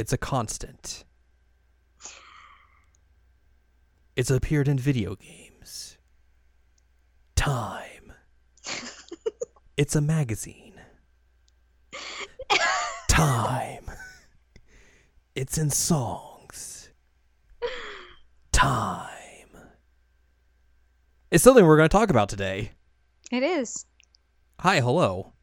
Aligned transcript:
It's 0.00 0.14
a 0.14 0.16
constant. 0.16 1.04
It's 4.16 4.30
appeared 4.30 4.66
in 4.66 4.78
video 4.78 5.14
games. 5.14 5.98
Time. 7.36 8.14
it's 9.76 9.94
a 9.94 10.00
magazine. 10.00 10.80
Time. 13.08 13.90
It's 15.34 15.58
in 15.58 15.68
songs. 15.68 16.88
Time. 18.52 19.10
It's 21.30 21.44
something 21.44 21.66
we're 21.66 21.76
going 21.76 21.90
to 21.90 21.94
talk 21.94 22.08
about 22.08 22.30
today. 22.30 22.70
It 23.30 23.42
is. 23.42 23.84
Hi, 24.60 24.80
hello. 24.80 25.34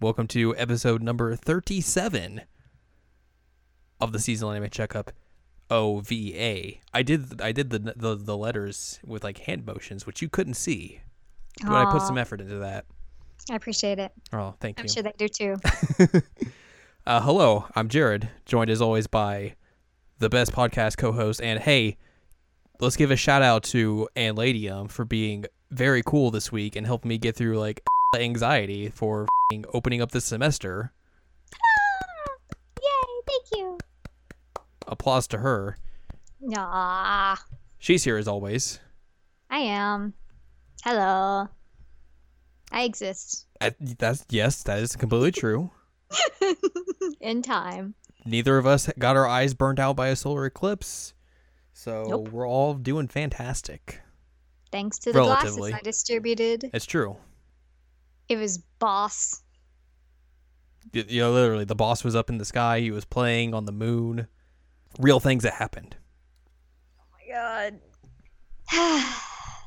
Welcome 0.00 0.28
to 0.28 0.56
episode 0.56 1.02
number 1.02 1.34
37 1.34 2.42
of 4.00 4.12
the 4.12 4.18
seasonal 4.18 4.52
anime 4.52 4.70
checkup 4.70 5.12
OVA. 5.70 6.74
I 6.94 7.02
did 7.02 7.40
I 7.40 7.52
did 7.52 7.70
the 7.70 7.78
the, 7.96 8.16
the 8.16 8.36
letters 8.36 9.00
with 9.04 9.24
like 9.24 9.38
hand 9.38 9.66
motions, 9.66 10.06
which 10.06 10.22
you 10.22 10.28
couldn't 10.28 10.54
see. 10.54 11.00
But 11.62 11.72
I 11.72 11.90
put 11.90 12.02
some 12.02 12.18
effort 12.18 12.40
into 12.40 12.58
that. 12.58 12.84
I 13.50 13.56
appreciate 13.56 13.98
it. 13.98 14.12
Oh, 14.32 14.54
thank 14.60 14.78
you. 14.78 14.82
I'm 14.82 14.88
sure 14.88 15.02
they 15.02 15.12
do 15.16 15.28
too. 15.28 15.56
Uh, 17.08 17.22
hello, 17.22 17.64
I'm 17.74 17.88
Jared, 17.88 18.28
joined 18.44 18.68
as 18.68 18.82
always 18.82 19.06
by 19.06 19.54
the 20.18 20.28
best 20.28 20.52
podcast 20.52 20.98
co-host. 20.98 21.40
And 21.40 21.58
hey, 21.58 21.96
let's 22.80 22.96
give 22.96 23.10
a 23.10 23.16
shout 23.16 23.40
out 23.40 23.62
to 23.64 24.06
Ann 24.14 24.34
Ladium 24.34 24.88
for 24.88 25.06
being 25.06 25.46
very 25.70 26.02
cool 26.04 26.30
this 26.30 26.52
week 26.52 26.76
and 26.76 26.86
helping 26.86 27.08
me 27.08 27.16
get 27.16 27.34
through 27.34 27.58
like 27.58 27.80
anxiety 28.18 28.90
for 28.90 29.26
opening 29.72 30.02
up 30.02 30.10
this 30.10 30.26
semester. 30.26 30.92
Yay! 32.82 33.22
Thank 33.26 33.44
you. 33.52 33.78
Applause 34.88 35.26
to 35.28 35.38
her. 35.38 35.76
Aw, 36.56 37.42
She's 37.78 38.04
here 38.04 38.16
as 38.16 38.26
always. 38.28 38.80
I 39.50 39.58
am. 39.60 40.14
Hello. 40.84 41.48
I 42.70 42.82
exist 42.82 43.46
Uh, 43.60 43.70
that's 43.80 44.24
yes, 44.28 44.62
that 44.64 44.78
is 44.80 44.94
completely 44.96 45.32
true. 45.32 45.70
in 47.20 47.42
time. 47.42 47.94
Neither 48.24 48.58
of 48.58 48.66
us 48.66 48.90
got 48.98 49.16
our 49.16 49.26
eyes 49.26 49.54
burned 49.54 49.80
out 49.80 49.96
by 49.96 50.08
a 50.08 50.16
solar 50.16 50.44
eclipse, 50.46 51.14
so 51.72 52.04
Nope. 52.08 52.28
we're 52.30 52.48
all 52.48 52.74
doing 52.74 53.08
fantastic. 53.08 54.00
Thanks 54.70 54.98
to 55.00 55.12
the 55.12 55.18
Relatively. 55.18 55.70
glasses 55.70 55.80
I 55.80 55.82
distributed. 55.82 56.70
It's 56.74 56.84
true. 56.84 57.16
It 58.28 58.36
was 58.36 58.58
boss. 58.78 59.42
You 60.92 61.20
know, 61.22 61.32
literally, 61.32 61.64
the 61.64 61.74
boss 61.74 62.04
was 62.04 62.14
up 62.14 62.28
in 62.30 62.38
the 62.38 62.44
sky. 62.44 62.80
He 62.80 62.90
was 62.90 63.04
playing 63.06 63.54
on 63.54 63.64
the 63.64 63.72
moon. 63.72 64.28
Real 64.98 65.20
things 65.20 65.42
that 65.44 65.54
happened. 65.54 65.96
Oh 66.98 67.04
my 67.12 67.34
god. 67.34 69.04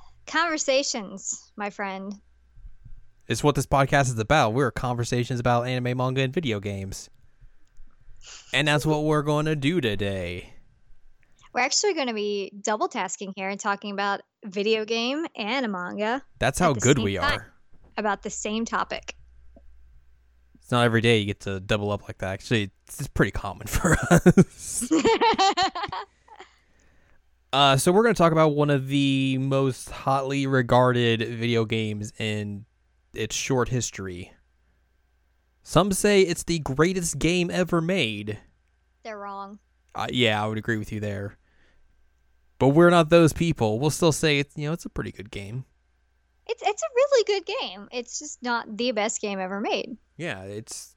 Conversations, 0.28 1.52
my 1.56 1.70
friend. 1.70 2.16
It's 3.28 3.44
what 3.44 3.56
this 3.56 3.66
podcast 3.66 4.08
is 4.08 4.20
about. 4.20 4.54
We're 4.54 4.72
conversations 4.72 5.40
about 5.40 5.68
anime, 5.68 5.98
manga, 5.98 6.22
and 6.22 6.34
video 6.34 6.60
games. 6.60 7.10
And 8.54 8.68
that's 8.68 8.86
what 8.86 9.04
we're 9.04 9.22
going 9.24 9.46
to 9.46 9.56
do 9.56 9.80
today. 9.82 10.54
We're 11.54 11.62
actually 11.62 11.94
going 11.94 12.08
to 12.08 12.14
be 12.14 12.52
double 12.62 12.88
tasking 12.88 13.34
here 13.36 13.50
and 13.50 13.60
talking 13.60 13.92
about 13.92 14.22
video 14.46 14.86
game 14.86 15.26
and 15.36 15.66
a 15.66 15.70
manga 15.70 16.22
That's 16.40 16.60
how 16.60 16.74
good 16.74 17.00
we 17.00 17.18
time. 17.18 17.40
are. 17.40 17.54
about 17.98 18.24
the 18.24 18.30
same 18.30 18.66
topic. 18.66 19.16
It's 20.72 20.74
not 20.74 20.86
every 20.86 21.02
day 21.02 21.18
you 21.18 21.26
get 21.26 21.42
to 21.42 21.60
double 21.60 21.92
up 21.92 22.04
like 22.04 22.20
that. 22.20 22.32
Actually, 22.32 22.72
it's 22.88 23.06
pretty 23.10 23.32
common 23.34 23.68
for 23.68 23.98
us. 24.10 24.90
Uh, 27.54 27.76
so 27.76 27.92
we're 27.92 28.04
going 28.04 28.16
to 28.16 28.18
talk 28.18 28.32
about 28.32 28.56
one 28.56 28.70
of 28.70 28.88
the 28.88 29.38
most 29.38 29.90
hotly 29.90 30.48
regarded 30.48 31.20
video 31.20 31.66
games 31.66 32.14
in 32.18 32.64
its 33.14 33.36
short 33.36 33.68
history. 33.68 34.32
Some 35.62 35.92
say 35.92 36.22
it's 36.22 36.44
the 36.44 36.60
greatest 36.60 37.20
game 37.20 37.52
ever 37.52 37.82
made. 37.82 38.40
They're 39.04 39.18
wrong. 39.18 39.60
Uh, 39.94 40.08
yeah, 40.10 40.42
I 40.42 40.48
would 40.48 40.58
agree 40.58 40.78
with 40.78 40.94
you 40.94 41.02
there. 41.02 41.38
But 42.58 42.70
we're 42.70 42.90
not 42.90 43.10
those 43.10 43.34
people. 43.34 43.80
We'll 43.80 43.90
still 43.90 44.14
say 44.14 44.40
it's 44.40 44.56
you 44.56 44.68
know 44.68 44.72
it's 44.72 44.86
a 44.86 44.90
pretty 44.90 45.12
good 45.12 45.30
game. 45.30 45.66
It's 46.48 46.64
it's 46.66 46.84
a 46.84 46.96
really 46.96 47.24
good 47.26 47.46
game. 47.60 47.90
It's 47.92 48.18
just 48.18 48.42
not 48.42 48.78
the 48.78 48.92
best 48.92 49.20
game 49.20 49.42
ever 49.42 49.60
made. 49.60 49.98
Yeah, 50.22 50.44
it's 50.44 50.94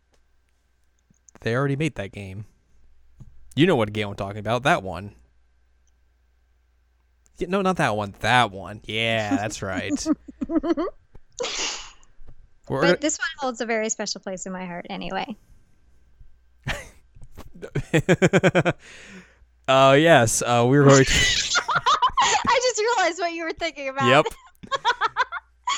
they 1.41 1.57
already 1.57 1.77
made 1.77 1.95
that 1.95 2.13
game. 2.13 2.45
You 3.57 3.67
know 3.67 3.75
what 3.75 3.91
game 3.91 4.09
I'm 4.09 4.17
talking 4.17 4.41
about? 4.41 4.65
That 4.65 4.83
one. 4.83 5.15
Yeah, 7.39 7.49
no, 7.49 7.63
not 7.63 7.77
that 7.77 7.97
one. 7.97 8.13
That 8.21 8.51
one. 8.51 8.83
Yeah, 8.85 9.35
that's 9.35 9.63
right. 9.63 10.07
We're 12.69 12.83
But 12.83 13.01
this 13.01 13.19
one 13.19 13.29
holds 13.39 13.63
a 13.63 13.67
very 13.67 13.89
special 13.89 14.21
place 14.21 14.45
in 14.45 14.53
my 14.53 14.67
heart 14.67 14.85
anyway. 14.91 15.35
uh 19.67 19.97
yes, 19.99 20.43
uh 20.43 20.67
we 20.69 20.79
were. 20.79 20.85
going 20.91 21.05
to 21.07 21.63
I 22.47 22.61
just 22.63 22.79
realized 22.79 23.21
what 23.21 23.33
you 23.33 23.45
were 23.45 23.53
thinking 23.53 23.89
about. 23.89 24.07
Yep. 24.07 24.27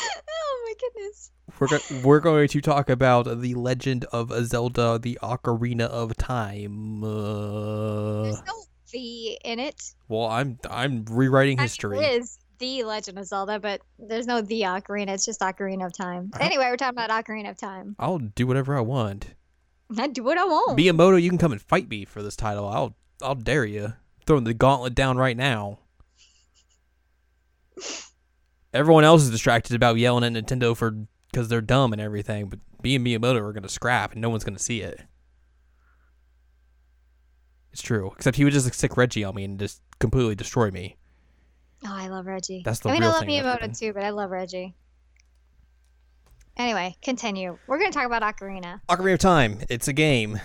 oh 0.28 0.64
my 0.66 0.74
goodness. 0.80 1.30
We're 1.58 1.68
go- 1.68 2.06
we're 2.06 2.20
going 2.20 2.48
to 2.48 2.60
talk 2.60 2.90
about 2.90 3.40
the 3.40 3.54
Legend 3.54 4.04
of 4.06 4.30
Zelda: 4.46 4.98
The 5.00 5.18
Ocarina 5.22 5.86
of 5.86 6.16
Time. 6.16 7.02
Uh, 7.04 8.22
There's 8.24 8.42
no 8.46 8.52
V 8.92 9.38
in 9.44 9.58
it. 9.58 9.94
well, 10.08 10.26
I'm 10.26 10.58
I'm 10.70 11.04
rewriting 11.10 11.58
history. 11.58 11.98
It 11.98 12.20
is 12.22 12.38
the 12.58 12.84
Legend 12.84 13.18
of 13.18 13.26
Zelda, 13.26 13.58
but 13.58 13.80
there's 13.98 14.26
no 14.26 14.40
the 14.40 14.62
Ocarina. 14.62 15.08
It's 15.10 15.24
just 15.26 15.40
Ocarina 15.40 15.86
of 15.86 15.92
Time. 15.92 16.30
Anyway, 16.40 16.64
we're 16.70 16.76
talking 16.76 16.98
about 16.98 17.10
Ocarina 17.10 17.50
of 17.50 17.58
Time. 17.58 17.96
I'll 17.98 18.18
do 18.18 18.46
whatever 18.46 18.76
I 18.76 18.80
want. 18.80 19.34
I 19.98 20.08
do 20.08 20.22
what 20.24 20.36
I 20.38 20.44
want. 20.44 20.78
Miyamoto, 20.78 21.20
you 21.22 21.28
can 21.30 21.38
come 21.38 21.52
and 21.52 21.60
fight 21.62 21.88
me 21.88 22.04
for 22.04 22.22
this 22.22 22.36
title. 22.36 22.68
I'll 22.68 22.96
I'll 23.22 23.34
dare 23.34 23.64
you. 23.64 23.94
Throwing 24.26 24.44
the 24.44 24.54
gauntlet 24.54 24.94
down 24.94 25.16
right 25.16 25.36
now. 25.36 25.78
Everyone 28.76 29.04
else 29.04 29.22
is 29.22 29.30
distracted 29.30 29.74
about 29.74 29.96
yelling 29.96 30.24
at 30.24 30.32
Nintendo 30.32 30.76
for 30.76 30.96
because 31.32 31.48
they're 31.48 31.60
dumb 31.60 31.92
and 31.92 32.00
everything, 32.00 32.48
but 32.48 32.60
me 32.82 32.94
and 32.94 33.06
Miyamoto 33.06 33.40
are 33.40 33.52
gonna 33.52 33.68
scrap 33.68 34.12
and 34.12 34.20
no 34.20 34.30
one's 34.30 34.44
gonna 34.44 34.58
see 34.58 34.80
it. 34.80 35.00
It's 37.72 37.82
true. 37.82 38.12
Except 38.16 38.36
he 38.36 38.44
would 38.44 38.52
just 38.52 38.66
like, 38.66 38.74
stick 38.74 38.96
Reggie 38.96 39.24
on 39.24 39.34
me 39.34 39.44
and 39.44 39.58
just 39.58 39.82
completely 39.98 40.34
destroy 40.34 40.70
me. 40.70 40.96
Oh, 41.84 41.92
I 41.92 42.08
love 42.08 42.26
Reggie. 42.26 42.62
That's 42.64 42.80
the 42.80 42.88
I 42.88 42.92
mean, 42.92 43.02
I 43.02 43.08
love 43.08 43.24
Miyamoto 43.24 43.78
too, 43.78 43.92
but 43.92 44.02
I 44.02 44.10
love 44.10 44.30
Reggie. 44.30 44.74
Anyway, 46.56 46.96
continue. 47.02 47.58
We're 47.66 47.78
going 47.78 47.92
to 47.92 47.98
talk 47.98 48.06
about 48.06 48.22
Ocarina. 48.22 48.80
Ocarina 48.88 49.14
of 49.14 49.18
Time. 49.18 49.58
It's 49.68 49.88
a 49.88 49.92
game. 49.92 50.40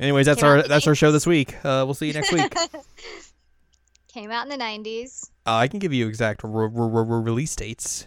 Anyways, 0.00 0.26
that's 0.26 0.40
Came 0.40 0.50
our 0.50 0.62
that's 0.62 0.86
our 0.86 0.94
show 0.94 1.12
this 1.12 1.26
week. 1.26 1.54
Uh, 1.64 1.82
we'll 1.86 1.94
see 1.94 2.08
you 2.08 2.12
next 2.12 2.32
week. 2.32 2.54
uh, 4.16 4.20
Came 4.20 4.30
out 4.30 4.50
in 4.50 4.58
the 4.58 4.64
90s. 4.64 5.30
I 5.44 5.68
can 5.68 5.78
give 5.78 5.92
you 5.92 6.08
exact 6.08 6.42
re- 6.42 6.68
re- 6.72 7.04
re- 7.04 7.22
release 7.22 7.54
dates. 7.54 8.06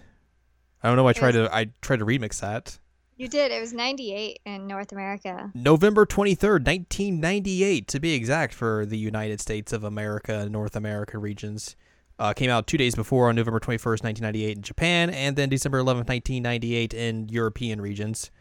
I 0.81 0.87
don't 0.87 0.97
know. 0.97 1.07
I 1.07 1.13
tried 1.13 1.33
to 1.33 1.53
I 1.53 1.71
tried 1.81 1.99
to 1.99 2.05
remix 2.05 2.39
that. 2.39 2.79
You 3.17 3.27
did. 3.27 3.51
It 3.51 3.59
was 3.59 3.73
98 3.73 4.39
in 4.45 4.65
North 4.65 4.93
America. 4.93 5.51
November 5.53 6.05
23rd, 6.05 6.65
1998, 6.65 7.87
to 7.89 7.99
be 7.99 8.13
exact, 8.13 8.53
for 8.53 8.85
the 8.85 8.97
United 8.97 9.41
States 9.41 9.73
of 9.73 9.83
America 9.83 10.39
and 10.39 10.51
North 10.51 10.77
America 10.77 11.17
regions. 11.17 11.75
Uh, 12.17 12.31
came 12.31 12.49
out 12.49 12.65
two 12.65 12.77
days 12.77 12.95
before 12.95 13.27
on 13.27 13.35
November 13.35 13.59
21st, 13.59 14.03
1998 14.03 14.57
in 14.57 14.63
Japan, 14.63 15.09
and 15.09 15.35
then 15.35 15.49
December 15.49 15.79
11th, 15.79 16.07
1998 16.07 16.93
in 16.93 17.27
European 17.27 17.81
regions. 17.81 18.31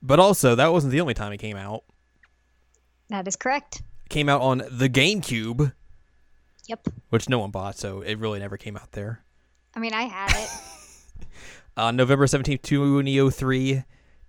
But 0.00 0.20
also, 0.20 0.54
that 0.54 0.72
wasn't 0.72 0.92
the 0.92 1.00
only 1.00 1.14
time 1.14 1.32
it 1.32 1.38
came 1.38 1.56
out. 1.56 1.82
That 3.08 3.26
is 3.26 3.34
correct. 3.34 3.82
It 4.06 4.08
came 4.08 4.28
out 4.28 4.40
on 4.40 4.62
the 4.70 4.88
GameCube, 4.88 5.72
Yep. 6.66 6.88
which 7.10 7.28
no 7.28 7.38
one 7.38 7.50
bought, 7.50 7.76
so 7.76 8.00
it 8.00 8.18
really 8.18 8.38
never 8.40 8.56
came 8.56 8.76
out 8.76 8.92
there. 8.92 9.22
I 9.74 9.80
mean, 9.80 9.92
I 9.94 10.02
had 10.02 10.30
it. 10.34 10.48
Uh, 11.76 11.90
November 11.90 12.24
17th, 12.26 12.62
2003. 12.62 13.82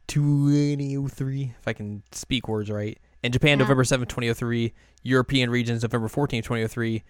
2003, 0.08 1.54
if 1.60 1.68
I 1.68 1.74
can 1.74 2.02
speak 2.12 2.48
words 2.48 2.72
right. 2.72 2.98
In 3.24 3.32
Japan, 3.32 3.60
Yeah. 3.60 3.66
November 3.66 3.84
7th, 3.84 4.08
2003. 4.10 4.74
European 5.04 5.50
regions, 5.52 5.84
November 5.84 6.08
14th, 6.08 6.44
2003. 6.44 7.04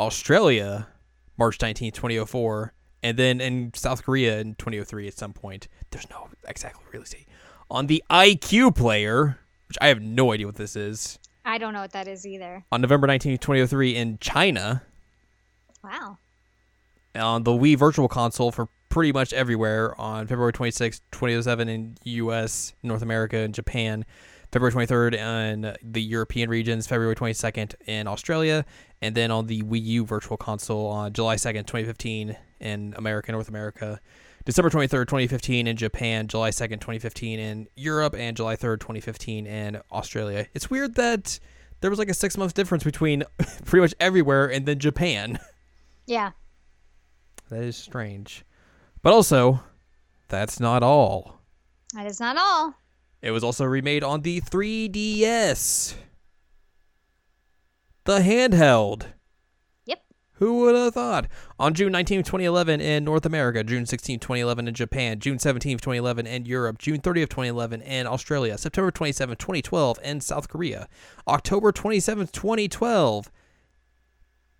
Australia, 0.00 0.88
March 1.36 1.58
19th, 1.58 1.94
2004. 1.94 2.72
And 3.04 3.16
then 3.16 3.40
in 3.40 3.72
South 3.74 4.02
Korea 4.02 4.40
in 4.40 4.56
2003 4.56 5.06
at 5.06 5.14
some 5.16 5.32
point. 5.32 5.68
There's 5.90 6.10
no 6.10 6.28
exactly 6.48 6.84
release 6.92 7.10
date. 7.10 7.28
On 7.70 7.86
the 7.86 8.02
iQue 8.10 8.74
Player, 8.74 9.38
which 9.68 9.78
I 9.80 9.86
have 9.88 10.02
no 10.02 10.32
idea 10.32 10.46
what 10.46 10.56
this 10.56 10.74
is. 10.74 11.18
I 11.48 11.56
don't 11.56 11.72
know 11.72 11.80
what 11.80 11.92
that 11.92 12.06
is 12.06 12.26
either. 12.26 12.62
On 12.70 12.82
November 12.82 13.06
19th, 13.06 13.40
2003 13.40 13.96
in 13.96 14.18
China. 14.20 14.82
Wow. 15.82 16.18
On 17.14 17.42
the 17.42 17.52
Wii 17.52 17.74
Virtual 17.74 18.06
Console 18.06 18.52
for 18.52 18.68
pretty 18.90 19.12
much 19.12 19.32
everywhere 19.32 19.98
on 19.98 20.26
February 20.26 20.52
26, 20.52 21.00
2007 21.10 21.68
in 21.70 21.96
U.S., 22.04 22.74
North 22.82 23.00
America, 23.00 23.38
and 23.38 23.54
Japan. 23.54 24.04
February 24.52 24.86
23rd 24.86 25.14
in 25.14 25.76
the 25.82 26.02
European 26.02 26.50
regions, 26.50 26.86
February 26.86 27.16
22nd 27.16 27.74
in 27.86 28.06
Australia, 28.06 28.66
and 29.00 29.14
then 29.14 29.30
on 29.30 29.46
the 29.46 29.62
Wii 29.62 29.82
U 29.84 30.04
Virtual 30.04 30.36
Console 30.36 30.86
on 30.86 31.14
July 31.14 31.36
2nd, 31.36 31.66
2015 31.66 32.36
in 32.60 32.94
America, 32.98 33.32
North 33.32 33.48
America, 33.48 34.00
December 34.48 34.70
23rd, 34.70 35.08
2015 35.08 35.66
in 35.66 35.76
Japan, 35.76 36.26
July 36.26 36.48
2nd, 36.48 36.80
2015 36.80 37.38
in 37.38 37.68
Europe, 37.76 38.14
and 38.16 38.34
July 38.34 38.56
3rd, 38.56 38.80
2015 38.80 39.46
in 39.46 39.78
Australia. 39.92 40.46
It's 40.54 40.70
weird 40.70 40.94
that 40.94 41.38
there 41.82 41.90
was 41.90 41.98
like 41.98 42.08
a 42.08 42.14
six 42.14 42.38
month 42.38 42.54
difference 42.54 42.82
between 42.82 43.24
pretty 43.66 43.82
much 43.82 43.94
everywhere 44.00 44.50
and 44.50 44.64
then 44.64 44.78
Japan. 44.78 45.38
Yeah. 46.06 46.30
That 47.50 47.62
is 47.62 47.76
strange. 47.76 48.42
But 49.02 49.12
also, 49.12 49.60
that's 50.28 50.58
not 50.58 50.82
all. 50.82 51.42
That 51.92 52.06
is 52.06 52.18
not 52.18 52.38
all. 52.38 52.72
It 53.20 53.30
was 53.30 53.44
also 53.44 53.66
remade 53.66 54.02
on 54.02 54.22
the 54.22 54.40
3DS. 54.40 55.92
The 58.04 58.20
handheld. 58.20 59.08
Who 60.38 60.60
would 60.60 60.76
have 60.76 60.94
thought? 60.94 61.26
On 61.58 61.74
June 61.74 61.90
19, 61.90 62.22
2011 62.22 62.80
in 62.80 63.04
North 63.04 63.26
America, 63.26 63.64
June 63.64 63.86
16, 63.86 64.20
2011 64.20 64.68
in 64.68 64.74
Japan, 64.74 65.18
June 65.18 65.38
17, 65.38 65.78
2011 65.78 66.26
in 66.28 66.46
Europe, 66.46 66.78
June 66.78 67.00
30 67.00 67.22
2011 67.22 67.82
in 67.82 68.06
Australia, 68.06 68.56
September 68.56 68.92
27, 68.92 69.36
2012 69.36 69.98
in 70.04 70.20
South 70.20 70.48
Korea, 70.48 70.88
October 71.26 71.72
27, 71.72 72.28
2012 72.28 73.32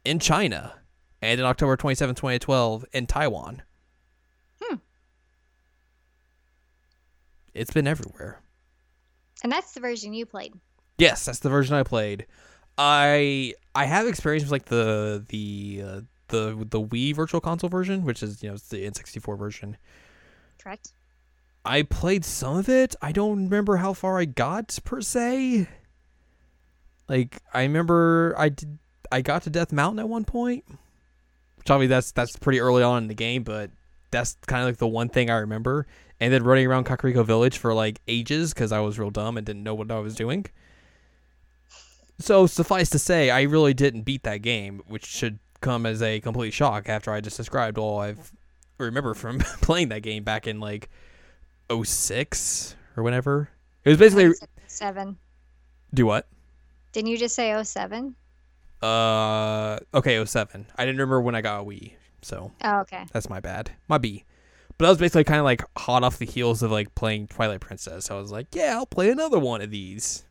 in 0.04 0.18
China, 0.18 0.74
and 1.22 1.38
in 1.38 1.46
October 1.46 1.76
27, 1.76 2.16
2012 2.16 2.84
in 2.92 3.06
Taiwan. 3.06 3.62
Hmm. 4.60 4.76
It's 7.54 7.72
been 7.72 7.86
everywhere. 7.86 8.40
And 9.44 9.52
that's 9.52 9.72
the 9.74 9.80
version 9.80 10.12
you 10.12 10.26
played. 10.26 10.54
Yes, 10.98 11.24
that's 11.24 11.38
the 11.38 11.50
version 11.50 11.76
I 11.76 11.84
played. 11.84 12.26
I 12.78 13.54
I 13.74 13.84
have 13.84 14.06
experience 14.06 14.44
with 14.44 14.52
like 14.52 14.66
the 14.66 15.24
the 15.28 15.82
uh, 15.84 16.00
the 16.28 16.66
the 16.68 16.80
Wii 16.80 17.14
Virtual 17.14 17.40
Console 17.40 17.68
version, 17.68 18.04
which 18.04 18.22
is 18.22 18.42
you 18.42 18.48
know 18.48 18.54
it's 18.54 18.68
the 18.68 18.88
N64 18.88 19.36
version. 19.36 19.76
Correct. 20.62 20.92
I 21.64 21.82
played 21.82 22.24
some 22.24 22.56
of 22.56 22.68
it. 22.68 22.94
I 23.02 23.12
don't 23.12 23.44
remember 23.44 23.76
how 23.76 23.92
far 23.92 24.18
I 24.18 24.24
got 24.24 24.78
per 24.84 25.00
se. 25.00 25.66
Like 27.08 27.42
I 27.52 27.62
remember 27.62 28.34
I 28.38 28.48
did 28.48 28.78
I 29.10 29.22
got 29.22 29.42
to 29.42 29.50
Death 29.50 29.72
Mountain 29.72 29.98
at 29.98 30.08
one 30.08 30.24
point. 30.24 30.64
Which 31.56 31.70
obviously 31.70 31.88
that's 31.88 32.12
that's 32.12 32.36
pretty 32.36 32.60
early 32.60 32.82
on 32.82 33.02
in 33.02 33.08
the 33.08 33.14
game, 33.14 33.42
but 33.42 33.70
that's 34.10 34.36
kind 34.46 34.62
of 34.62 34.68
like 34.68 34.78
the 34.78 34.86
one 34.86 35.08
thing 35.08 35.30
I 35.30 35.38
remember. 35.38 35.86
And 36.20 36.32
then 36.32 36.42
running 36.44 36.66
around 36.66 36.86
Kakariko 36.86 37.24
Village 37.24 37.58
for 37.58 37.74
like 37.74 38.00
ages 38.06 38.54
because 38.54 38.72
I 38.72 38.80
was 38.80 38.98
real 38.98 39.10
dumb 39.10 39.36
and 39.36 39.44
didn't 39.46 39.62
know 39.62 39.74
what 39.74 39.90
I 39.90 39.98
was 39.98 40.14
doing. 40.14 40.46
So 42.18 42.46
suffice 42.46 42.90
to 42.90 42.98
say, 42.98 43.30
I 43.30 43.42
really 43.42 43.74
didn't 43.74 44.02
beat 44.02 44.24
that 44.24 44.42
game, 44.42 44.82
which 44.86 45.06
should 45.06 45.38
come 45.60 45.86
as 45.86 46.02
a 46.02 46.20
complete 46.20 46.52
shock 46.52 46.88
after 46.88 47.12
I 47.12 47.20
just 47.20 47.36
described 47.36 47.78
all 47.78 47.98
I've 48.00 48.32
remember 48.78 49.14
from 49.14 49.38
playing 49.60 49.88
that 49.88 50.02
game 50.02 50.22
back 50.24 50.46
in 50.46 50.60
like 50.60 50.88
06 51.72 52.76
or 52.96 53.02
whenever. 53.02 53.50
It 53.84 53.90
was 53.90 53.98
basically 53.98 54.32
seven. 54.66 55.16
Do 55.94 56.06
what? 56.06 56.28
Didn't 56.92 57.08
you 57.08 57.18
just 57.18 57.34
say 57.34 57.60
07? 57.62 58.14
Uh, 58.82 59.78
okay, 59.94 60.24
07. 60.24 60.66
I 60.76 60.84
didn't 60.84 60.96
remember 60.96 61.20
when 61.20 61.34
I 61.34 61.40
got 61.40 61.60
a 61.60 61.64
Wii, 61.64 61.92
so 62.22 62.52
Oh, 62.62 62.80
okay. 62.80 63.04
that's 63.12 63.28
my 63.28 63.40
bad. 63.40 63.72
My 63.88 63.98
B. 63.98 64.24
But 64.76 64.84
that 64.84 64.90
was 64.90 64.98
basically 64.98 65.24
kind 65.24 65.40
of 65.40 65.44
like 65.44 65.62
hot 65.76 66.04
off 66.04 66.18
the 66.18 66.26
heels 66.26 66.62
of 66.62 66.70
like 66.70 66.94
playing 66.94 67.26
Twilight 67.26 67.60
Princess. 67.60 68.04
So 68.06 68.16
I 68.16 68.20
was 68.20 68.30
like, 68.30 68.54
yeah, 68.54 68.74
I'll 68.76 68.86
play 68.86 69.10
another 69.10 69.38
one 69.40 69.60
of 69.60 69.70
these. 69.70 70.24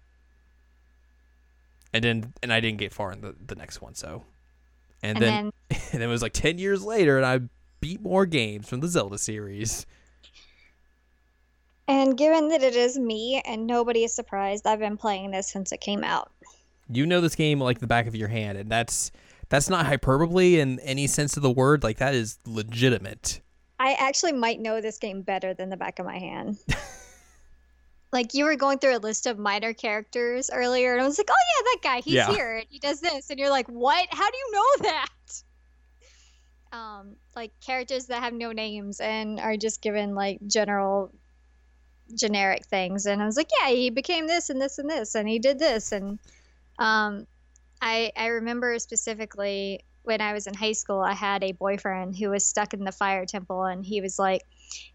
And 1.94 2.04
then 2.04 2.34
and 2.44 2.52
I 2.52 2.60
didn't 2.60 2.80
get 2.80 2.94
far 2.94 3.12
in 3.12 3.22
the, 3.22 3.36
the 3.46 3.56
next 3.56 3.82
one, 3.82 3.96
so 3.96 4.24
and, 5.02 5.18
And 5.18 5.24
then, 5.24 5.52
and 5.92 6.02
then 6.02 6.02
it 6.02 6.08
was 6.08 6.22
like 6.22 6.34
ten 6.34 6.58
years 6.58 6.84
later 6.84 7.18
and 7.18 7.26
I 7.26 7.40
beat 7.80 8.02
more 8.02 8.26
games 8.26 8.68
from 8.68 8.80
the 8.80 8.88
Zelda 8.88 9.18
series. 9.18 9.86
And 11.88 12.18
given 12.18 12.50
that 12.50 12.64
it 12.64 12.76
is 12.76 13.00
me 13.00 13.42
and 13.46 13.66
nobody 13.66 14.04
is 14.04 14.14
surprised, 14.14 14.68
I've 14.68 14.80
been 14.80 14.98
playing 14.98 15.32
this 15.32 15.50
since 15.50 15.72
it 15.72 15.80
came 15.80 16.04
out. 16.04 16.32
You 16.90 17.06
know 17.06 17.22
this 17.22 17.36
game 17.36 17.62
like 17.62 17.80
the 17.80 17.88
back 17.88 18.08
of 18.08 18.16
your 18.16 18.28
hand, 18.28 18.58
and 18.58 18.70
that's 18.70 19.12
that's 19.50 19.70
not 19.70 19.86
hyperbole 19.86 20.60
in 20.60 20.80
any 20.82 21.08
sense 21.08 21.38
of 21.38 21.44
the 21.44 21.52
word. 21.52 21.84
Like 21.84 21.98
that 21.98 22.14
is 22.14 22.40
legitimate. 22.46 23.42
I 23.80 23.94
actually 23.94 24.34
might 24.34 24.60
know 24.60 24.82
this 24.82 24.98
game 24.98 25.22
better 25.22 25.54
than 25.54 25.70
the 25.70 25.78
back 25.78 26.00
of 26.00 26.06
my 26.06 26.18
hand. 26.18 26.58
like 28.18 28.34
you 28.34 28.46
were 28.46 28.56
going 28.56 28.80
through 28.80 28.98
a 28.98 29.04
list 29.10 29.28
of 29.28 29.38
minor 29.38 29.74
characters 29.74 30.50
earlier, 30.52 30.94
and 30.94 31.02
I 31.04 31.06
was 31.06 31.20
like, 31.20 31.30
"Oh 31.30 31.36
yeah, 31.36 31.64
that 31.66 31.78
guy. 31.84 32.02
He's 32.02 32.16
Yeah. 32.16 32.32
here. 32.34 32.56
And 32.58 32.66
he 32.68 32.80
does 32.80 33.00
this." 33.00 33.30
And 33.30 33.38
you're 33.38 33.52
like, 33.52 33.68
"What? 33.68 34.08
How 34.10 34.28
do 34.32 34.36
you 34.36 34.52
know 34.52 34.66
that?" 34.90 35.44
Um, 36.72 37.16
like 37.36 37.52
characters 37.64 38.08
that 38.08 38.24
have 38.24 38.34
no 38.34 38.52
names 38.52 39.00
and 39.00 39.40
are 39.40 39.56
just 39.56 39.84
given 39.84 40.16
like 40.16 40.40
general, 40.48 41.14
generic 42.16 42.66
things. 42.66 43.06
And 43.06 43.22
I 43.22 43.26
was 43.26 43.38
like, 43.38 43.52
"Yeah, 43.62 43.70
he 43.70 43.92
became 43.92 44.26
this 44.26 44.50
and 44.50 44.60
this 44.60 44.80
and 44.80 44.90
this, 44.90 45.14
and 45.14 45.30
he 45.30 45.38
did 45.38 45.60
this." 45.60 45.92
And 45.92 46.18
um, 46.80 47.28
I 47.84 48.12
I 48.18 48.28
remember 48.28 48.80
specifically 48.80 49.82
when 50.02 50.22
I 50.22 50.34
was 50.34 50.48
in 50.48 50.56
high 50.56 50.72
school, 50.72 51.02
I 51.02 51.14
had 51.14 51.44
a 51.44 51.52
boyfriend 51.52 52.16
who 52.16 52.32
was 52.32 52.44
stuck 52.44 52.74
in 52.74 52.84
the 52.84 52.92
fire 52.92 53.28
temple, 53.28 53.66
and 53.66 53.86
he 53.86 54.02
was 54.02 54.18
like, 54.18 54.42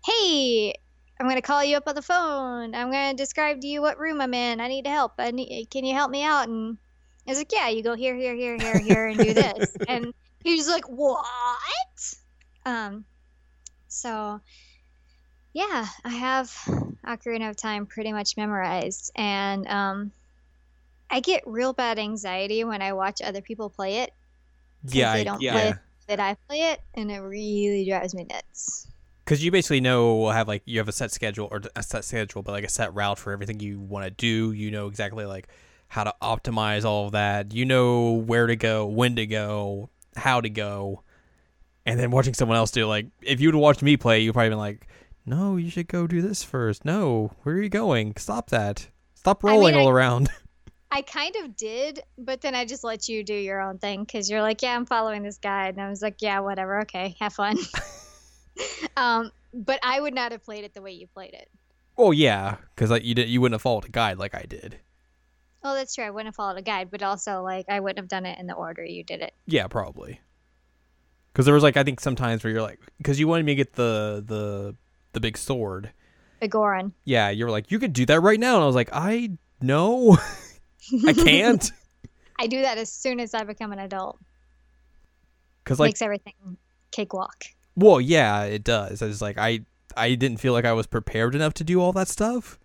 "Hey, 0.04 0.74
I'm 1.22 1.28
gonna 1.28 1.40
call 1.40 1.62
you 1.62 1.76
up 1.76 1.86
on 1.86 1.94
the 1.94 2.02
phone. 2.02 2.74
I'm 2.74 2.90
gonna 2.90 3.14
describe 3.14 3.60
to 3.60 3.66
you 3.68 3.80
what 3.80 3.96
room 3.96 4.20
I'm 4.20 4.34
in. 4.34 4.60
I 4.60 4.66
need 4.66 4.88
help. 4.88 5.12
I 5.18 5.30
need, 5.30 5.68
can 5.70 5.84
you 5.84 5.94
help 5.94 6.10
me 6.10 6.24
out?" 6.24 6.48
And 6.48 6.76
I 7.28 7.30
was 7.30 7.38
like, 7.38 7.52
"Yeah, 7.52 7.68
you 7.68 7.84
go 7.84 7.94
here, 7.94 8.16
here, 8.16 8.34
here, 8.34 8.56
here, 8.58 8.78
here, 8.80 9.06
and 9.06 9.18
do 9.20 9.32
this." 9.32 9.76
and 9.88 10.12
he 10.42 10.56
was 10.56 10.66
like, 10.66 10.88
"What?" 10.88 11.24
Um, 12.66 13.04
so 13.86 14.40
yeah, 15.52 15.86
I 16.04 16.08
have 16.08 16.50
Ocarina 17.06 17.50
of 17.50 17.56
Time 17.56 17.86
pretty 17.86 18.12
much 18.12 18.36
memorized, 18.36 19.12
and 19.14 19.64
um, 19.68 20.10
I 21.08 21.20
get 21.20 21.44
real 21.46 21.72
bad 21.72 22.00
anxiety 22.00 22.64
when 22.64 22.82
I 22.82 22.94
watch 22.94 23.22
other 23.22 23.42
people 23.42 23.70
play 23.70 23.98
it. 23.98 24.12
Yeah, 24.88 25.12
they 25.12 25.20
I- 25.20 25.24
don't 25.24 25.40
yeah. 25.40 25.52
play 25.52 25.68
it 25.68 25.76
that 26.08 26.18
I 26.18 26.34
play 26.48 26.72
it, 26.72 26.80
and 26.94 27.12
it 27.12 27.20
really 27.20 27.84
drives 27.88 28.12
me 28.12 28.24
nuts. 28.24 28.88
Because 29.24 29.44
you 29.44 29.50
basically 29.52 29.80
know 29.80 30.28
have 30.30 30.48
like 30.48 30.62
you 30.64 30.78
have 30.78 30.88
a 30.88 30.92
set 30.92 31.12
schedule 31.12 31.48
or 31.50 31.62
a 31.76 31.82
set 31.82 32.04
schedule, 32.04 32.42
but 32.42 32.52
like 32.52 32.64
a 32.64 32.68
set 32.68 32.92
route 32.94 33.18
for 33.18 33.32
everything 33.32 33.60
you 33.60 33.78
want 33.78 34.04
to 34.04 34.10
do. 34.10 34.52
You 34.52 34.70
know 34.70 34.88
exactly 34.88 35.24
like 35.26 35.48
how 35.88 36.04
to 36.04 36.14
optimize 36.20 36.84
all 36.84 37.06
of 37.06 37.12
that. 37.12 37.54
You 37.54 37.64
know 37.64 38.12
where 38.12 38.46
to 38.46 38.56
go, 38.56 38.86
when 38.86 39.16
to 39.16 39.26
go, 39.26 39.90
how 40.16 40.40
to 40.40 40.50
go, 40.50 41.02
and 41.86 42.00
then 42.00 42.10
watching 42.10 42.34
someone 42.34 42.56
else 42.56 42.70
do 42.72 42.86
like 42.86 43.06
if 43.22 43.40
you'd 43.40 43.54
watched 43.54 43.82
me 43.82 43.96
play, 43.96 44.20
you'd 44.20 44.32
probably 44.32 44.48
been 44.50 44.58
like, 44.58 44.88
"No, 45.24 45.56
you 45.56 45.70
should 45.70 45.86
go 45.88 46.06
do 46.08 46.20
this 46.20 46.42
first. 46.42 46.84
No, 46.84 47.32
where 47.44 47.54
are 47.56 47.62
you 47.62 47.68
going? 47.68 48.14
Stop 48.16 48.50
that! 48.50 48.88
Stop 49.14 49.44
I 49.44 49.48
mean, 49.48 49.56
rolling 49.56 49.74
all 49.76 49.88
I- 49.88 49.92
around." 49.92 50.30
I 50.94 51.00
kind 51.00 51.34
of 51.36 51.56
did, 51.56 52.00
but 52.18 52.42
then 52.42 52.54
I 52.54 52.66
just 52.66 52.84
let 52.84 53.08
you 53.08 53.24
do 53.24 53.32
your 53.32 53.62
own 53.62 53.78
thing 53.78 54.04
because 54.04 54.28
you're 54.28 54.42
like, 54.42 54.60
yeah, 54.60 54.76
I'm 54.76 54.84
following 54.84 55.22
this 55.22 55.38
guide, 55.38 55.74
and 55.74 55.80
I 55.82 55.88
was 55.88 56.02
like, 56.02 56.16
yeah, 56.20 56.40
whatever, 56.40 56.82
okay, 56.82 57.16
have 57.18 57.32
fun. 57.32 57.56
um, 58.96 59.30
but 59.52 59.78
I 59.82 60.00
would 60.00 60.14
not 60.14 60.32
have 60.32 60.44
played 60.44 60.64
it 60.64 60.74
the 60.74 60.82
way 60.82 60.92
you 60.92 61.06
played 61.06 61.34
it. 61.34 61.48
oh 61.98 62.10
yeah, 62.10 62.56
because 62.74 62.90
like 62.90 63.04
you 63.04 63.14
did, 63.14 63.28
you 63.28 63.40
wouldn't 63.40 63.54
have 63.54 63.62
followed 63.62 63.84
a 63.84 63.90
guide 63.90 64.18
like 64.18 64.34
I 64.34 64.42
did. 64.48 64.78
Well, 65.62 65.74
that's 65.74 65.94
true. 65.94 66.04
I 66.04 66.10
wouldn't 66.10 66.26
have 66.26 66.34
followed 66.34 66.58
a 66.58 66.62
guide, 66.62 66.90
but 66.90 67.02
also 67.02 67.42
like 67.42 67.66
I 67.68 67.80
wouldn't 67.80 67.98
have 67.98 68.08
done 68.08 68.26
it 68.26 68.38
in 68.38 68.46
the 68.46 68.54
order 68.54 68.84
you 68.84 69.04
did 69.04 69.20
it. 69.20 69.32
Yeah, 69.46 69.68
probably. 69.68 70.20
Because 71.32 71.46
there 71.46 71.54
was 71.54 71.62
like 71.62 71.76
I 71.76 71.84
think 71.84 72.00
sometimes 72.00 72.42
where 72.42 72.52
you're 72.52 72.62
like, 72.62 72.80
because 72.98 73.20
you 73.20 73.28
wanted 73.28 73.46
me 73.46 73.52
to 73.52 73.56
get 73.56 73.74
the 73.74 74.24
the 74.26 74.74
the 75.12 75.20
big 75.20 75.38
sword. 75.38 75.92
The 76.40 76.48
Goron. 76.48 76.92
Yeah, 77.04 77.30
you 77.30 77.44
were 77.44 77.50
like, 77.52 77.70
you 77.70 77.78
could 77.78 77.92
do 77.92 78.04
that 78.06 78.20
right 78.20 78.40
now, 78.40 78.56
and 78.56 78.64
I 78.64 78.66
was 78.66 78.74
like, 78.74 78.90
I 78.92 79.30
no, 79.60 80.18
I 81.06 81.12
can't, 81.12 81.70
I 82.40 82.48
do 82.48 82.62
that 82.62 82.78
as 82.78 82.90
soon 82.90 83.20
as 83.20 83.32
I 83.32 83.44
become 83.44 83.70
an 83.70 83.78
adult. 83.78 84.18
because 85.62 85.78
like, 85.78 85.90
Makes 85.90 86.02
everything 86.02 86.34
cakewalk. 86.90 87.44
Well, 87.76 88.00
yeah, 88.00 88.44
it 88.44 88.64
does. 88.64 89.02
I 89.02 89.06
was 89.06 89.22
like, 89.22 89.38
I 89.38 89.60
I 89.96 90.14
didn't 90.14 90.38
feel 90.38 90.52
like 90.52 90.64
I 90.64 90.72
was 90.72 90.86
prepared 90.86 91.34
enough 91.34 91.54
to 91.54 91.64
do 91.64 91.80
all 91.80 91.92
that 91.92 92.08
stuff, 92.08 92.58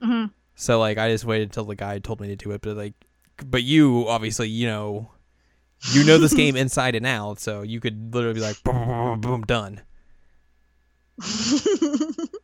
hmm 0.00 0.26
so 0.56 0.78
like 0.78 0.98
I 0.98 1.10
just 1.10 1.24
waited 1.24 1.48
until 1.48 1.64
the 1.64 1.74
guy 1.74 1.98
told 1.98 2.20
me 2.20 2.28
to 2.28 2.36
do 2.36 2.52
it. 2.52 2.60
But 2.60 2.76
like, 2.76 2.94
but 3.44 3.62
you 3.64 4.06
obviously, 4.08 4.48
you 4.48 4.66
know, 4.68 5.10
you 5.92 6.04
know 6.04 6.18
this 6.18 6.32
game 6.34 6.56
inside 6.64 6.94
and 6.94 7.06
out, 7.06 7.40
so 7.40 7.62
you 7.62 7.80
could 7.80 8.14
literally 8.14 8.34
be 8.34 8.40
like, 8.40 8.62
boom, 8.64 8.86
boom, 8.86 9.20
boom, 9.20 9.20
boom, 9.20 9.42
done, 9.42 9.80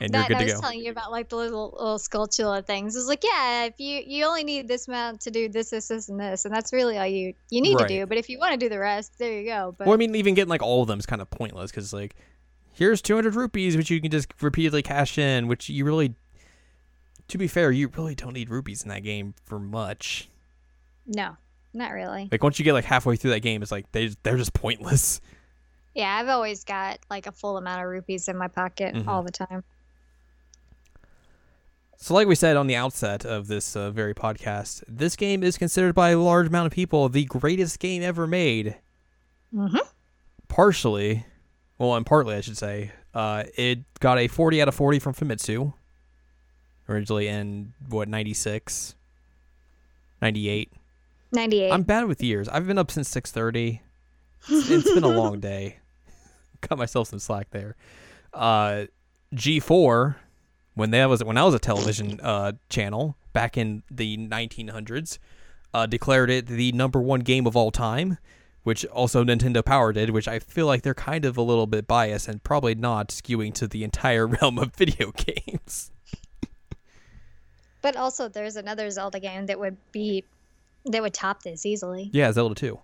and 0.00 0.12
you're 0.12 0.22
that 0.22 0.28
good 0.28 0.36
I 0.38 0.44
was 0.44 0.60
telling 0.60 0.80
you 0.80 0.90
about 0.90 1.10
like 1.10 1.28
the 1.28 1.36
little 1.36 1.74
little 1.78 1.98
sculptural 1.98 2.60
things. 2.62 2.94
It 2.94 2.98
was 2.98 3.08
like, 3.08 3.22
yeah, 3.24 3.64
if 3.64 3.74
you 3.78 4.02
you 4.06 4.24
only 4.24 4.44
need 4.44 4.68
this 4.68 4.88
amount 4.88 5.20
to 5.22 5.30
do 5.30 5.48
this, 5.48 5.70
this, 5.70 5.88
this, 5.88 6.08
and 6.08 6.18
this, 6.18 6.44
and 6.44 6.54
that's 6.54 6.72
really 6.72 6.98
all 6.98 7.06
you 7.06 7.34
you 7.50 7.60
need 7.60 7.74
Right. 7.76 7.88
to 7.88 7.98
do. 8.00 8.06
But 8.06 8.18
if 8.18 8.28
you 8.28 8.38
want 8.38 8.52
to 8.52 8.58
do 8.58 8.68
the 8.68 8.78
rest, 8.78 9.18
there 9.18 9.32
you 9.32 9.44
go. 9.44 9.74
But 9.76 9.86
Well, 9.86 9.94
I 9.94 9.96
mean, 9.98 10.14
even 10.14 10.34
getting 10.34 10.48
like 10.50 10.62
all 10.62 10.82
of 10.82 10.88
them 10.88 10.98
is 10.98 11.06
kind 11.06 11.20
of 11.22 11.30
pointless 11.30 11.70
because 11.70 11.92
like 11.92 12.14
here's 12.72 13.02
200 13.02 13.34
rupees, 13.34 13.76
which 13.76 13.90
you 13.90 14.00
can 14.00 14.10
just 14.10 14.28
repeatedly 14.40 14.82
cash 14.82 15.18
in, 15.18 15.48
which 15.48 15.68
you 15.68 15.84
really, 15.84 16.14
to 17.28 17.38
be 17.38 17.48
fair, 17.48 17.70
you 17.70 17.88
really 17.88 18.14
don't 18.14 18.34
need 18.34 18.50
rupees 18.50 18.82
in 18.82 18.88
that 18.88 19.02
game 19.02 19.34
for 19.44 19.58
much. 19.58 20.28
No, 21.06 21.36
not 21.74 21.92
really. 21.92 22.28
Like 22.30 22.42
once 22.42 22.58
you 22.58 22.64
get 22.64 22.72
like 22.74 22.84
halfway 22.84 23.16
through 23.16 23.30
that 23.30 23.40
game, 23.40 23.62
it's 23.62 23.72
like 23.72 23.90
they 23.92 24.08
they're 24.22 24.36
just 24.36 24.52
pointless. 24.52 25.20
Yeah, 25.98 26.14
I've 26.16 26.28
always 26.28 26.62
got 26.62 27.00
like 27.10 27.26
a 27.26 27.32
full 27.32 27.56
amount 27.56 27.82
of 27.82 27.88
rupees 27.88 28.28
in 28.28 28.36
my 28.38 28.46
pocket 28.46 28.94
Mhm. 28.94 29.08
all 29.08 29.24
the 29.24 29.32
time. 29.32 29.64
So, 31.96 32.14
like 32.14 32.28
we 32.28 32.36
said 32.36 32.56
on 32.56 32.68
the 32.68 32.76
outset 32.76 33.24
of 33.26 33.48
this 33.48 33.74
uh, 33.74 33.90
very 33.90 34.14
podcast, 34.14 34.84
this 34.86 35.16
game 35.16 35.42
is 35.42 35.58
considered 35.58 35.96
by 35.96 36.10
a 36.10 36.18
large 36.18 36.46
amount 36.46 36.66
of 36.68 36.72
people 36.72 37.08
the 37.08 37.24
greatest 37.24 37.80
game 37.80 38.04
ever 38.04 38.28
made. 38.28 38.76
Mm-hmm. 39.52 39.78
Partially, 40.46 41.26
well, 41.78 41.96
and 41.96 42.06
partly, 42.06 42.36
I 42.36 42.42
should 42.42 42.56
say, 42.56 42.92
uh, 43.14 43.42
it 43.56 43.80
got 43.98 44.18
a 44.18 44.28
40 44.28 44.62
out 44.62 44.68
of 44.68 44.76
40 44.76 45.00
from 45.00 45.14
Famitsu. 45.14 45.72
Originally 46.88 47.26
in 47.26 47.72
what 47.88 48.08
96, 48.08 48.94
98. 50.22 50.72
98. 51.32 51.72
I'm 51.72 51.82
bad 51.82 52.06
with 52.06 52.22
years. 52.22 52.48
I've 52.48 52.68
been 52.68 52.78
up 52.78 52.92
since 52.92 53.08
6:30. 53.10 53.80
It's, 54.48 54.70
it's 54.70 54.94
been 54.94 55.02
a 55.02 55.08
long 55.08 55.40
day. 55.52 55.80
Cut 56.60 56.78
myself 56.78 57.08
some 57.08 57.18
slack 57.18 57.50
there. 57.50 57.76
Uh, 58.32 58.86
G4 59.34 60.16
when 60.78 60.92
that 60.92 61.08
was 61.08 61.24
when 61.24 61.36
I 61.36 61.42
was 61.42 61.54
a 61.54 61.58
television 61.58 62.20
uh, 62.20 62.52
channel 62.68 63.16
back 63.32 63.58
in 63.58 63.82
the 63.90 64.16
1900s, 64.16 65.18
uh, 65.74 65.86
declared 65.86 66.30
it 66.30 66.46
the 66.46 66.70
number 66.70 67.00
one 67.00 67.20
game 67.20 67.48
of 67.48 67.56
all 67.56 67.72
time, 67.72 68.18
which 68.62 68.86
also 68.86 69.24
Nintendo 69.24 69.64
Power 69.64 69.92
did. 69.92 70.10
Which 70.10 70.28
I 70.28 70.38
feel 70.38 70.66
like 70.66 70.82
they're 70.82 70.94
kind 70.94 71.24
of 71.24 71.36
a 71.36 71.42
little 71.42 71.66
bit 71.66 71.88
biased 71.88 72.28
and 72.28 72.42
probably 72.44 72.76
not 72.76 73.08
skewing 73.08 73.52
to 73.54 73.66
the 73.66 73.82
entire 73.82 74.26
realm 74.40 74.56
of 74.56 74.72
video 74.76 75.10
games. 75.16 75.90
but 77.82 77.96
also, 77.96 78.28
there's 78.28 78.54
another 78.54 78.88
Zelda 78.88 79.18
game 79.18 79.46
that 79.46 79.58
would 79.58 79.76
be 79.90 80.24
that 80.84 81.02
would 81.02 81.12
top 81.12 81.42
this 81.42 81.66
easily. 81.66 82.08
Yeah, 82.12 82.30
Zelda 82.30 82.54
2. 82.54 82.78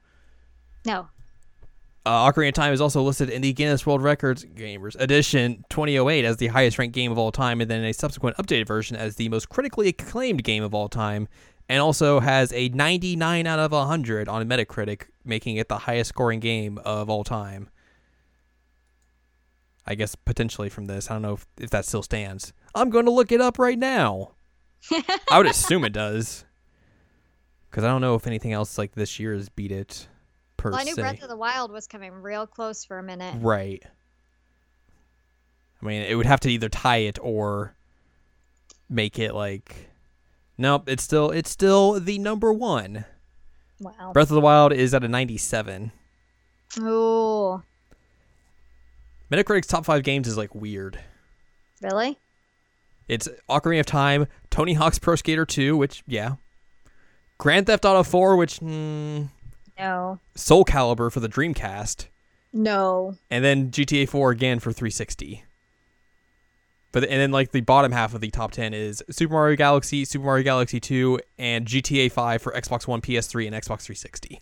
No, 0.84 1.06
Uh, 2.06 2.30
Ocarina 2.30 2.48
of 2.48 2.54
Time 2.54 2.74
is 2.74 2.82
also 2.82 3.00
listed 3.02 3.30
in 3.30 3.40
the 3.40 3.54
Guinness 3.54 3.86
World 3.86 4.02
Records 4.02 4.44
Gamers 4.44 4.94
Edition 5.00 5.64
2008 5.70 6.26
as 6.26 6.36
the 6.36 6.48
highest 6.48 6.78
ranked 6.78 6.94
game 6.94 7.10
of 7.10 7.16
all 7.16 7.32
time, 7.32 7.62
and 7.62 7.70
then 7.70 7.82
a 7.82 7.94
subsequent 7.94 8.36
updated 8.36 8.66
version 8.66 8.94
as 8.94 9.16
the 9.16 9.30
most 9.30 9.48
critically 9.48 9.88
acclaimed 9.88 10.44
game 10.44 10.62
of 10.62 10.74
all 10.74 10.90
time, 10.90 11.28
and 11.66 11.80
also 11.80 12.20
has 12.20 12.52
a 12.52 12.68
99 12.68 13.46
out 13.46 13.58
of 13.58 13.72
100 13.72 14.28
on 14.28 14.46
Metacritic, 14.46 15.04
making 15.24 15.56
it 15.56 15.70
the 15.70 15.78
highest 15.78 16.10
scoring 16.10 16.40
game 16.40 16.76
of 16.84 17.08
all 17.08 17.24
time. 17.24 17.70
I 19.86 19.94
guess 19.94 20.14
potentially 20.14 20.68
from 20.68 20.84
this. 20.84 21.10
I 21.10 21.14
don't 21.14 21.22
know 21.22 21.34
if, 21.34 21.46
if 21.58 21.70
that 21.70 21.86
still 21.86 22.02
stands. 22.02 22.52
I'm 22.74 22.90
going 22.90 23.06
to 23.06 23.10
look 23.10 23.32
it 23.32 23.40
up 23.40 23.58
right 23.58 23.78
now. 23.78 24.32
I 25.30 25.38
would 25.38 25.46
assume 25.46 25.84
it 25.84 25.94
does. 25.94 26.44
Because 27.70 27.84
I 27.84 27.88
don't 27.88 28.02
know 28.02 28.14
if 28.14 28.26
anything 28.26 28.52
else 28.52 28.76
like 28.76 28.92
this 28.92 29.18
year 29.18 29.32
has 29.32 29.48
beat 29.48 29.72
it 29.72 30.06
per 30.64 30.70
well, 30.70 30.80
I 30.80 30.84
knew 30.84 30.94
se. 30.94 31.02
Breath 31.02 31.22
of 31.22 31.28
the 31.28 31.36
Wild 31.36 31.70
was 31.70 31.86
coming 31.86 32.10
real 32.10 32.46
close 32.46 32.86
for 32.86 32.98
a 32.98 33.02
minute. 33.02 33.34
Right. 33.38 33.82
I 35.82 35.84
mean, 35.84 36.00
it 36.00 36.14
would 36.14 36.24
have 36.24 36.40
to 36.40 36.50
either 36.50 36.70
tie 36.70 36.98
it 36.98 37.18
or 37.20 37.74
make 38.88 39.18
it 39.18 39.34
like 39.34 39.90
Nope, 40.56 40.88
it's 40.88 41.02
still 41.02 41.30
it's 41.30 41.50
still 41.50 42.00
the 42.00 42.18
number 42.18 42.50
1. 42.50 43.04
Wow. 43.80 44.12
Breath 44.14 44.30
of 44.30 44.34
the 44.34 44.40
Wild 44.40 44.72
is 44.72 44.94
at 44.94 45.04
a 45.04 45.08
97. 45.08 45.92
Oh, 46.80 47.62
Metacritic's 49.30 49.66
top 49.66 49.84
5 49.84 50.02
games 50.02 50.26
is 50.26 50.38
like 50.38 50.54
weird. 50.54 50.98
really? 51.82 52.16
It's 53.06 53.28
Ocarina 53.50 53.80
of 53.80 53.86
Time, 53.86 54.28
Tony 54.48 54.72
Hawk's 54.72 54.98
Pro 54.98 55.14
Skater 55.14 55.44
2, 55.44 55.76
which 55.76 56.02
yeah. 56.06 56.36
Grand 57.36 57.66
Theft 57.66 57.84
Auto 57.84 58.02
4, 58.02 58.36
which 58.36 58.60
mm, 58.60 59.28
No. 59.78 60.18
Soul 60.34 60.64
Calibur 60.64 61.10
for 61.10 61.20
the 61.20 61.28
Dreamcast, 61.28 62.06
No. 62.52 63.16
and 63.30 63.44
then 63.44 63.70
GTA 63.70 64.08
4 64.08 64.30
again 64.30 64.58
for 64.60 64.72
360. 64.72 65.44
But 66.92 67.02
and 67.04 67.20
then 67.20 67.32
like 67.32 67.50
the 67.50 67.60
bottom 67.60 67.90
half 67.90 68.14
of 68.14 68.20
the 68.20 68.30
top 68.30 68.52
10 68.52 68.72
is 68.72 69.02
Super 69.10 69.32
Mario 69.34 69.56
Galaxy, 69.56 70.04
Super 70.04 70.24
Mario 70.26 70.44
Galaxy 70.44 70.78
2, 70.78 71.18
and 71.38 71.66
GTA 71.66 72.10
5 72.12 72.40
for 72.40 72.52
Xbox 72.52 72.86
One, 72.86 73.00
PS3, 73.00 73.46
and 73.48 73.56
Xbox 73.56 73.82
360. 73.82 74.40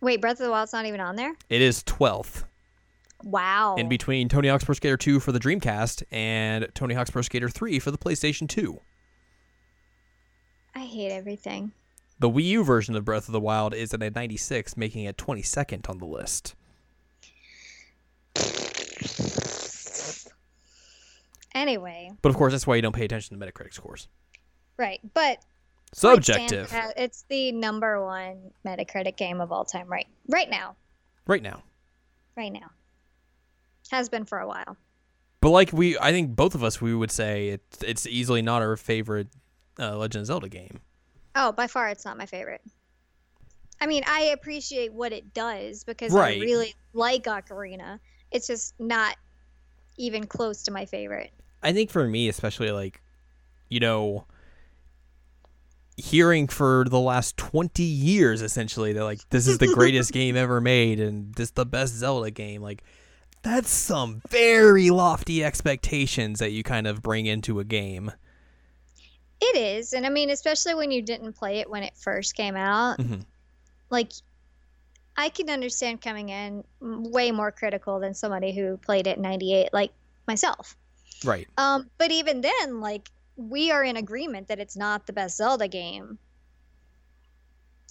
Wait, 0.00 0.20
Breath 0.20 0.40
of 0.40 0.46
the 0.46 0.50
Wild's 0.50 0.72
not 0.72 0.86
even 0.86 1.00
on 1.00 1.16
there? 1.16 1.34
It 1.50 1.60
is 1.60 1.82
12th 1.82 2.44
Wow. 3.24 3.76
in 3.76 3.88
between 3.90 4.28
Tony 4.28 4.48
Hawk's 4.48 4.64
Pro 4.64 4.74
Skater 4.74 4.96
2 4.96 5.20
for 5.20 5.32
the 5.32 5.40
Dreamcast 5.40 6.02
and 6.10 6.68
Tony 6.74 6.94
Hawk's 6.94 7.10
Pro 7.10 7.22
Skater 7.22 7.48
3 7.50 7.78
for 7.78 7.90
the 7.90 7.98
PlayStation 7.98 8.48
2. 8.48 8.80
I 10.74 10.80
hate 10.80 11.10
everything. 11.12 11.72
The 12.18 12.30
Wii 12.30 12.44
U 12.44 12.64
version 12.64 12.96
of 12.96 13.04
Breath 13.04 13.28
of 13.28 13.32
the 13.32 13.40
Wild 13.40 13.74
is 13.74 13.92
at 13.92 14.02
a 14.02 14.10
96, 14.10 14.76
making 14.76 15.04
it 15.04 15.16
22nd 15.18 15.88
on 15.90 15.98
the 15.98 16.06
list. 16.06 16.54
Anyway, 21.54 22.10
But 22.20 22.28
of 22.28 22.36
course, 22.36 22.52
that's 22.52 22.66
why 22.66 22.76
you 22.76 22.82
don't 22.82 22.94
pay 22.94 23.04
attention 23.06 23.38
to 23.38 23.44
Metacritic 23.46 23.72
scores. 23.72 24.08
right. 24.76 25.00
But 25.14 25.38
Subjective. 25.92 26.70
It's 26.96 27.24
the 27.28 27.52
number 27.52 28.04
one 28.04 28.50
Metacritic 28.66 29.16
game 29.16 29.40
of 29.40 29.52
all 29.52 29.64
time, 29.64 29.86
right? 29.86 30.06
Right 30.28 30.50
now. 30.50 30.76
Right 31.26 31.42
now. 31.42 31.62
Right 32.36 32.52
now. 32.52 32.70
Has 33.90 34.08
been 34.10 34.24
for 34.26 34.38
a 34.38 34.46
while. 34.46 34.76
But 35.40 35.50
like 35.50 35.72
we, 35.72 35.96
I 35.98 36.10
think 36.10 36.36
both 36.36 36.54
of 36.54 36.62
us, 36.62 36.80
we 36.80 36.94
would 36.94 37.10
say 37.10 37.48
it's 37.48 37.82
it's 37.82 38.06
easily 38.06 38.42
not 38.42 38.60
our 38.62 38.76
favorite 38.76 39.28
uh, 39.78 39.96
Legend 39.96 40.22
of 40.22 40.26
Zelda 40.26 40.48
game. 40.48 40.80
Oh, 41.36 41.52
by 41.52 41.66
far, 41.66 41.88
it's 41.90 42.04
not 42.04 42.16
my 42.16 42.26
favorite. 42.26 42.62
I 43.78 43.86
mean, 43.86 44.02
I 44.06 44.32
appreciate 44.32 44.92
what 44.92 45.12
it 45.12 45.34
does 45.34 45.84
because 45.84 46.12
Right. 46.12 46.38
I 46.38 46.40
really 46.40 46.74
like 46.94 47.24
Ocarina. 47.24 48.00
It's 48.30 48.46
just 48.46 48.74
not 48.80 49.16
even 49.98 50.26
close 50.26 50.62
to 50.64 50.70
my 50.70 50.86
favorite. 50.86 51.30
I 51.62 51.72
think 51.72 51.90
for 51.90 52.06
me, 52.08 52.28
especially 52.28 52.70
like, 52.70 53.02
you 53.68 53.80
know, 53.80 54.24
hearing 55.98 56.48
for 56.48 56.84
the 56.88 57.00
last 57.00 57.36
20 57.36 57.82
years 57.82 58.42
essentially 58.42 58.92
that 58.94 59.04
like 59.04 59.20
this 59.30 59.46
is 59.46 59.58
the 59.58 59.72
greatest 59.72 60.12
game 60.14 60.36
ever 60.36 60.60
made 60.60 61.00
and 61.00 61.34
this 61.36 61.52
the 61.52 61.64
best 61.64 61.94
Zelda 61.94 62.30
game 62.30 62.60
like 62.60 62.82
that's 63.42 63.70
some 63.70 64.20
very 64.28 64.90
lofty 64.90 65.42
expectations 65.42 66.38
that 66.40 66.50
you 66.50 66.62
kind 66.62 66.86
of 66.86 67.00
bring 67.00 67.26
into 67.26 67.60
a 67.60 67.64
game. 67.64 68.10
It 69.40 69.56
is, 69.56 69.92
and 69.92 70.06
I 70.06 70.08
mean, 70.08 70.30
especially 70.30 70.74
when 70.74 70.90
you 70.90 71.02
didn't 71.02 71.34
play 71.34 71.58
it 71.58 71.68
when 71.68 71.82
it 71.82 71.96
first 71.96 72.34
came 72.34 72.56
out. 72.56 72.98
Mhm. 72.98 73.24
Like, 73.90 74.12
I 75.16 75.28
can 75.28 75.50
understand 75.50 76.00
coming 76.00 76.28
in 76.30 76.64
way 76.80 77.30
more 77.30 77.52
critical 77.52 78.00
than 78.00 78.14
somebody 78.14 78.54
who 78.54 78.76
played 78.78 79.06
it 79.06 79.16
in 79.16 79.22
'98, 79.22 79.72
like 79.72 79.92
myself. 80.26 80.76
Right. 81.24 81.48
Um, 81.56 81.90
but 81.98 82.10
even 82.10 82.40
then, 82.40 82.80
like, 82.80 83.10
we 83.36 83.70
are 83.70 83.84
in 83.84 83.96
agreement 83.96 84.48
that 84.48 84.58
it's 84.58 84.76
not 84.76 85.06
the 85.06 85.12
best 85.12 85.36
Zelda 85.36 85.68
game, 85.68 86.18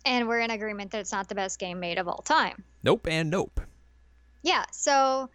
and 0.05 0.27
we're 0.27 0.39
in 0.39 0.51
agreement 0.51 0.91
that 0.91 0.99
it's 0.99 1.11
not 1.11 1.29
the 1.29 1.35
best 1.35 1.59
game 1.59 1.79
made 1.79 1.97
of 1.97 2.07
all 2.07 2.21
time. 2.21 2.63
Nope 2.83 3.07
and 3.07 3.29
nope. 3.29 3.61
Yeah, 4.43 4.65
so 4.71 5.29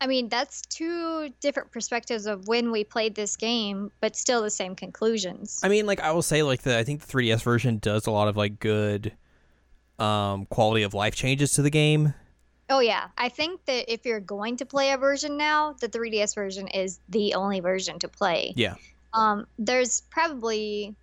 I 0.00 0.06
mean, 0.06 0.28
that's 0.28 0.62
two 0.62 1.28
different 1.40 1.70
perspectives 1.72 2.26
of 2.26 2.48
when 2.48 2.70
we 2.70 2.84
played 2.84 3.14
this 3.14 3.36
game, 3.36 3.92
but 4.00 4.16
still 4.16 4.42
the 4.42 4.50
same 4.50 4.74
conclusions. 4.74 5.60
I 5.62 5.68
mean, 5.68 5.86
like 5.86 6.00
I 6.00 6.12
will 6.12 6.22
say, 6.22 6.42
like 6.42 6.62
the 6.62 6.78
I 6.78 6.84
think 6.84 7.02
the 7.02 7.12
3DS 7.12 7.42
version 7.42 7.78
does 7.78 8.06
a 8.06 8.10
lot 8.10 8.28
of 8.28 8.36
like 8.36 8.58
good 8.60 9.12
um, 9.98 10.46
quality 10.46 10.82
of 10.82 10.94
life 10.94 11.14
changes 11.14 11.52
to 11.52 11.62
the 11.62 11.70
game. 11.70 12.14
Oh 12.70 12.80
yeah, 12.80 13.08
I 13.18 13.28
think 13.28 13.64
that 13.66 13.92
if 13.92 14.06
you're 14.06 14.20
going 14.20 14.56
to 14.58 14.66
play 14.66 14.92
a 14.92 14.96
version 14.96 15.36
now, 15.36 15.74
the 15.80 15.88
3DS 15.88 16.34
version 16.34 16.68
is 16.68 17.00
the 17.08 17.34
only 17.34 17.60
version 17.60 17.98
to 17.98 18.08
play. 18.08 18.54
Yeah, 18.56 18.76
Um, 19.12 19.46
there's 19.58 20.02
probably 20.02 20.94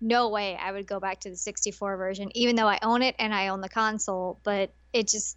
no 0.00 0.30
way 0.30 0.56
I 0.56 0.72
would 0.72 0.86
go 0.86 0.98
back 0.98 1.20
to 1.20 1.30
the 1.30 1.36
64 1.36 1.98
version, 1.98 2.30
even 2.34 2.56
though 2.56 2.66
I 2.66 2.78
own 2.82 3.02
it 3.02 3.14
and 3.18 3.34
I 3.34 3.48
own 3.48 3.60
the 3.60 3.68
console. 3.68 4.40
But 4.42 4.70
it 4.94 5.08
just 5.08 5.36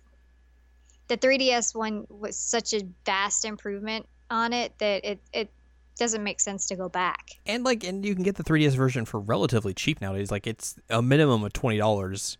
the 1.07 1.17
3DS 1.17 1.75
one 1.75 2.05
was 2.09 2.37
such 2.37 2.73
a 2.73 2.81
vast 3.05 3.45
improvement 3.45 4.07
on 4.29 4.53
it 4.53 4.77
that 4.79 5.05
it 5.05 5.19
it 5.33 5.51
doesn't 5.97 6.23
make 6.23 6.39
sense 6.39 6.65
to 6.67 6.75
go 6.75 6.89
back. 6.89 7.31
and 7.45 7.63
like 7.63 7.83
and 7.83 8.03
you 8.03 8.15
can 8.15 8.23
get 8.23 8.35
the 8.35 8.43
3DS 8.43 8.75
version 8.75 9.05
for 9.05 9.19
relatively 9.19 9.73
cheap 9.73 10.01
nowadays. 10.01 10.31
Like 10.31 10.47
it's 10.47 10.75
a 10.89 11.01
minimum 11.01 11.43
of 11.43 11.53
twenty 11.53 11.77
dollars. 11.77 12.37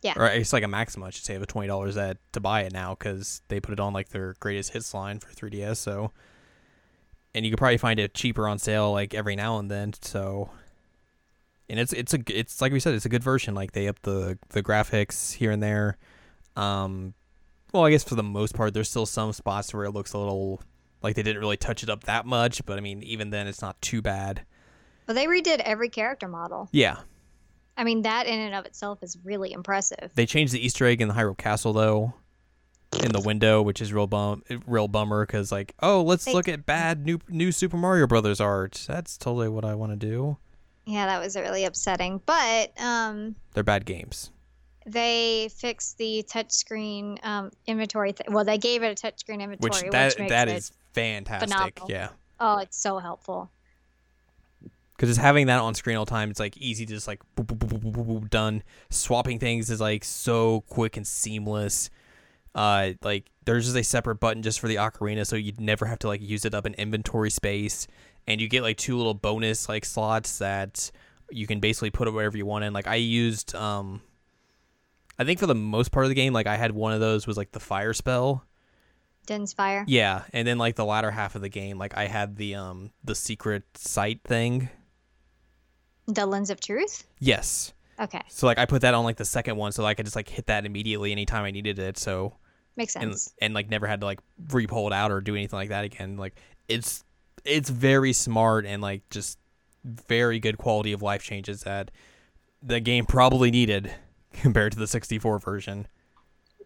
Yeah. 0.00 0.14
Or 0.16 0.26
it's 0.26 0.52
like 0.52 0.62
a 0.62 0.68
maximum, 0.68 1.08
I 1.08 1.10
should 1.10 1.24
say, 1.24 1.34
of 1.34 1.44
twenty 1.48 1.66
dollars 1.66 1.96
that 1.96 2.18
to 2.32 2.40
buy 2.40 2.62
it 2.62 2.72
now 2.72 2.94
because 2.94 3.42
they 3.48 3.58
put 3.58 3.72
it 3.72 3.80
on 3.80 3.92
like 3.92 4.10
their 4.10 4.36
greatest 4.38 4.72
hits 4.72 4.94
line 4.94 5.18
for 5.18 5.32
3DS. 5.32 5.78
So, 5.78 6.12
and 7.34 7.44
you 7.44 7.50
could 7.50 7.58
probably 7.58 7.78
find 7.78 7.98
it 7.98 8.14
cheaper 8.14 8.46
on 8.46 8.58
sale 8.60 8.92
like 8.92 9.12
every 9.12 9.34
now 9.34 9.58
and 9.58 9.68
then. 9.68 9.92
So, 10.00 10.50
and 11.68 11.80
it's 11.80 11.92
it's 11.92 12.14
a 12.14 12.20
it's 12.28 12.60
like 12.60 12.72
we 12.72 12.78
said, 12.78 12.94
it's 12.94 13.06
a 13.06 13.08
good 13.08 13.24
version. 13.24 13.56
Like 13.56 13.72
they 13.72 13.88
up 13.88 14.00
the 14.02 14.38
the 14.50 14.62
graphics 14.62 15.32
here 15.34 15.50
and 15.50 15.60
there. 15.60 15.98
Um, 16.54 17.14
well, 17.72 17.84
I 17.84 17.90
guess 17.90 18.04
for 18.04 18.14
the 18.14 18.22
most 18.22 18.54
part, 18.54 18.74
there's 18.74 18.88
still 18.90 19.06
some 19.06 19.32
spots 19.32 19.72
where 19.74 19.84
it 19.84 19.90
looks 19.92 20.12
a 20.12 20.18
little 20.18 20.62
like 21.02 21.14
they 21.14 21.22
didn't 21.22 21.40
really 21.40 21.56
touch 21.56 21.82
it 21.82 21.90
up 21.90 22.04
that 22.04 22.26
much. 22.26 22.64
But 22.66 22.78
I 22.78 22.80
mean, 22.80 23.02
even 23.02 23.30
then, 23.30 23.46
it's 23.46 23.62
not 23.62 23.80
too 23.82 24.02
bad. 24.02 24.42
But 25.06 25.14
they 25.14 25.26
redid 25.26 25.60
every 25.60 25.88
character 25.88 26.28
model. 26.28 26.68
Yeah, 26.72 26.98
I 27.76 27.84
mean, 27.84 28.02
that 28.02 28.26
in 28.26 28.38
and 28.40 28.54
of 28.54 28.66
itself 28.66 29.02
is 29.02 29.16
really 29.24 29.52
impressive. 29.52 30.10
they 30.14 30.26
changed 30.26 30.52
the 30.52 30.64
Easter 30.64 30.84
egg 30.86 31.00
in 31.00 31.08
the 31.08 31.14
Hyrule 31.14 31.36
Castle 31.38 31.72
though, 31.72 32.14
in 33.02 33.12
the 33.12 33.20
window, 33.20 33.62
which 33.62 33.80
is 33.80 33.92
real 33.92 34.06
bum, 34.06 34.42
real 34.66 34.88
bummer 34.88 35.24
because 35.24 35.50
like, 35.52 35.74
oh, 35.80 36.02
let's 36.02 36.24
They- 36.24 36.32
look 36.34 36.48
at 36.48 36.66
bad 36.66 37.06
new 37.06 37.18
new 37.28 37.52
Super 37.52 37.76
Mario 37.76 38.06
Brothers 38.06 38.40
art. 38.40 38.84
That's 38.88 39.16
totally 39.16 39.48
what 39.48 39.64
I 39.64 39.74
want 39.74 39.92
to 39.92 39.96
do. 39.96 40.36
Yeah, 40.84 41.04
that 41.06 41.20
was 41.22 41.36
really 41.36 41.64
upsetting. 41.66 42.20
But 42.24 42.72
um, 42.80 43.36
They're 43.52 43.62
bad 43.62 43.84
games. 43.84 44.30
They 44.88 45.48
fixed 45.56 45.98
the 45.98 46.24
touchscreen 46.28 47.18
um, 47.24 47.50
inventory. 47.66 48.12
Th- 48.12 48.28
well, 48.30 48.44
they 48.44 48.58
gave 48.58 48.82
it 48.82 48.98
a 48.98 49.06
touchscreen 49.06 49.40
inventory, 49.40 49.58
Which 49.60 49.82
which, 49.82 49.92
that 49.92 50.18
makes 50.18 50.30
that 50.30 50.48
is 50.48 50.72
fantastic. 50.94 51.48
phenomenal. 51.50 51.90
Yeah. 51.90 52.08
Oh, 52.40 52.58
it's 52.58 52.76
so 52.76 52.98
helpful. 52.98 53.50
because 54.96 55.10
just 55.10 55.20
having 55.20 55.46
that 55.46 55.60
on 55.60 55.74
screen 55.74 55.96
all 55.96 56.04
the 56.04 56.10
time, 56.10 56.30
it's 56.30 56.40
like 56.40 56.56
easy 56.56 56.84
to 56.86 56.92
just 56.92 57.06
like 57.06 57.20
boop, 57.36 57.46
boop, 57.46 57.58
boop, 57.58 57.80
boop, 57.80 57.92
boop, 57.94 58.06
boop, 58.06 58.30
done. 58.30 58.62
Swapping 58.90 59.38
things 59.38 59.70
is 59.70 59.80
like 59.80 60.04
so 60.04 60.62
quick 60.68 60.96
and 60.96 61.06
seamless. 61.06 61.90
Uh, 62.54 62.92
like 63.02 63.30
there's 63.44 63.66
just 63.66 63.76
a 63.76 63.84
separate 63.84 64.16
button 64.16 64.42
just 64.42 64.58
for 64.58 64.66
the 64.68 64.76
ocarina, 64.76 65.24
so 65.26 65.36
you'd 65.36 65.60
never 65.60 65.86
have 65.86 65.98
to 66.00 66.08
like 66.08 66.20
use 66.20 66.44
it 66.44 66.54
up 66.54 66.66
in 66.66 66.74
inventory 66.74 67.30
space, 67.30 67.86
and 68.26 68.40
you 68.40 68.48
get 68.48 68.62
like 68.62 68.76
two 68.76 68.96
little 68.96 69.14
bonus 69.14 69.68
like 69.68 69.84
slots 69.84 70.38
that 70.38 70.90
you 71.30 71.46
can 71.46 71.60
basically 71.60 71.90
put 71.90 72.08
it 72.08 72.10
wherever 72.12 72.36
you 72.36 72.46
want 72.46 72.64
in. 72.64 72.72
Like 72.72 72.86
I 72.88 72.96
used, 72.96 73.54
um, 73.54 74.00
I 75.18 75.24
think 75.24 75.40
for 75.40 75.46
the 75.46 75.54
most 75.54 75.90
part 75.90 76.04
of 76.06 76.10
the 76.10 76.14
game, 76.14 76.32
like 76.32 76.46
I 76.46 76.56
had 76.56 76.72
one 76.72 76.92
of 76.92 77.00
those 77.00 77.26
was 77.26 77.36
like 77.36 77.52
the 77.52 77.60
fire 77.60 77.92
spell. 77.92 78.44
Din's 79.26 79.52
fire. 79.52 79.84
Yeah, 79.86 80.22
and 80.32 80.46
then 80.48 80.58
like 80.58 80.76
the 80.76 80.84
latter 80.84 81.10
half 81.10 81.34
of 81.34 81.42
the 81.42 81.48
game, 81.48 81.76
like 81.78 81.96
I 81.96 82.06
had 82.06 82.36
the 82.36 82.54
um 82.54 82.90
the 83.04 83.14
secret 83.14 83.64
sight 83.74 84.20
thing. 84.24 84.70
The 86.06 86.24
lens 86.24 86.50
of 86.50 86.60
truth. 86.60 87.04
Yes. 87.18 87.72
Okay, 88.00 88.22
So 88.28 88.46
like 88.46 88.58
I 88.58 88.64
put 88.64 88.82
that 88.82 88.94
on 88.94 89.02
like 89.02 89.16
the 89.16 89.24
second 89.24 89.56
one 89.56 89.72
so 89.72 89.82
like, 89.82 89.90
I 89.90 89.94
could 89.96 90.06
just 90.06 90.14
like 90.14 90.28
hit 90.28 90.46
that 90.46 90.64
immediately 90.64 91.10
anytime 91.10 91.44
I 91.44 91.50
needed 91.50 91.80
it. 91.80 91.98
So 91.98 92.36
makes 92.76 92.94
and 92.94 93.10
sense. 93.10 93.34
and 93.42 93.54
like 93.54 93.68
never 93.68 93.88
had 93.88 94.00
to 94.00 94.06
like 94.06 94.20
re-pull 94.50 94.86
it 94.86 94.92
out 94.92 95.10
or 95.10 95.20
do 95.20 95.34
anything 95.34 95.56
like 95.56 95.70
that 95.70 95.84
again. 95.84 96.16
Like 96.16 96.36
it's 96.68 97.02
it's 97.44 97.68
very 97.68 98.12
smart 98.12 98.66
and 98.66 98.80
like 98.80 99.02
just 99.10 99.36
very 99.84 100.38
good 100.38 100.58
quality 100.58 100.92
of 100.92 101.02
life 101.02 101.22
changes 101.24 101.62
that 101.62 101.90
the 102.62 102.78
game 102.78 103.04
probably 103.04 103.50
needed 103.50 103.92
compared 104.42 104.72
to 104.72 104.78
the 104.78 104.86
64 104.86 105.38
version. 105.38 105.86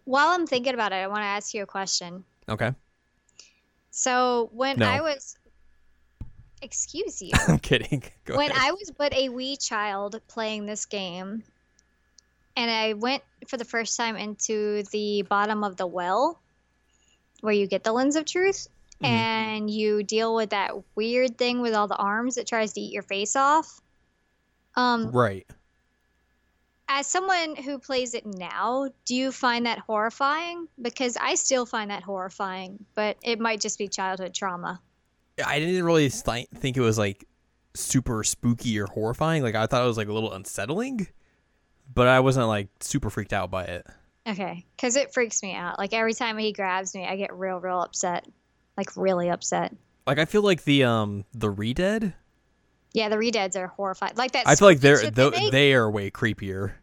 While 0.05 0.29
I'm 0.29 0.45
thinking 0.47 0.73
about 0.73 0.91
it, 0.91 0.95
I 0.97 1.07
want 1.07 1.19
to 1.21 1.25
ask 1.25 1.53
you 1.53 1.63
a 1.63 1.65
question. 1.65 2.23
Okay. 2.49 2.73
So 3.91 4.49
when 4.53 4.79
No. 4.79 4.87
I 4.89 5.01
was, 5.01 5.37
excuse 6.61 7.21
you, 7.21 7.31
I'm 7.47 7.59
kidding. 7.59 8.03
Go 8.25 8.37
when 8.37 8.51
ahead. 8.51 8.63
I 8.63 8.71
was 8.71 8.91
but 8.97 9.13
a 9.13 9.29
wee 9.29 9.55
child 9.57 10.19
playing 10.27 10.65
this 10.65 10.85
game, 10.85 11.43
and 12.57 12.69
I 12.71 12.93
went 12.93 13.23
for 13.47 13.57
the 13.57 13.65
first 13.65 13.95
time 13.97 14.15
into 14.15 14.83
the 14.91 15.21
bottom 15.23 15.63
of 15.63 15.77
the 15.77 15.87
well, 15.87 16.39
where 17.41 17.53
you 17.53 17.67
get 17.67 17.83
the 17.83 17.91
lens 17.93 18.15
of 18.15 18.25
truth, 18.25 18.67
Mhm. 19.01 19.07
and 19.07 19.69
you 19.69 20.03
deal 20.03 20.33
with 20.35 20.49
that 20.51 20.71
weird 20.95 21.37
thing 21.37 21.61
with 21.61 21.73
all 21.73 21.87
the 21.87 21.95
arms 21.97 22.35
that 22.35 22.47
tries 22.47 22.73
to 22.73 22.81
eat 22.81 22.91
your 22.93 23.03
face 23.03 23.35
off. 23.35 23.79
Um, 24.75 25.11
right. 25.11 25.45
As 26.87 27.07
someone 27.07 27.55
who 27.55 27.79
plays 27.79 28.13
it 28.13 28.25
now, 28.25 28.89
do 29.05 29.15
you 29.15 29.31
find 29.31 29.65
that 29.65 29.79
horrifying? 29.79 30.67
Because 30.81 31.17
I 31.19 31.35
still 31.35 31.65
find 31.65 31.91
that 31.91 32.03
horrifying, 32.03 32.85
but 32.93 33.17
it 33.23 33.39
might 33.39 33.61
just 33.61 33.77
be 33.77 33.87
childhood 33.87 34.33
trauma. 34.33 34.81
I 35.43 35.59
didn't 35.59 35.83
really 35.83 36.09
th- 36.09 36.47
think 36.55 36.77
it 36.77 36.81
was 36.81 36.97
like 36.97 37.25
super 37.73 38.23
spooky 38.23 38.79
or 38.79 38.85
horrifying. 38.85 39.43
Like 39.43 39.55
I 39.55 39.65
thought 39.65 39.83
it 39.83 39.87
was 39.87 39.97
like 39.97 40.07
a 40.07 40.13
little 40.13 40.33
unsettling, 40.33 41.07
but 41.93 42.07
I 42.07 42.19
wasn't 42.19 42.47
like 42.47 42.69
super 42.79 43.09
freaked 43.09 43.33
out 43.33 43.49
by 43.49 43.63
it. 43.63 43.87
Okay, 44.27 44.65
because 44.75 44.95
it 44.95 45.13
freaks 45.13 45.43
me 45.43 45.53
out. 45.53 45.77
Like 45.77 45.93
every 45.93 46.13
time 46.13 46.37
he 46.37 46.53
grabs 46.53 46.95
me, 46.95 47.05
I 47.05 47.15
get 47.17 47.33
real, 47.33 47.59
real 47.59 47.81
upset. 47.81 48.25
Like 48.77 48.95
really 48.95 49.29
upset. 49.29 49.75
Like 50.07 50.19
I 50.19 50.25
feel 50.25 50.41
like 50.41 50.63
the 50.63 50.83
um 50.83 51.25
the 51.33 51.49
Redead. 51.49 52.13
Yeah, 52.93 53.09
the 53.09 53.15
redeads 53.17 53.55
are 53.55 53.67
horrified. 53.67 54.17
Like 54.17 54.31
that. 54.33 54.47
I 54.47 54.55
feel 54.55 54.67
like 54.67 54.79
they're 54.79 55.01
th- 55.01 55.13
they 55.33 55.49
they 55.49 55.73
are 55.73 55.89
way 55.89 56.11
creepier 56.11 56.73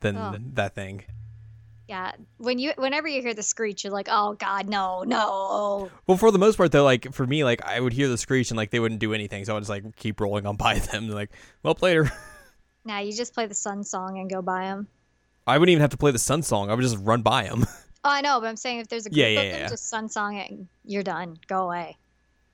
than 0.00 0.16
Ugh. 0.16 0.40
that 0.54 0.74
thing. 0.74 1.04
Yeah, 1.88 2.12
when 2.38 2.58
you 2.60 2.72
whenever 2.76 3.08
you 3.08 3.20
hear 3.20 3.34
the 3.34 3.42
screech, 3.42 3.82
you're 3.84 3.92
like, 3.92 4.08
oh 4.10 4.34
god, 4.34 4.68
no, 4.68 5.02
no. 5.04 5.90
Well, 6.06 6.16
for 6.16 6.30
the 6.30 6.38
most 6.38 6.56
part 6.56 6.70
though, 6.72 6.84
like 6.84 7.12
for 7.12 7.26
me, 7.26 7.42
like 7.44 7.64
I 7.64 7.80
would 7.80 7.92
hear 7.92 8.08
the 8.08 8.18
screech 8.18 8.50
and 8.50 8.56
like 8.56 8.70
they 8.70 8.78
wouldn't 8.80 9.00
do 9.00 9.12
anything, 9.12 9.44
so 9.44 9.52
I 9.52 9.54
would 9.54 9.60
just 9.62 9.70
like 9.70 9.96
keep 9.96 10.20
rolling 10.20 10.46
on 10.46 10.56
by 10.66 10.78
them. 10.78 11.08
like, 11.08 11.30
well, 11.62 11.76
later. 11.80 12.10
Nah, 12.82 13.00
you 13.00 13.12
just 13.12 13.34
play 13.34 13.44
the 13.44 13.54
sun 13.54 13.84
song 13.84 14.18
and 14.18 14.30
go 14.30 14.40
by 14.40 14.64
them. 14.64 14.88
I 15.46 15.58
wouldn't 15.58 15.70
even 15.72 15.82
have 15.82 15.90
to 15.90 15.98
play 15.98 16.12
the 16.12 16.18
Sun 16.18 16.42
song. 16.42 16.70
I 16.70 16.74
would 16.74 16.80
just 16.80 16.96
run 16.96 17.20
by 17.20 17.42
them, 17.44 17.66
Oh, 18.04 18.10
I 18.10 18.22
know, 18.22 18.40
but 18.40 18.46
I'm 18.46 18.56
saying 18.56 18.78
if 18.78 18.88
there's 18.88 19.04
a 19.04 19.10
group 19.10 19.18
Yeah, 19.18 19.26
yeah, 19.26 19.40
of 19.40 19.52
them, 19.52 19.60
yeah. 19.60 19.68
just 19.68 19.88
sun 19.90 20.08
song 20.08 20.36
it, 20.36 20.50
and 20.50 20.66
you're 20.84 21.02
done. 21.02 21.36
Go 21.46 21.64
away. 21.64 21.98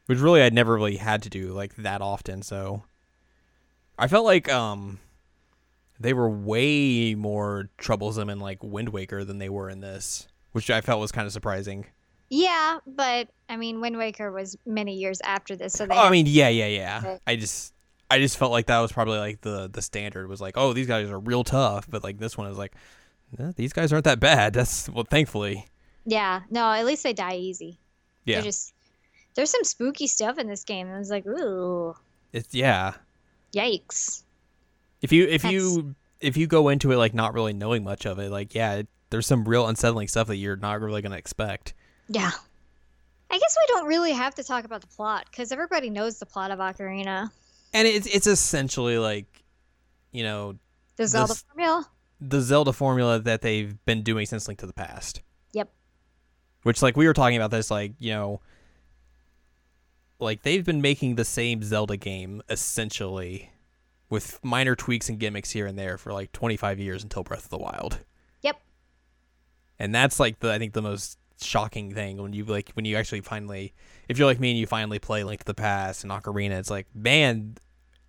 which 0.07 0.19
really 0.19 0.43
I'd 0.43 0.53
never 0.53 0.75
really 0.75 0.97
had 0.97 1.23
to 1.23 1.31
do 1.31 1.53
like 1.53 1.77
that 1.77 2.03
often. 2.03 2.43
So 2.43 2.83
I 3.99 4.09
felt 4.09 4.25
like 4.25 4.49
um 4.51 4.99
they 5.99 6.13
were 6.13 6.29
way 6.29 7.15
more 7.15 7.71
troublesome 7.79 8.29
in 8.29 8.39
like 8.39 8.63
Wind 8.63 8.91
Waker 8.91 9.25
than 9.25 9.39
they 9.39 9.49
were 9.49 9.71
in 9.71 9.81
this, 9.81 10.29
which 10.53 10.71
I 10.71 10.81
felt 10.81 11.01
was 11.01 11.13
kind 11.13 11.27
of 11.27 11.33
surprising. 11.33 11.87
Yeah, 12.29 12.79
but 12.87 13.29
I 13.49 13.57
mean, 13.57 13.81
Wind 13.81 13.97
Waker 13.97 14.33
was 14.33 14.59
many 14.67 14.95
years 14.95 15.21
after 15.23 15.57
this, 15.57 15.73
so 15.73 15.87
they. 15.87 15.95
Oh, 15.95 15.99
I 15.99 16.11
mean, 16.11 16.27
yeah, 16.27 16.49
yeah, 16.49 16.67
yeah. 16.67 17.19
I 17.27 17.37
just, 17.37 17.73
I 18.11 18.19
just 18.19 18.37
felt 18.37 18.51
like 18.51 18.67
that 18.67 18.81
was 18.81 18.93
probably 18.93 19.19
like 19.19 19.41
the 19.43 19.71
the 19.73 19.81
standard 19.81 20.29
was 20.29 20.41
like, 20.41 20.57
oh, 20.57 20.73
these 20.73 20.89
guys 20.89 21.09
are 21.09 21.21
real 21.21 21.45
tough, 21.45 21.89
but 21.89 22.03
like 22.03 22.19
this 22.19 22.37
one 22.37 22.51
is 22.51 22.59
like, 22.59 22.75
eh, 23.39 23.53
these 23.57 23.73
guys 23.73 23.93
aren't 23.93 24.05
that 24.05 24.21
bad. 24.21 24.53
That's 24.55 24.89
well, 24.91 25.07
thankfully, 25.09 25.69
yeah, 26.05 26.41
no, 26.51 26.73
at 26.73 26.85
least 26.85 27.05
they 27.05 27.13
die 27.13 27.37
easy. 27.37 27.79
yeah, 28.25 28.37
They're 28.37 28.45
just 28.45 28.75
there's 29.37 29.51
some 29.51 29.65
spooky 29.65 30.09
stuff 30.09 30.37
in 30.39 30.49
this 30.49 30.65
game. 30.65 30.89
I 30.89 30.99
was 30.99 31.11
like, 31.11 31.27
ooh, 31.27 31.95
it's 32.33 32.55
yeah. 32.55 32.95
Yikes. 33.53 34.23
If 35.03 35.13
you 35.13 35.27
if 35.27 35.45
you 35.45 35.95
if 36.21 36.37
you 36.37 36.47
go 36.47 36.69
into 36.69 36.93
it 36.93 36.97
like 36.97 37.15
not 37.15 37.35
really 37.35 37.53
knowing 37.53 37.85
much 37.85 38.07
of 38.07 38.19
it, 38.19 38.31
like 38.31 38.55
yeah, 38.55 38.75
it, 38.77 38.89
there's 39.11 39.27
some 39.27 39.45
real 39.45 39.67
unsettling 39.67 40.09
stuff 40.09 40.29
that 40.29 40.37
you're 40.37 40.57
not 40.57 40.81
really 40.81 41.03
gonna 41.03 41.17
expect. 41.17 41.75
Yeah. 42.09 42.31
I 43.29 43.39
guess 43.39 43.57
we 43.61 43.75
don't 43.75 43.87
really 43.89 44.13
have 44.13 44.35
to 44.37 44.45
talk 44.45 44.65
about 44.65 44.81
the 44.81 44.87
plot 44.87 45.27
because 45.31 45.51
everybody 45.53 45.91
knows 45.91 46.19
the 46.19 46.27
plot 46.27 46.51
of 46.53 46.59
Ocarina. 46.61 47.31
And 47.75 47.87
it's 47.89 48.07
it's 48.07 48.27
essentially 48.27 48.99
like, 48.99 49.27
you 50.13 50.23
know, 50.23 50.57
The 50.97 51.07
Zelda 51.09 51.33
This- 51.33 51.43
formula. 51.43 51.89
the 52.21 52.41
Zelda 52.41 52.73
formula 52.73 53.19
that 53.19 53.43
they've 53.43 53.85
been 53.85 54.03
doing 54.03 54.27
since 54.27 54.47
Link 54.49 54.61
to 54.61 54.67
the 54.67 54.73
Past. 54.73 55.21
Yep. 55.53 55.71
Which, 56.63 56.83
like, 56.83 56.97
we 56.97 57.07
were 57.07 57.13
talking 57.13 57.37
about 57.37 57.51
this, 57.51 57.71
like, 57.71 57.93
you 57.99 58.13
know, 58.13 58.41
like 60.19 60.43
they've 60.43 60.65
been 60.65 60.81
making 60.81 61.17
the 61.17 61.25
same 61.25 61.63
Zelda 61.63 61.97
game 61.97 62.43
essentially 62.49 63.51
with 64.09 64.39
minor 64.43 64.77
tweaks 64.77 65.09
and 65.09 65.19
gimmicks 65.19 65.51
here 65.51 65.67
and 65.67 65.79
there 65.79 65.99
for 65.99 66.13
like 66.13 66.33
25 66.33 66.79
years 66.79 67.03
until 67.03 67.23
Breath 67.23 67.45
of 67.45 67.51
the 67.51 67.59
Wild. 67.59 67.99
Yep. 68.43 68.61
And 69.79 69.95
that's 69.95 70.21
like 70.21 70.39
the 70.41 70.53
I 70.53 70.59
think 70.59 70.73
the 70.73 70.83
most 70.83 71.19
shocking 71.43 71.93
thing 71.93 72.17
when 72.17 72.33
you 72.33 72.45
like 72.45 72.71
when 72.73 72.87
you 72.87 72.97
actually 72.97 73.21
finally 73.21 73.75
if 74.09 74.19
you're 74.19 74.27
like 74.27 74.41
me 74.41 74.51
and 74.51 74.59
you 74.59 74.67
finally 74.67 74.99
play 74.99 75.23
Link 75.23 75.41
to 75.41 75.47
the 75.47 75.55
Past 75.55 76.05
and 76.05 76.13
Ocarina, 76.13 76.59
it's 76.59 76.71
like, 76.71 76.87
man, 76.95 77.57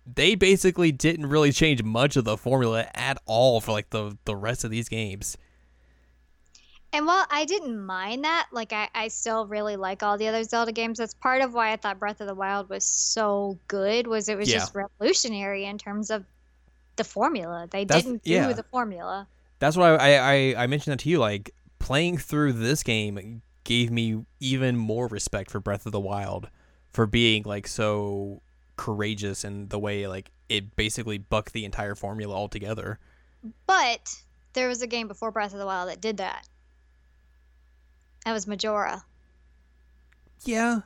they 0.06 0.34
basically 0.34 0.92
didn't 0.92 1.26
really 1.26 1.52
change 1.52 1.82
much 1.82 2.16
of 2.16 2.24
the 2.24 2.36
formula 2.36 2.86
at 2.94 3.18
all 3.26 3.60
for 3.60 3.72
like 3.72 3.90
the 3.90 4.16
the 4.24 4.36
rest 4.36 4.64
of 4.64 4.70
these 4.70 4.88
games. 4.88 5.36
And 6.92 7.06
while 7.06 7.26
I 7.30 7.44
didn't 7.44 7.84
mind 7.84 8.24
that, 8.24 8.48
like 8.50 8.72
I, 8.72 8.88
I 8.94 9.08
still 9.08 9.46
really 9.46 9.76
like 9.76 10.02
all 10.02 10.16
the 10.16 10.26
other 10.28 10.42
Zelda 10.42 10.72
games. 10.72 10.98
That's 10.98 11.12
part 11.14 11.42
of 11.42 11.52
why 11.52 11.72
I 11.72 11.76
thought 11.76 11.98
Breath 11.98 12.20
of 12.20 12.26
the 12.26 12.34
Wild 12.34 12.70
was 12.70 12.84
so 12.84 13.58
good. 13.68 14.06
Was 14.06 14.28
it 14.28 14.38
was 14.38 14.48
Yeah. 14.50 14.58
just 14.58 14.74
revolutionary 14.74 15.64
in 15.66 15.76
terms 15.76 16.10
of 16.10 16.24
the 16.96 17.04
formula. 17.04 17.68
They 17.70 17.84
That's- 17.84 18.04
didn't 18.04 18.22
do 18.24 18.30
yeah. 18.32 18.52
the 18.52 18.62
formula. 18.62 19.26
That's 19.58 19.76
why 19.76 19.96
I, 19.96 20.08
I 20.14 20.62
I 20.64 20.66
mentioned 20.66 20.92
that 20.92 21.00
to 21.00 21.08
you. 21.10 21.18
Like 21.18 21.54
playing 21.78 22.16
through 22.18 22.54
this 22.54 22.82
game 22.82 23.42
gave 23.64 23.90
me 23.90 24.24
even 24.40 24.76
more 24.76 25.08
respect 25.08 25.50
for 25.50 25.60
Breath 25.60 25.84
of 25.84 25.92
the 25.92 26.00
Wild 26.00 26.48
for 26.92 27.06
being 27.06 27.42
like 27.42 27.66
so 27.66 28.40
courageous 28.76 29.44
in 29.44 29.68
the 29.68 29.78
way 29.78 30.06
like 30.06 30.30
it 30.48 30.74
basically 30.76 31.18
bucked 31.18 31.52
the 31.52 31.64
entire 31.66 31.94
formula 31.94 32.34
altogether. 32.34 32.98
But 33.66 34.14
there 34.54 34.68
was 34.68 34.80
a 34.80 34.86
game 34.86 35.06
before 35.06 35.30
Breath 35.30 35.52
of 35.52 35.58
the 35.58 35.66
Wild 35.66 35.90
that 35.90 36.00
did 36.00 36.16
that. 36.16 36.48
That 38.28 38.34
was 38.34 38.46
Majora. 38.46 39.02
Yeah. 40.44 40.80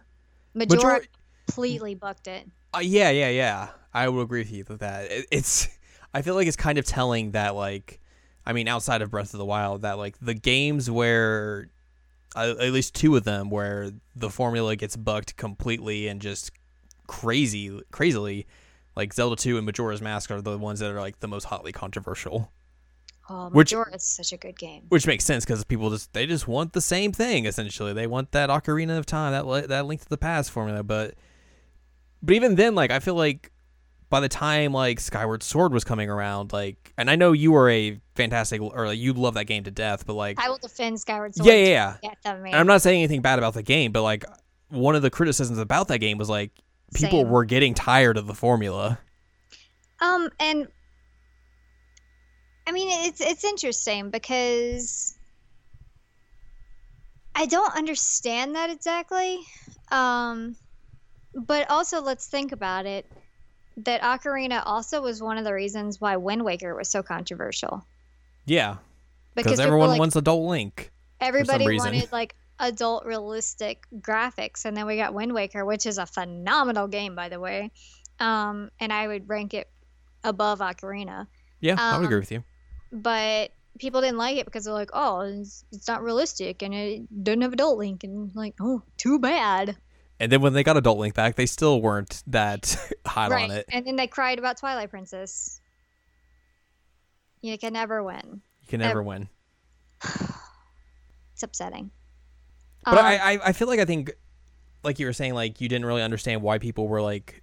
Majora 0.54 0.76
Majora- 0.76 1.00
completely 1.48 1.96
bucked 1.96 2.28
it. 2.28 2.48
Uh, 2.72 2.78
yeah, 2.78 3.10
yeah, 3.10 3.30
yeah. 3.30 3.70
I 3.92 4.08
would 4.08 4.22
agree 4.22 4.42
with 4.42 4.52
you 4.52 4.64
with 4.68 4.78
that. 4.78 5.10
It, 5.10 5.26
it's 5.32 5.68
I 6.14 6.22
feel 6.22 6.36
like 6.36 6.46
it's 6.46 6.56
kind 6.56 6.78
of 6.78 6.84
telling 6.84 7.32
that 7.32 7.56
like 7.56 7.98
I 8.46 8.52
mean 8.52 8.68
outside 8.68 9.02
of 9.02 9.10
Breath 9.10 9.34
of 9.34 9.38
the 9.38 9.44
Wild 9.44 9.82
that 9.82 9.98
like 9.98 10.20
the 10.20 10.34
games 10.34 10.88
where 10.88 11.68
uh, 12.36 12.54
at 12.60 12.70
least 12.70 12.94
two 12.94 13.16
of 13.16 13.24
them 13.24 13.50
where 13.50 13.90
the 14.14 14.30
formula 14.30 14.76
gets 14.76 14.94
bucked 14.94 15.36
completely 15.36 16.06
and 16.06 16.22
just 16.22 16.52
crazy, 17.08 17.76
crazily. 17.90 18.46
Like 18.94 19.12
Zelda 19.12 19.34
2 19.34 19.56
and 19.56 19.66
Majora's 19.66 20.00
Mask 20.00 20.30
are 20.30 20.40
the 20.40 20.56
ones 20.56 20.78
that 20.78 20.92
are 20.92 21.00
like 21.00 21.18
the 21.18 21.26
most 21.26 21.46
hotly 21.46 21.72
controversial. 21.72 22.52
Oh, 23.28 23.48
Which- 23.50 23.72
is 23.72 24.02
such 24.02 24.32
a 24.32 24.36
good 24.36 24.58
game. 24.58 24.82
Which 24.88 25.06
makes 25.06 25.24
sense 25.24 25.44
because 25.44 25.62
people 25.64 25.90
just 25.90 26.12
they 26.12 26.26
just 26.26 26.48
want 26.48 26.72
the 26.72 26.80
same 26.80 27.12
thing 27.12 27.46
essentially. 27.46 27.92
They 27.92 28.06
want 28.06 28.32
that 28.32 28.50
Ocarina 28.50 28.98
of 28.98 29.06
Time, 29.06 29.32
that 29.32 29.68
that 29.68 29.86
Link 29.86 30.00
to 30.02 30.08
the 30.08 30.18
Past 30.18 30.50
formula. 30.50 30.82
But 30.82 31.14
but 32.22 32.34
even 32.34 32.56
then, 32.56 32.74
like 32.74 32.90
I 32.90 32.98
feel 32.98 33.14
like 33.14 33.50
by 34.10 34.20
the 34.20 34.28
time 34.28 34.72
like 34.72 35.00
Skyward 35.00 35.42
Sword 35.42 35.72
was 35.72 35.84
coming 35.84 36.10
around, 36.10 36.52
like 36.52 36.92
and 36.98 37.08
I 37.08 37.16
know 37.16 37.32
you 37.32 37.52
were 37.52 37.70
a 37.70 38.00
fantastic 38.16 38.60
or 38.60 38.86
like, 38.88 38.98
you 38.98 39.12
love 39.12 39.34
that 39.34 39.44
game 39.44 39.64
to 39.64 39.70
death, 39.70 40.04
but 40.04 40.14
like 40.14 40.38
I 40.40 40.48
will 40.50 40.58
defend 40.58 41.00
Skyward 41.00 41.34
Sword. 41.34 41.46
yeah, 41.46 41.54
yeah, 41.54 41.96
yeah. 42.02 42.34
And 42.34 42.54
I'm 42.54 42.66
not 42.66 42.82
saying 42.82 42.98
anything 42.98 43.22
bad 43.22 43.38
about 43.38 43.54
the 43.54 43.62
game, 43.62 43.92
but 43.92 44.02
like 44.02 44.24
one 44.68 44.96
of 44.96 45.02
the 45.02 45.10
criticisms 45.10 45.58
about 45.58 45.88
that 45.88 45.98
game 45.98 46.18
was 46.18 46.28
like 46.28 46.50
people 46.94 47.22
Same. 47.22 47.30
were 47.30 47.44
getting 47.44 47.72
tired 47.74 48.16
of 48.16 48.26
the 48.26 48.34
formula. 48.34 48.98
Um, 50.00 50.28
and 50.40 50.66
I 52.66 52.72
mean, 52.72 53.06
it's 53.06 53.20
it's 53.20 53.44
interesting 53.44 54.10
because 54.10 55.16
I 57.34 57.46
don't 57.46 57.74
understand 57.76 58.54
that 58.54 58.70
exactly. 58.70 59.40
Um, 59.90 60.56
but 61.34 61.70
also, 61.70 62.00
let's 62.02 62.26
think 62.26 62.52
about 62.52 62.86
it. 62.86 63.06
That 63.78 64.02
Ocarina 64.02 64.62
also 64.64 65.00
was 65.00 65.22
one 65.22 65.38
of 65.38 65.44
the 65.44 65.54
reasons 65.54 66.00
why 66.00 66.16
Wind 66.18 66.44
Waker 66.44 66.74
was 66.74 66.90
so 66.90 67.02
controversial 67.02 67.82
Yeah, 68.44 68.76
because 69.34 69.58
everyone 69.58 69.88
like, 69.88 69.98
wants 69.98 70.14
adult 70.14 70.46
Link. 70.46 70.92
everybody 71.20 71.78
wanted 71.78 72.12
like 72.12 72.34
adult 72.60 73.06
realistic 73.06 73.84
graphics, 73.98 74.66
and 74.66 74.76
then 74.76 74.86
we 74.86 74.96
got 74.96 75.14
Wind 75.14 75.32
Waker, 75.32 75.64
which 75.64 75.86
is 75.86 75.96
a 75.96 76.04
phenomenal 76.04 76.86
game, 76.86 77.14
by 77.14 77.30
the 77.30 77.40
way. 77.40 77.70
Um, 78.20 78.70
and 78.78 78.92
I 78.92 79.08
would 79.08 79.28
rank 79.28 79.54
it 79.54 79.70
above 80.22 80.60
Ocarina. 80.60 81.26
Yeah, 81.60 81.76
I 81.78 81.92
would 81.92 82.00
Um, 82.00 82.04
agree 82.04 82.18
with 82.20 82.30
you. 82.30 82.44
But 82.92 83.50
people 83.78 84.00
didn't 84.00 84.18
like 84.18 84.36
it 84.36 84.44
because 84.44 84.64
they're 84.64 84.74
like, 84.74 84.90
oh, 84.92 85.20
it's, 85.20 85.64
it's 85.72 85.88
not 85.88 86.02
realistic 86.02 86.62
and 86.62 86.74
it 86.74 87.24
doesn't 87.24 87.40
have 87.40 87.52
adult 87.52 87.78
link, 87.78 88.04
and 88.04 88.30
like, 88.34 88.54
oh, 88.60 88.82
too 88.96 89.18
bad. 89.18 89.76
And 90.20 90.30
then 90.30 90.40
when 90.40 90.52
they 90.52 90.62
got 90.62 90.76
Adult 90.76 90.98
Link 90.98 91.14
back, 91.14 91.34
they 91.34 91.46
still 91.46 91.82
weren't 91.82 92.22
that 92.28 92.76
hot 93.06 93.32
right. 93.32 93.50
on 93.50 93.50
it. 93.50 93.66
And 93.68 93.84
then 93.84 93.96
they 93.96 94.06
cried 94.06 94.38
about 94.38 94.56
Twilight 94.56 94.88
Princess. 94.88 95.60
You 97.40 97.58
can 97.58 97.72
never 97.72 98.04
win. 98.04 98.40
You 98.60 98.68
can 98.68 98.80
never 98.80 99.02
win. 99.02 99.28
It's 101.34 101.42
upsetting. 101.42 101.90
But 102.84 102.98
Um, 102.98 103.04
I, 103.04 103.16
I, 103.16 103.38
I 103.46 103.52
feel 103.52 103.66
like 103.66 103.80
I 103.80 103.86
think, 103.86 104.12
like 104.84 104.98
you 104.98 105.06
were 105.06 105.14
saying, 105.14 105.32
like 105.32 105.62
you 105.62 105.68
didn't 105.68 105.86
really 105.86 106.02
understand 106.02 106.42
why 106.42 106.58
people 106.58 106.86
were 106.86 107.00
like, 107.00 107.42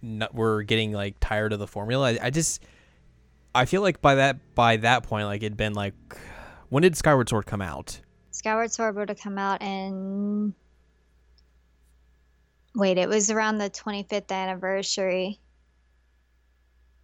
not, 0.00 0.34
were 0.34 0.62
getting 0.62 0.92
like 0.92 1.16
tired 1.20 1.52
of 1.52 1.58
the 1.58 1.66
formula. 1.66 2.12
I, 2.12 2.18
I 2.22 2.30
just, 2.30 2.60
I 3.54 3.64
feel 3.64 3.82
like 3.82 4.00
by 4.00 4.16
that 4.16 4.54
by 4.54 4.76
that 4.78 5.02
point, 5.02 5.26
like 5.26 5.42
it'd 5.42 5.56
been 5.56 5.74
like, 5.74 5.94
when 6.68 6.82
did 6.82 6.96
Skyward 6.96 7.28
Sword 7.28 7.46
come 7.46 7.62
out? 7.62 8.00
Skyward 8.30 8.72
Sword 8.72 8.96
would 8.96 9.08
have 9.08 9.18
come 9.20 9.38
out 9.38 9.60
in. 9.60 10.54
Wait, 12.74 12.98
it 12.98 13.08
was 13.08 13.30
around 13.30 13.58
the 13.58 13.68
25th 13.68 14.30
anniversary. 14.30 15.40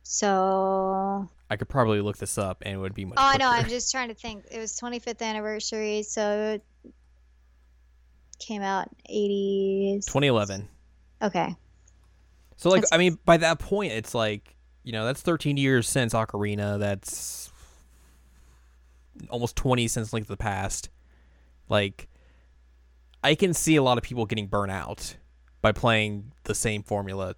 So 0.04 1.28
I 1.50 1.56
could 1.56 1.68
probably 1.68 2.00
look 2.00 2.16
this 2.16 2.38
up 2.38 2.62
and 2.64 2.74
it 2.74 2.78
would 2.78 2.94
be 2.94 3.04
much. 3.04 3.18
Oh, 3.18 3.26
I 3.26 3.37
know. 3.38 3.48
I'm 3.48 3.68
just 3.68 3.90
trying 3.90 4.09
to 4.09 4.14
think. 4.14 4.44
It 4.50 4.59
was 4.59 4.78
25th 4.80 5.20
anniversary, 5.20 6.04
so 6.04 6.54
it 6.85 6.92
came 8.38 8.62
out 8.62 8.88
80s. 9.11 10.06
2011. 10.06 10.68
Okay. 11.22 11.54
So 12.56 12.70
like 12.70 12.82
That's- 12.82 12.92
I 12.92 12.98
mean 12.98 13.18
by 13.24 13.38
that 13.38 13.59
point 13.59 13.92
it's 13.92 14.14
like 14.14 14.56
you 14.87 14.92
know 14.92 15.05
that's 15.05 15.20
13 15.20 15.57
years 15.59 15.87
since 15.88 16.14
Ocarina 16.14 16.79
that's 16.79 17.53
almost 19.29 19.57
20 19.57 19.88
since 19.88 20.12
Link 20.12 20.27
to 20.27 20.33
the 20.33 20.37
Past 20.37 20.88
like 21.68 22.09
I 23.22 23.35
can 23.35 23.53
see 23.53 23.75
a 23.77 23.83
lot 23.83 23.99
of 23.99 24.05
people 24.05 24.25
getting 24.25 24.46
burnt 24.46 24.70
out 24.70 25.16
by 25.61 25.72
playing 25.72 26.33
the 26.44 26.55
same 26.55 26.83
formula 26.85 27.35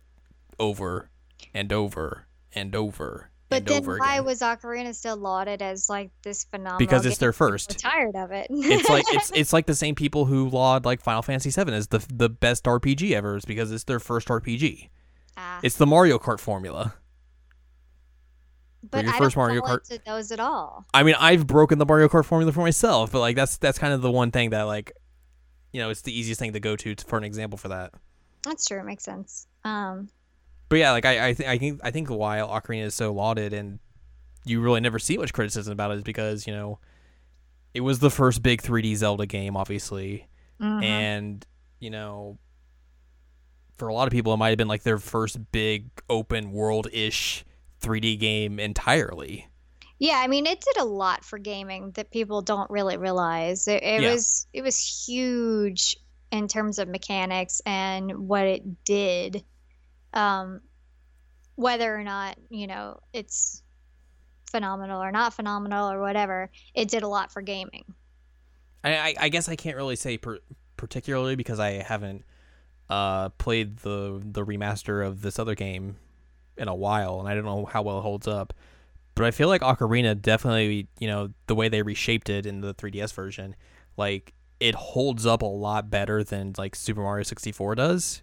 over 0.60 1.08
and 1.54 1.72
over 1.72 2.26
and 2.52 2.76
over 2.76 3.30
But 3.48 3.58
and 3.60 3.66
then 3.66 3.82
over 3.82 3.96
why 3.98 4.16
again 4.16 4.24
was 4.26 4.40
Ocarina 4.40 4.94
still 4.94 5.16
lauded 5.16 5.62
as 5.62 5.88
like 5.88 6.10
this 6.22 6.44
phenomenal? 6.44 6.78
because 6.78 7.06
it's 7.06 7.16
game? 7.16 7.26
their 7.26 7.32
first 7.32 7.78
tired 7.78 8.14
of 8.14 8.30
it. 8.30 8.48
it's 8.50 8.90
like 8.90 9.04
it's 9.08 9.30
it's 9.34 9.52
like 9.54 9.64
the 9.64 9.74
same 9.74 9.94
people 9.94 10.26
who 10.26 10.50
laud 10.50 10.84
like 10.84 11.00
Final 11.00 11.22
Fantasy 11.22 11.50
7 11.50 11.72
as 11.72 11.86
the 11.86 12.04
the 12.12 12.28
best 12.28 12.64
RPG 12.64 13.12
ever 13.12 13.36
is 13.36 13.46
because 13.46 13.72
it's 13.72 13.84
their 13.84 14.00
first 14.00 14.28
RPG 14.28 14.90
Ah, 15.38 15.60
it's 15.62 15.76
the 15.76 15.86
Mario 15.86 16.18
Kart 16.18 16.40
formula 16.40 16.94
but 18.82 19.04
your 19.04 19.14
I 19.14 19.18
first 19.18 19.34
don't 19.34 19.44
Mario 19.44 19.62
Kart- 19.62 19.90
into 19.90 20.02
those 20.04 20.30
at 20.32 20.40
all. 20.40 20.86
I 20.94 21.02
mean, 21.02 21.16
I've 21.18 21.46
broken 21.46 21.78
the 21.78 21.86
Mario 21.86 22.08
Kart 22.08 22.24
formula 22.24 22.52
for 22.52 22.60
myself, 22.60 23.12
but 23.12 23.20
like 23.20 23.36
that's 23.36 23.56
that's 23.56 23.78
kind 23.78 23.92
of 23.92 24.02
the 24.02 24.10
one 24.10 24.30
thing 24.30 24.50
that 24.50 24.62
like, 24.62 24.92
you 25.72 25.80
know, 25.80 25.90
it's 25.90 26.02
the 26.02 26.16
easiest 26.16 26.38
thing 26.38 26.52
to 26.52 26.60
go 26.60 26.76
to 26.76 26.94
for 27.06 27.16
an 27.18 27.24
example 27.24 27.58
for 27.58 27.68
that. 27.68 27.92
That's 28.44 28.66
true. 28.66 28.78
It 28.80 28.84
makes 28.84 29.04
sense. 29.04 29.46
Um, 29.64 30.08
But 30.68 30.76
yeah, 30.78 30.92
like 30.92 31.04
I 31.04 31.28
I, 31.28 31.32
th- 31.32 31.48
I 31.48 31.58
think 31.58 31.80
I 31.82 31.90
think 31.90 32.08
why 32.08 32.38
Ocarina 32.38 32.84
is 32.84 32.94
so 32.94 33.12
lauded 33.12 33.52
and 33.52 33.78
you 34.44 34.60
really 34.60 34.80
never 34.80 34.98
see 34.98 35.18
much 35.18 35.32
criticism 35.32 35.72
about 35.72 35.90
it 35.90 35.98
is 35.98 36.02
because 36.02 36.46
you 36.46 36.54
know, 36.54 36.78
it 37.74 37.80
was 37.80 37.98
the 37.98 38.10
first 38.10 38.42
big 38.42 38.62
3D 38.62 38.96
Zelda 38.96 39.26
game, 39.26 39.56
obviously, 39.56 40.28
mhm. 40.60 40.82
and 40.82 41.46
you 41.80 41.90
know, 41.90 42.38
for 43.76 43.88
a 43.88 43.94
lot 43.94 44.06
of 44.06 44.12
people, 44.12 44.32
it 44.32 44.36
might 44.38 44.48
have 44.50 44.58
been 44.58 44.68
like 44.68 44.82
their 44.82 44.98
first 44.98 45.52
big 45.52 45.90
open 46.08 46.52
world 46.52 46.88
ish 46.92 47.44
3D 47.80 48.18
game 48.18 48.58
entirely. 48.58 49.48
Yeah, 49.98 50.20
I 50.22 50.28
mean, 50.28 50.46
it 50.46 50.60
did 50.60 50.76
a 50.80 50.84
lot 50.84 51.24
for 51.24 51.38
gaming 51.38 51.90
that 51.92 52.10
people 52.10 52.40
don't 52.42 52.70
really 52.70 52.96
realize. 52.96 53.66
It, 53.66 53.82
it 53.82 54.02
Yeah. 54.02 54.12
was 54.12 54.46
it 54.52 54.62
was 54.62 54.78
huge 55.06 55.96
in 56.30 56.46
terms 56.46 56.78
of 56.78 56.88
mechanics 56.88 57.60
and 57.66 58.28
what 58.28 58.46
it 58.46 58.84
did. 58.84 59.44
Um, 60.12 60.60
whether 61.56 61.94
or 61.94 62.04
not 62.04 62.36
you 62.50 62.66
know 62.66 63.00
it's 63.12 63.62
phenomenal 64.50 65.02
or 65.02 65.10
not 65.12 65.34
phenomenal 65.34 65.90
or 65.90 66.00
whatever, 66.00 66.50
it 66.74 66.88
did 66.88 67.02
a 67.02 67.08
lot 67.08 67.32
for 67.32 67.42
gaming. 67.42 67.84
I, 68.84 68.96
I, 68.96 69.14
I 69.22 69.28
guess 69.28 69.48
I 69.48 69.56
can't 69.56 69.76
really 69.76 69.96
say 69.96 70.16
per, 70.18 70.38
particularly 70.76 71.34
because 71.34 71.58
I 71.58 71.82
haven't 71.82 72.24
uh, 72.88 73.30
played 73.30 73.78
the 73.78 74.22
the 74.24 74.44
remaster 74.44 75.04
of 75.04 75.22
this 75.22 75.38
other 75.38 75.54
game 75.56 75.96
in 76.58 76.68
a 76.68 76.74
while, 76.74 77.20
and 77.20 77.28
I 77.28 77.34
don't 77.34 77.44
know 77.44 77.64
how 77.64 77.82
well 77.82 77.98
it 77.98 78.02
holds 78.02 78.26
up. 78.28 78.52
But 79.14 79.24
I 79.24 79.30
feel 79.30 79.48
like 79.48 79.62
Ocarina 79.62 80.20
definitely, 80.20 80.88
you 81.00 81.08
know, 81.08 81.30
the 81.46 81.54
way 81.54 81.68
they 81.68 81.82
reshaped 81.82 82.28
it 82.28 82.46
in 82.46 82.60
the 82.60 82.74
3DS 82.74 83.12
version, 83.12 83.56
like 83.96 84.32
it 84.60 84.74
holds 84.74 85.26
up 85.26 85.42
a 85.42 85.46
lot 85.46 85.90
better 85.90 86.22
than 86.22 86.54
like 86.56 86.74
Super 86.76 87.00
Mario 87.00 87.22
64 87.22 87.74
does 87.74 88.22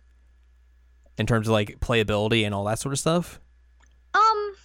in 1.17 1.25
terms 1.25 1.47
of 1.47 1.53
like 1.53 1.79
playability 1.79 2.45
and 2.45 2.53
all 2.53 2.65
that 2.65 2.79
sort 2.79 2.93
of 2.93 2.99
stuff. 2.99 3.39
Um, 4.13 4.55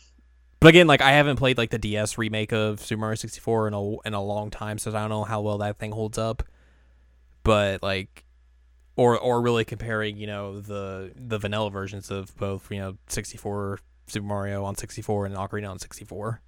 But 0.60 0.68
again, 0.68 0.86
like 0.86 1.00
I 1.00 1.12
haven't 1.12 1.36
played 1.36 1.58
like 1.58 1.70
the 1.70 1.78
DS 1.78 2.18
remake 2.18 2.52
of 2.52 2.80
Super 2.80 3.00
Mario 3.00 3.14
64 3.16 3.68
in 3.68 3.74
a 3.74 4.00
in 4.02 4.14
a 4.14 4.22
long 4.22 4.50
time, 4.50 4.78
so 4.78 4.90
I 4.90 5.00
don't 5.00 5.10
know 5.10 5.24
how 5.24 5.40
well 5.40 5.58
that 5.58 5.78
thing 5.78 5.92
holds 5.92 6.18
up. 6.18 6.42
But 7.42 7.82
like, 7.82 8.24
or 9.00 9.18
or 9.18 9.40
really 9.40 9.64
comparing, 9.64 10.18
you 10.18 10.26
know, 10.26 10.60
the 10.60 11.12
the 11.16 11.38
vanilla 11.38 11.70
versions 11.70 12.10
of 12.10 12.36
both, 12.36 12.70
you 12.70 12.78
know, 12.78 12.96
64 13.08 13.78
Super 14.06 14.26
Mario 14.26 14.62
on 14.64 14.74
64 14.76 15.24
and 15.26 15.34
Ocarina 15.34 15.70
on 15.70 15.78
64. 15.78 16.42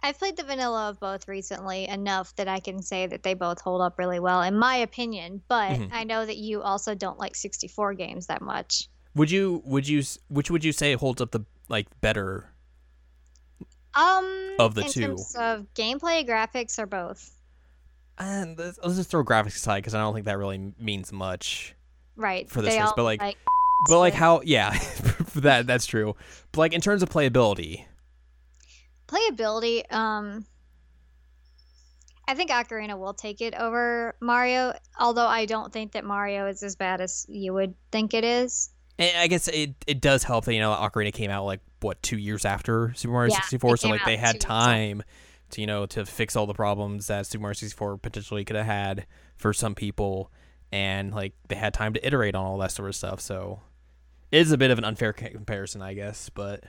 I've 0.00 0.18
played 0.18 0.36
the 0.36 0.44
vanilla 0.44 0.88
of 0.88 0.98
both 1.00 1.28
recently 1.28 1.86
enough 1.88 2.34
that 2.36 2.48
I 2.48 2.60
can 2.60 2.80
say 2.80 3.06
that 3.08 3.22
they 3.22 3.34
both 3.34 3.60
hold 3.60 3.82
up 3.82 3.98
really 3.98 4.20
well, 4.20 4.42
in 4.42 4.56
my 4.56 4.76
opinion. 4.76 5.42
But 5.48 5.72
Mhm. 5.78 5.90
I 5.92 6.04
know 6.04 6.24
that 6.24 6.36
you 6.38 6.62
also 6.62 6.94
don't 6.94 7.18
like 7.18 7.34
64 7.34 7.94
games 7.94 8.28
that 8.28 8.40
much. 8.40 8.88
Would 9.14 9.30
you 9.30 9.60
would 9.66 9.86
you 9.86 10.02
which 10.28 10.50
would 10.50 10.64
you 10.64 10.72
say 10.72 10.94
holds 10.94 11.20
up 11.20 11.32
the 11.32 11.44
like 11.68 11.88
better? 12.00 12.54
Um, 13.94 14.54
Of 14.58 14.74
the 14.74 14.82
in 14.82 14.90
two. 14.92 15.00
terms 15.02 15.34
of 15.36 15.66
gameplay, 15.74 16.26
graphics, 16.26 16.78
or 16.78 16.86
both. 16.86 17.30
And 18.18 18.58
let's, 18.58 18.78
let's 18.82 18.96
just 18.96 19.10
throw 19.10 19.24
graphics 19.24 19.56
aside 19.56 19.78
because 19.78 19.94
I 19.94 20.00
don't 20.00 20.14
think 20.14 20.26
that 20.26 20.38
really 20.38 20.72
means 20.78 21.12
much. 21.12 21.74
Right. 22.16 22.50
For 22.50 22.62
this 22.62 22.74
they 22.74 22.80
but, 22.96 23.04
like, 23.04 23.20
like 23.20 23.38
But 23.86 23.98
like 23.98 24.14
how 24.22 24.42
yeah, 24.44 24.70
that 25.36 25.66
that's 25.66 25.86
true. 25.86 26.16
But 26.52 26.58
like 26.58 26.72
in 26.72 26.80
terms 26.80 27.02
of 27.02 27.08
playability, 27.08 27.84
playability. 29.06 29.90
Um, 29.92 30.44
I 32.26 32.34
think 32.34 32.50
Ocarina 32.50 32.98
will 32.98 33.14
take 33.14 33.40
it 33.40 33.54
over 33.54 34.14
Mario, 34.20 34.74
although 35.00 35.26
I 35.26 35.46
don't 35.46 35.72
think 35.72 35.92
that 35.92 36.04
Mario 36.04 36.46
is 36.46 36.62
as 36.62 36.76
bad 36.76 37.00
as 37.00 37.24
you 37.28 37.54
would 37.54 37.74
think 37.90 38.12
it 38.12 38.22
is. 38.22 38.70
And 38.98 39.16
I 39.16 39.28
guess 39.28 39.48
it, 39.48 39.74
it 39.86 40.00
does 40.00 40.24
help 40.24 40.44
that 40.44 40.54
you 40.54 40.60
know 40.60 40.72
Ocarina 40.72 41.12
came 41.12 41.30
out 41.30 41.46
like 41.46 41.60
what 41.80 42.02
two 42.02 42.18
years 42.18 42.44
after 42.44 42.92
Super 42.96 43.12
Mario 43.12 43.32
Yeah, 43.32 43.40
64, 43.40 43.76
so 43.78 43.88
like 43.88 44.04
they 44.04 44.16
had 44.16 44.40
time 44.40 45.02
to 45.50 45.60
you 45.60 45.66
know 45.66 45.86
to 45.86 46.04
fix 46.04 46.36
all 46.36 46.46
the 46.46 46.54
problems 46.54 47.06
that 47.06 47.26
Super 47.26 47.42
Mario 47.42 47.54
64 47.54 47.98
potentially 47.98 48.44
could 48.44 48.56
have 48.56 48.66
had 48.66 49.06
for 49.36 49.52
some 49.52 49.74
people, 49.74 50.30
and 50.72 51.12
like 51.12 51.34
they 51.48 51.56
had 51.56 51.74
time 51.74 51.94
to 51.94 52.06
iterate 52.06 52.34
on 52.34 52.44
all 52.44 52.58
that 52.58 52.72
sort 52.72 52.88
of 52.88 52.96
stuff. 52.96 53.20
So 53.20 53.60
it 54.30 54.38
is 54.38 54.52
a 54.52 54.58
bit 54.58 54.70
of 54.70 54.78
an 54.78 54.84
unfair 54.84 55.12
comparison, 55.12 55.82
I 55.82 55.94
guess, 55.94 56.28
but. 56.28 56.64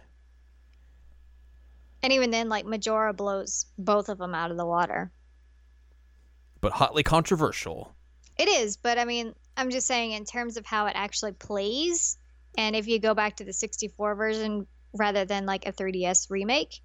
And 2.02 2.13
even 2.13 2.32
then, 2.32 2.48
like 2.48 2.65
Majora 2.65 3.13
blows 3.13 3.65
both 3.78 4.08
of 4.08 4.18
them 4.18 4.34
out 4.34 4.52
of 4.52 4.58
the 4.58 4.65
water. 4.65 5.12
But 6.62 6.72
hotly 6.72 7.04
controversial. 7.04 7.94
It 8.38 8.48
is, 8.48 8.78
but 8.78 8.98
I 8.98 9.04
mean, 9.04 9.34
I'm 9.58 9.70
just 9.70 9.88
saying 9.88 10.13
in 10.13 10.24
terms 10.24 10.56
of 10.56 10.65
how 10.65 10.86
it 10.86 10.94
actually 10.96 11.34
plays, 11.34 12.18
and 12.58 12.74
if 12.74 12.88
you 12.88 13.00
go 13.00 13.13
back 13.13 13.36
to 13.38 13.44
the 13.44 13.52
64 13.52 14.15
version 14.15 14.65
rather 14.94 15.26
than 15.26 15.46
like 15.46 15.68
a 15.68 15.74
3DS 15.74 16.30
remake, 16.30 16.80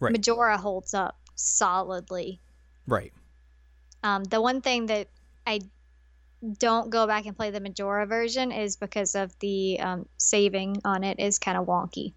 Right. 0.00 0.12
Majora 0.12 0.56
holds 0.58 0.94
up 0.94 1.18
solidly. 1.34 2.40
Right. 2.86 3.12
Um, 4.02 4.24
the 4.24 4.40
one 4.40 4.60
thing 4.60 4.86
that 4.86 5.08
I 5.46 5.60
don't 6.58 6.90
go 6.90 7.06
back 7.06 7.26
and 7.26 7.36
play 7.36 7.50
the 7.50 7.60
Majora 7.60 8.06
version 8.06 8.52
is 8.52 8.76
because 8.76 9.14
of 9.14 9.36
the 9.40 9.80
um, 9.80 10.06
saving 10.18 10.80
on 10.84 11.02
it 11.04 11.18
is 11.18 11.38
kind 11.38 11.58
of 11.58 11.66
wonky. 11.66 12.12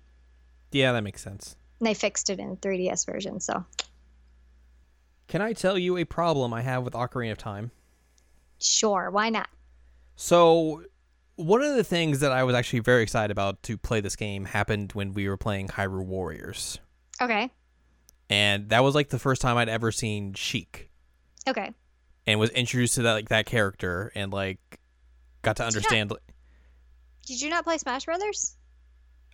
Yeah, 0.72 0.92
that 0.94 1.04
makes 1.04 1.22
sense. 1.22 1.56
And 1.80 1.88
they 1.88 1.94
fixed 1.96 2.30
it 2.30 2.40
in 2.40 2.52
the 2.52 2.56
3DS 2.58 3.06
version, 3.06 3.40
so 3.40 3.66
Can 5.28 5.42
I 5.42 5.54
tell 5.54 5.78
you 5.78 5.98
a 5.98 6.06
problem 6.06 6.54
I 6.54 6.62
have 6.62 6.84
with 6.84 6.94
Ocarina 6.94 7.32
of 7.32 7.38
Time? 7.38 7.72
sure, 8.60 9.10
why 9.10 9.30
not? 9.30 9.50
So, 10.16 10.84
one 11.36 11.64
of 11.64 11.76
the 11.76 11.84
things 11.84 12.20
that 12.20 12.32
I 12.32 12.44
was 12.44 12.54
actually 12.54 12.80
very 12.80 13.02
excited 13.02 13.32
about 13.32 13.64
to 13.64 13.76
play 13.76 14.02
this 14.02 14.16
game 14.16 14.46
happened 14.46 14.92
when 14.94 15.14
we 15.14 15.28
were 15.28 15.38
playing 15.38 15.70
Hyrule 15.70 16.06
Warriors. 16.06 16.78
Okay, 17.20 17.50
And 18.32 18.70
that 18.70 18.84
was 18.84 18.96
like 18.96 19.10
the 19.10 19.20
first 19.20 19.42
time 19.42 19.58
I'd 19.58 19.70
ever 19.70 19.92
seen 19.92 20.34
Sheik 20.34 20.90
okay. 21.48 21.72
and 22.26 22.40
was 22.40 22.50
introduced 22.52 22.96
to 22.96 23.02
that 23.04 23.14
like 23.14 23.30
that 23.30 23.46
character 23.46 24.12
and 24.16 24.32
like 24.32 24.60
got 25.42 25.58
to 25.58 25.64
Did 25.64 25.66
you 25.66 25.66
not- 25.66 25.76
understand 25.76 26.14
Did 27.26 27.42
you 27.42 27.50
not 27.50 27.64
play 27.66 27.78
Smash 27.78 28.06
Brothers? 28.06 28.56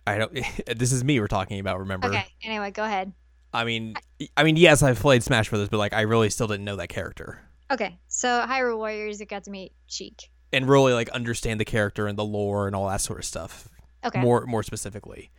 I 0.06 0.18
don't 0.18 0.32
this 0.76 0.92
is 0.92 1.04
me 1.04 1.20
we're 1.20 1.28
talking 1.28 1.60
about, 1.60 1.78
remember? 1.78 2.08
Okay, 2.08 2.26
anyway, 2.42 2.70
go 2.72 2.84
ahead. 2.84 3.12
I 3.54 3.64
mean 3.64 3.94
I 4.36 4.42
mean 4.42 4.56
yes, 4.56 4.82
I've 4.82 4.98
played 4.98 5.22
Smash 5.22 5.48
Brothers, 5.48 5.68
but 5.68 5.78
like 5.78 5.92
I 5.92 6.02
really 6.02 6.28
still 6.30 6.48
didn't 6.48 6.64
know 6.64 6.76
that 6.76 6.88
character. 6.88 7.40
Okay, 7.70 7.98
so 8.08 8.44
Hyrule 8.48 8.78
Warriors, 8.78 9.20
it 9.20 9.26
got 9.26 9.44
to 9.44 9.50
meet 9.50 9.72
Sheik. 9.86 10.30
And 10.52 10.66
really 10.66 10.94
like 10.94 11.10
understand 11.10 11.60
the 11.60 11.64
character 11.64 12.06
and 12.06 12.18
the 12.18 12.24
lore 12.24 12.66
and 12.66 12.74
all 12.74 12.88
that 12.88 13.02
sort 13.02 13.18
of 13.18 13.24
stuff. 13.24 13.68
Okay. 14.04 14.20
more 14.20 14.46
more 14.46 14.62
specifically. 14.62 15.30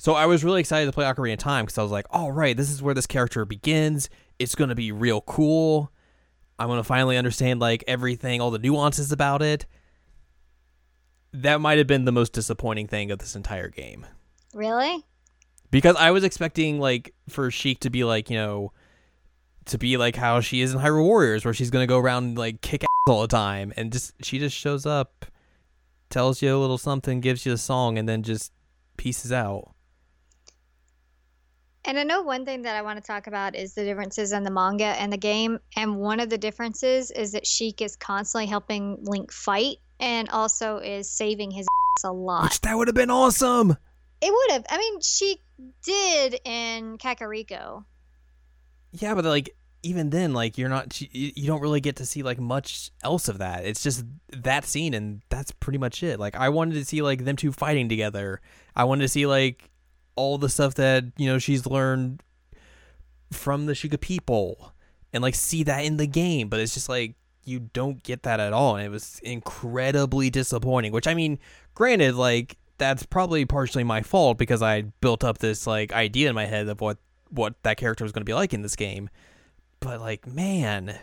So 0.00 0.14
I 0.14 0.24
was 0.24 0.42
really 0.42 0.60
excited 0.60 0.86
to 0.86 0.92
play 0.92 1.04
Ocarina 1.04 1.34
of 1.34 1.40
Time 1.40 1.66
because 1.66 1.76
I 1.76 1.82
was 1.82 1.92
like, 1.92 2.06
all 2.08 2.32
right, 2.32 2.56
this 2.56 2.70
is 2.70 2.82
where 2.82 2.94
this 2.94 3.06
character 3.06 3.44
begins. 3.44 4.08
It's 4.38 4.54
gonna 4.54 4.74
be 4.74 4.92
real 4.92 5.20
cool. 5.20 5.92
I'm 6.58 6.68
gonna 6.68 6.82
finally 6.82 7.18
understand 7.18 7.60
like 7.60 7.84
everything, 7.86 8.40
all 8.40 8.50
the 8.50 8.58
nuances 8.58 9.12
about 9.12 9.42
it. 9.42 9.66
That 11.34 11.60
might 11.60 11.76
have 11.76 11.86
been 11.86 12.06
the 12.06 12.12
most 12.12 12.32
disappointing 12.32 12.86
thing 12.86 13.10
of 13.10 13.18
this 13.18 13.36
entire 13.36 13.68
game 13.68 14.06
Really? 14.54 15.04
because 15.70 15.96
I 15.96 16.12
was 16.12 16.24
expecting 16.24 16.80
like 16.80 17.14
for 17.28 17.50
Sheik 17.50 17.80
to 17.80 17.90
be 17.90 18.02
like 18.02 18.30
you 18.30 18.38
know 18.38 18.72
to 19.66 19.76
be 19.76 19.98
like 19.98 20.16
how 20.16 20.40
she 20.40 20.62
is 20.62 20.72
in 20.72 20.80
Hyrule 20.80 21.04
Warriors, 21.04 21.44
where 21.44 21.52
she's 21.52 21.68
gonna 21.70 21.86
go 21.86 21.98
around 21.98 22.24
and, 22.24 22.38
like 22.38 22.62
kick 22.62 22.84
ass 22.84 22.88
all 23.06 23.20
the 23.20 23.28
time, 23.28 23.70
and 23.76 23.92
just 23.92 24.14
she 24.24 24.38
just 24.38 24.56
shows 24.56 24.86
up, 24.86 25.26
tells 26.08 26.40
you 26.40 26.56
a 26.56 26.58
little 26.58 26.78
something, 26.78 27.20
gives 27.20 27.44
you 27.44 27.52
a 27.52 27.58
song, 27.58 27.98
and 27.98 28.08
then 28.08 28.22
just 28.22 28.50
pieces 28.96 29.30
out. 29.30 29.74
And 31.84 31.98
I 31.98 32.04
know 32.04 32.22
one 32.22 32.44
thing 32.44 32.62
that 32.62 32.76
I 32.76 32.82
want 32.82 32.98
to 32.98 33.06
talk 33.06 33.26
about 33.26 33.56
is 33.56 33.74
the 33.74 33.84
differences 33.84 34.32
in 34.32 34.44
the 34.44 34.50
manga 34.50 34.84
and 34.84 35.12
the 35.12 35.16
game. 35.16 35.58
And 35.76 35.96
one 35.96 36.20
of 36.20 36.28
the 36.28 36.38
differences 36.38 37.10
is 37.10 37.32
that 37.32 37.46
Sheik 37.46 37.80
is 37.80 37.96
constantly 37.96 38.46
helping 38.46 38.98
Link 39.02 39.32
fight 39.32 39.78
and 39.98 40.28
also 40.28 40.78
is 40.78 41.10
saving 41.10 41.50
his 41.50 41.66
ass 41.96 42.04
a 42.04 42.12
lot. 42.12 42.44
Which 42.44 42.60
that 42.60 42.76
would 42.76 42.88
have 42.88 42.94
been 42.94 43.10
awesome. 43.10 43.76
It 44.20 44.32
would 44.32 44.50
have. 44.52 44.66
I 44.68 44.76
mean, 44.76 45.00
she 45.00 45.40
did 45.82 46.38
in 46.44 46.98
Kakariko. 46.98 47.84
Yeah, 48.92 49.14
but 49.14 49.24
like 49.24 49.54
even 49.82 50.10
then, 50.10 50.34
like 50.34 50.58
you're 50.58 50.68
not, 50.68 51.00
you 51.00 51.32
you 51.34 51.46
don't 51.46 51.62
really 51.62 51.80
get 51.80 51.96
to 51.96 52.06
see 52.06 52.22
like 52.22 52.38
much 52.38 52.90
else 53.02 53.28
of 53.28 53.38
that. 53.38 53.64
It's 53.64 53.82
just 53.82 54.04
that 54.28 54.66
scene, 54.66 54.92
and 54.92 55.22
that's 55.30 55.52
pretty 55.52 55.78
much 55.78 56.02
it. 56.02 56.20
Like 56.20 56.36
I 56.36 56.50
wanted 56.50 56.74
to 56.74 56.84
see 56.84 57.00
like 57.00 57.24
them 57.24 57.36
two 57.36 57.52
fighting 57.52 57.88
together. 57.88 58.40
I 58.76 58.84
wanted 58.84 59.02
to 59.02 59.08
see 59.08 59.26
like 59.26 59.70
all 60.16 60.38
the 60.38 60.48
stuff 60.48 60.74
that 60.74 61.04
you 61.16 61.26
know 61.26 61.38
she's 61.38 61.66
learned 61.66 62.22
from 63.32 63.66
the 63.66 63.72
Sheikah 63.72 64.00
people, 64.00 64.72
and 65.12 65.22
like 65.22 65.34
see 65.34 65.62
that 65.64 65.84
in 65.84 65.96
the 65.96 66.06
game. 66.06 66.48
But 66.48 66.60
it's 66.60 66.74
just 66.74 66.88
like 66.88 67.14
you 67.44 67.60
don't 67.72 68.02
get 68.02 68.22
that 68.24 68.40
at 68.40 68.52
all, 68.52 68.76
and 68.76 68.84
it 68.84 68.90
was 68.90 69.20
incredibly 69.22 70.30
disappointing. 70.30 70.92
Which 70.92 71.06
I 71.06 71.14
mean, 71.14 71.38
granted, 71.74 72.14
like 72.14 72.56
that's 72.78 73.04
probably 73.04 73.44
partially 73.44 73.84
my 73.84 74.02
fault 74.02 74.38
because 74.38 74.62
I 74.62 74.82
built 75.00 75.22
up 75.24 75.38
this 75.38 75.66
like 75.66 75.92
idea 75.92 76.28
in 76.28 76.34
my 76.34 76.46
head 76.46 76.68
of 76.68 76.80
what 76.80 76.98
what 77.28 77.54
that 77.62 77.76
character 77.76 78.04
was 78.04 78.12
going 78.12 78.22
to 78.22 78.26
be 78.26 78.34
like 78.34 78.52
in 78.54 78.62
this 78.62 78.76
game. 78.76 79.08
But 79.80 80.00
like, 80.00 80.26
man, 80.26 80.98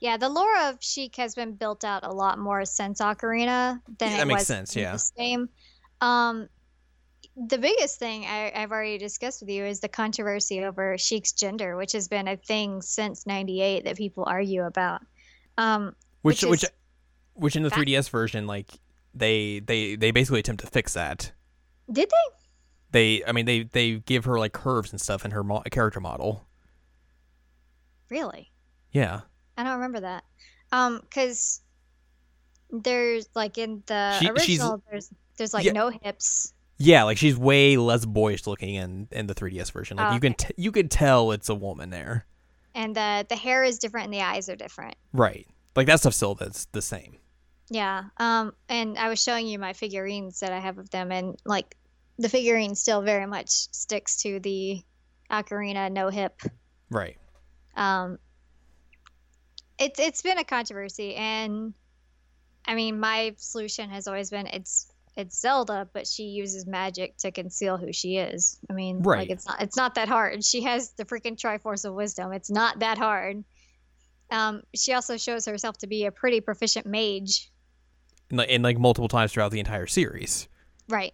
Yeah, 0.00 0.16
the 0.16 0.28
lore 0.28 0.56
of 0.64 0.76
Sheik 0.80 1.16
has 1.16 1.34
been 1.34 1.54
built 1.54 1.84
out 1.84 2.02
a 2.04 2.10
lot 2.12 2.38
more 2.38 2.64
since 2.64 3.00
Ocarina 3.00 3.80
than 3.98 4.10
Yeah, 4.10 4.14
it 4.16 4.18
that 4.18 4.26
makes 4.26 4.40
was 4.40 4.46
sense, 4.48 4.76
in 4.76 4.82
yeah. 4.82 4.92
this 4.92 5.12
game. 5.16 5.48
Um, 6.00 6.48
the 7.36 7.58
biggest 7.58 7.98
thing 7.98 8.24
I, 8.26 8.52
I've 8.54 8.70
already 8.72 8.98
discussed 8.98 9.40
with 9.40 9.48
you 9.50 9.64
is 9.64 9.80
the 9.80 9.88
controversy 9.88 10.62
over 10.64 10.96
Sheik's 10.98 11.32
gender, 11.32 11.76
which 11.76 11.92
has 11.92 12.08
been 12.08 12.28
a 12.28 12.36
thing 12.36 12.82
since 12.82 13.26
'98 13.26 13.84
that 13.84 13.96
people 13.96 14.24
argue 14.26 14.62
about. 14.64 15.00
Um, 15.58 15.94
which 16.22 16.42
Which 16.42 16.62
which 16.62 16.64
which 17.34 17.56
in 17.56 17.62
the 17.62 17.70
fa- 17.70 17.76
3DS 17.80 18.10
version, 18.10 18.46
like 18.46 18.70
they 19.14 19.60
they 19.60 19.96
they 19.96 20.10
basically 20.10 20.40
attempt 20.40 20.62
to 20.64 20.70
fix 20.70 20.94
that. 20.94 21.32
did 21.90 22.08
they? 22.10 22.36
They, 22.90 23.24
I 23.26 23.32
mean, 23.32 23.46
they 23.46 23.62
they 23.62 23.96
give 24.00 24.26
her 24.26 24.38
like 24.38 24.52
curves 24.52 24.90
and 24.92 25.00
stuff 25.00 25.24
in 25.24 25.30
her 25.30 25.42
mo- 25.42 25.62
character 25.70 25.98
model. 26.00 26.46
Really? 28.10 28.50
Yeah, 28.90 29.20
I 29.56 29.64
don't 29.64 29.74
remember 29.74 30.00
that. 30.00 30.24
Um, 30.72 31.00
because 31.00 31.62
there's 32.70 33.28
like 33.34 33.56
in 33.56 33.82
the 33.86 34.18
She- 34.20 34.28
original, 34.28 34.82
there's 34.90 35.10
there's 35.38 35.54
like 35.54 35.64
Yeah. 35.64 35.72
no 35.72 35.88
hips. 35.88 36.52
Yeah, 36.78 37.04
like 37.04 37.16
she's 37.18 37.36
way 37.36 37.76
less 37.76 38.04
boyish 38.04 38.46
looking 38.46 38.74
in 38.74 39.08
in 39.10 39.26
the 39.26 39.34
3DS 39.34 39.72
version. 39.72 39.96
Like 39.96 40.10
Oh, 40.10 40.14
you 40.14 40.20
can 40.20 40.34
t- 40.34 40.54
you 40.56 40.72
can 40.72 40.88
tell 40.88 41.32
it's 41.32 41.48
a 41.48 41.54
woman 41.54 41.90
there, 41.90 42.26
and 42.74 42.94
the 42.96 43.26
the 43.28 43.36
hair 43.36 43.62
is 43.64 43.78
different 43.78 44.06
and 44.06 44.14
the 44.14 44.20
eyes 44.22 44.48
are 44.48 44.56
different. 44.56 44.94
right? 45.12 45.46
Like 45.76 45.86
that 45.86 46.00
stuff 46.00 46.14
still 46.14 46.34
that's 46.34 46.66
the 46.66 46.82
same. 46.82 47.18
Yeah. 47.70 48.04
Um, 48.18 48.52
and 48.68 48.98
I 48.98 49.08
was 49.08 49.22
showing 49.22 49.46
you 49.46 49.58
my 49.58 49.72
figurines 49.72 50.40
that 50.40 50.52
I 50.52 50.58
have 50.58 50.76
of 50.78 50.90
them, 50.90 51.10
and 51.10 51.38
like 51.46 51.76
the 52.18 52.28
figurine 52.28 52.74
still 52.74 53.00
very 53.00 53.26
much 53.26 53.48
sticks 53.48 54.22
to 54.22 54.38
the 54.40 54.82
ocarina 55.30 55.90
no 55.90 56.08
hip. 56.08 56.38
Right. 56.90 57.16
Um, 57.74 58.18
it's 59.78 59.98
it's 59.98 60.20
been 60.22 60.38
a 60.38 60.44
controversy, 60.44 61.14
and 61.14 61.72
I 62.66 62.74
mean, 62.74 63.00
my 63.00 63.34
solution 63.38 63.88
has 63.90 64.06
always 64.06 64.28
been 64.30 64.46
it's 64.46 64.91
it's 65.16 65.38
Zelda, 65.40 65.88
but 65.92 66.06
she 66.06 66.24
uses 66.24 66.66
magic 66.66 67.16
to 67.18 67.30
conceal 67.30 67.76
who 67.76 67.92
she 67.92 68.16
is. 68.16 68.58
I 68.70 68.72
mean, 68.72 69.02
Right. 69.02 69.20
like 69.20 69.30
it's 69.30 69.46
not 69.46 69.62
it's 69.62 69.76
not 69.76 69.94
that 69.96 70.08
hard. 70.08 70.44
She 70.44 70.62
has 70.62 70.92
the 70.92 71.04
freaking 71.04 71.36
Triforce 71.38 71.84
of 71.84 71.94
Wisdom. 71.94 72.32
It's 72.32 72.50
not 72.50 72.78
that 72.80 72.98
hard. 72.98 73.44
Um, 74.30 74.62
she 74.74 74.94
also 74.94 75.18
shows 75.18 75.44
herself 75.44 75.76
to 75.78 75.86
be 75.86 76.06
a 76.06 76.10
pretty 76.12 76.40
proficient 76.40 76.86
mage. 76.86 77.50
And, 78.30 78.38
like- 78.38 78.48
and 78.50 78.62
like 78.64 78.78
multiple 78.78 79.08
times 79.08 79.32
throughout 79.32 79.50
the 79.52 79.60
entire 79.60 79.86
series. 79.86 80.48
Right. 80.88 81.12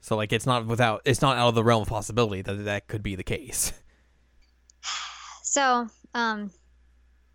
So 0.00 0.16
like 0.16 0.32
it's 0.32 0.46
not 0.46 0.66
without 0.66 1.02
it's 1.04 1.20
not 1.20 1.36
out 1.36 1.48
of 1.48 1.54
the 1.54 1.64
realm 1.64 1.82
of 1.82 1.88
possibility 1.88 2.40
that 2.42 2.54
that 2.64 2.86
could 2.88 3.02
be 3.02 3.14
the 3.16 3.24
case. 3.24 3.72
So, 5.42 5.88
um, 6.14 6.50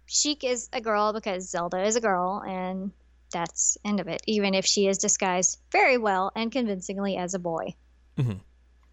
Sheik 0.05 0.43
is 0.43 0.69
a 0.71 0.79
girl 0.79 1.13
because 1.13 1.49
Zelda 1.49 1.83
is 1.83 1.95
a 1.95 2.01
girl, 2.01 2.43
and 2.47 2.91
that's 3.33 3.77
end 3.83 3.99
of 3.99 4.07
it. 4.07 4.21
Even 4.27 4.53
if 4.53 4.65
she 4.65 4.87
is 4.87 4.97
disguised 4.97 5.59
very 5.71 5.97
well 5.97 6.31
and 6.35 6.51
convincingly 6.51 7.17
as 7.17 7.33
a 7.33 7.39
boy. 7.39 7.75
Mhm. 8.17 8.39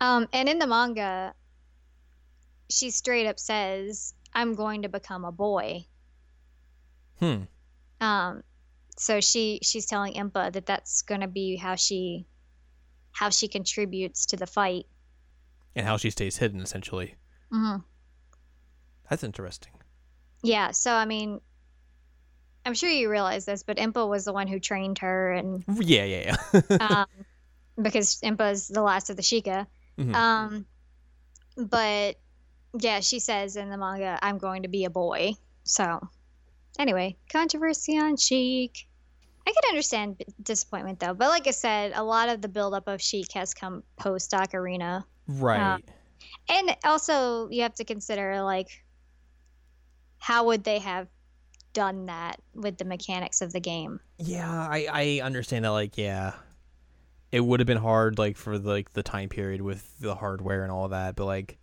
Um, 0.00 0.28
and 0.32 0.48
in 0.48 0.58
the 0.58 0.66
manga, 0.66 1.34
she 2.68 2.90
straight 2.90 3.26
up 3.26 3.38
says, 3.38 4.14
"I'm 4.32 4.54
going 4.54 4.82
to 4.82 4.88
become 4.88 5.24
a 5.24 5.32
boy." 5.32 5.86
Hmm. 7.18 7.42
Um, 8.00 8.42
so 8.96 9.20
she 9.20 9.60
she's 9.62 9.86
telling 9.86 10.14
Impa 10.14 10.52
that 10.52 10.66
that's 10.66 11.02
going 11.02 11.20
to 11.20 11.28
be 11.28 11.56
how 11.56 11.74
she 11.74 12.26
how 13.12 13.28
she 13.28 13.46
contributes 13.48 14.26
to 14.26 14.36
the 14.36 14.46
fight. 14.46 14.86
And 15.76 15.86
how 15.86 15.96
she 15.98 16.10
stays 16.10 16.38
hidden 16.38 16.60
essentially. 16.60 17.16
hmm 17.50 17.76
That's 19.08 19.22
interesting. 19.24 19.72
Yeah. 20.42 20.70
So 20.70 20.94
I 20.94 21.04
mean. 21.04 21.40
I'm 22.64 22.74
sure 22.74 22.90
you 22.90 23.10
realize 23.10 23.44
this, 23.46 23.62
but 23.62 23.78
Impa 23.78 24.08
was 24.08 24.24
the 24.24 24.32
one 24.32 24.46
who 24.46 24.60
trained 24.60 24.98
her, 24.98 25.32
and 25.32 25.64
Yeah, 25.80 26.04
yeah, 26.04 26.36
yeah. 26.52 26.76
um, 26.80 27.06
because 27.80 28.20
Impa's 28.22 28.68
the 28.68 28.82
last 28.82 29.10
of 29.10 29.16
the 29.16 29.22
Sheikah. 29.22 29.66
Mhm. 29.98 30.14
Um, 30.14 30.66
but 31.56 32.16
yeah, 32.78 33.00
she 33.00 33.18
says 33.18 33.56
in 33.56 33.70
the 33.70 33.76
manga, 33.78 34.18
"I'm 34.22 34.38
going 34.38 34.62
to 34.62 34.68
be 34.68 34.84
a 34.84 34.90
boy." 34.90 35.34
So, 35.64 36.00
anyway, 36.78 37.16
controversy 37.32 37.98
on 37.98 38.16
Sheik. 38.16 38.86
I 39.46 39.52
can 39.52 39.68
understand 39.70 40.22
disappointment 40.42 41.00
though, 41.00 41.14
but 41.14 41.28
like 41.28 41.46
I 41.48 41.52
said, 41.52 41.92
a 41.94 42.04
lot 42.04 42.28
of 42.28 42.42
the 42.42 42.48
buildup 42.48 42.86
of 42.88 43.00
Sheik 43.00 43.32
has 43.32 43.54
come 43.54 43.82
post 43.96 44.30
Ocarina, 44.32 45.04
Right. 45.26 45.82
and 46.48 46.76
also 46.84 47.48
you 47.48 47.62
have 47.62 47.74
to 47.76 47.84
consider 47.84 48.42
like 48.42 48.68
how 50.18 50.44
would 50.46 50.62
they 50.62 50.78
have 50.78 51.08
done 51.72 52.06
that 52.06 52.40
with 52.54 52.78
the 52.78 52.84
mechanics 52.84 53.40
of 53.40 53.52
the 53.52 53.60
game? 53.60 54.00
Yeah, 54.18 54.50
I 54.50 54.86
I 54.90 55.20
understand 55.24 55.64
that. 55.64 55.70
Like, 55.70 55.96
yeah, 55.96 56.34
it 57.32 57.40
would 57.40 57.60
have 57.60 57.66
been 57.66 57.78
hard, 57.78 58.18
like 58.18 58.36
for 58.36 58.58
like 58.58 58.92
the 58.92 59.02
time 59.02 59.28
period 59.28 59.60
with 59.60 59.98
the 60.00 60.14
hardware 60.14 60.62
and 60.62 60.72
all 60.72 60.88
that. 60.88 61.16
But 61.16 61.26
like, 61.26 61.58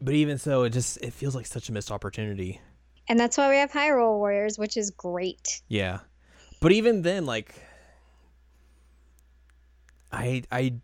but 0.00 0.14
even 0.14 0.38
so, 0.38 0.64
it 0.64 0.70
just 0.70 0.98
it 1.02 1.12
feels 1.12 1.34
like 1.34 1.46
such 1.46 1.68
a 1.68 1.72
missed 1.72 1.90
opportunity. 1.90 2.60
And 3.08 3.20
that's 3.20 3.36
why 3.36 3.50
we 3.50 3.56
have 3.56 3.70
Hyrule 3.70 4.16
Warriors, 4.16 4.58
which 4.58 4.76
is 4.76 4.90
great. 4.90 5.62
Yeah, 5.68 6.00
but 6.60 6.72
even 6.72 7.02
then, 7.02 7.26
like, 7.26 7.54
I 10.10 10.42
I 10.50 10.74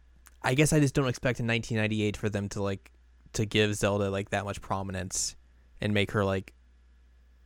I 0.42 0.54
guess 0.54 0.72
I 0.72 0.80
just 0.80 0.94
don't 0.94 1.08
expect 1.08 1.40
in 1.40 1.46
1998 1.46 2.16
for 2.16 2.28
them 2.28 2.48
to 2.50 2.62
like 2.62 2.90
to 3.34 3.46
give 3.46 3.74
Zelda 3.74 4.10
like 4.10 4.30
that 4.30 4.44
much 4.44 4.60
prominence 4.60 5.36
and 5.80 5.94
make 5.94 6.10
her 6.12 6.24
like 6.24 6.52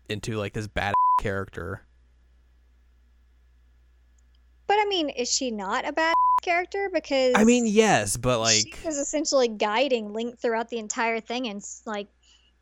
into 0.09 0.37
like 0.37 0.53
this 0.53 0.67
bad 0.67 0.95
character. 1.21 1.83
But 4.67 4.79
I 4.81 4.87
mean, 4.87 5.11
is 5.11 5.31
she 5.31 5.51
not 5.51 5.87
a 5.87 5.93
bad 5.93 6.15
character? 6.43 6.91
Because 6.93 7.35
I 7.37 7.45
mean, 7.45 7.67
yes, 7.67 8.17
but 8.17 8.41
like 8.41 8.57
she 8.81 8.87
was 8.87 8.97
essentially 8.97 9.49
guiding 9.49 10.13
Link 10.13 10.39
throughout 10.39 10.69
the 10.69 10.79
entire 10.79 11.21
thing 11.21 11.49
and 11.49 11.63
like 11.87 12.09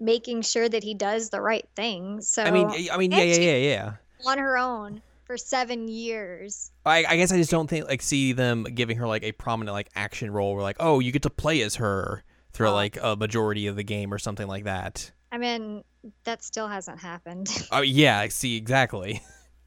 making 0.00 0.42
sure 0.42 0.68
that 0.68 0.82
he 0.82 0.94
does 0.94 1.30
the 1.30 1.40
right 1.40 1.66
thing. 1.76 2.20
So 2.20 2.42
I 2.42 2.50
mean, 2.50 2.68
I 2.90 2.96
mean, 2.96 3.12
yeah, 3.12 3.22
yeah, 3.22 3.34
yeah, 3.36 3.56
yeah. 3.56 3.92
on 4.26 4.38
her 4.38 4.58
own 4.58 5.00
for 5.24 5.36
seven 5.36 5.86
years. 5.86 6.72
I, 6.84 7.04
I 7.04 7.16
guess 7.16 7.30
I 7.32 7.36
just 7.36 7.52
don't 7.52 7.70
think 7.70 7.86
like 7.86 8.02
see 8.02 8.32
them 8.32 8.64
giving 8.64 8.96
her 8.96 9.06
like 9.06 9.22
a 9.22 9.30
prominent 9.32 9.72
like 9.72 9.88
action 9.94 10.32
role 10.32 10.54
where 10.54 10.62
like 10.62 10.76
oh 10.80 10.98
you 10.98 11.12
get 11.12 11.22
to 11.22 11.30
play 11.30 11.62
as 11.62 11.76
her 11.76 12.24
through 12.52 12.68
Oh. 12.68 12.74
like 12.74 12.98
a 13.00 13.14
majority 13.14 13.68
of 13.68 13.76
the 13.76 13.84
game 13.84 14.12
or 14.12 14.18
something 14.18 14.48
like 14.48 14.64
that. 14.64 15.12
I 15.32 15.38
mean, 15.38 15.82
that 16.24 16.44
still 16.44 16.68
hasn't 16.68 17.00
happened. 17.00 17.48
Oh 17.72 17.80
yeah, 17.80 18.18
I 18.18 18.28
see 18.28 18.56
exactly. 18.56 19.22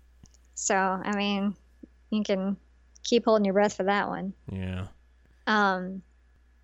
so 0.54 0.76
I 0.76 1.16
mean, 1.16 1.56
you 2.12 2.24
can 2.24 2.58
keep 3.04 3.26
holding 3.26 3.46
your 3.46 3.56
breath 3.56 3.76
for 3.76 3.84
that 3.84 4.08
one. 4.08 4.34
Yeah. 4.52 4.88
Um, 5.48 6.04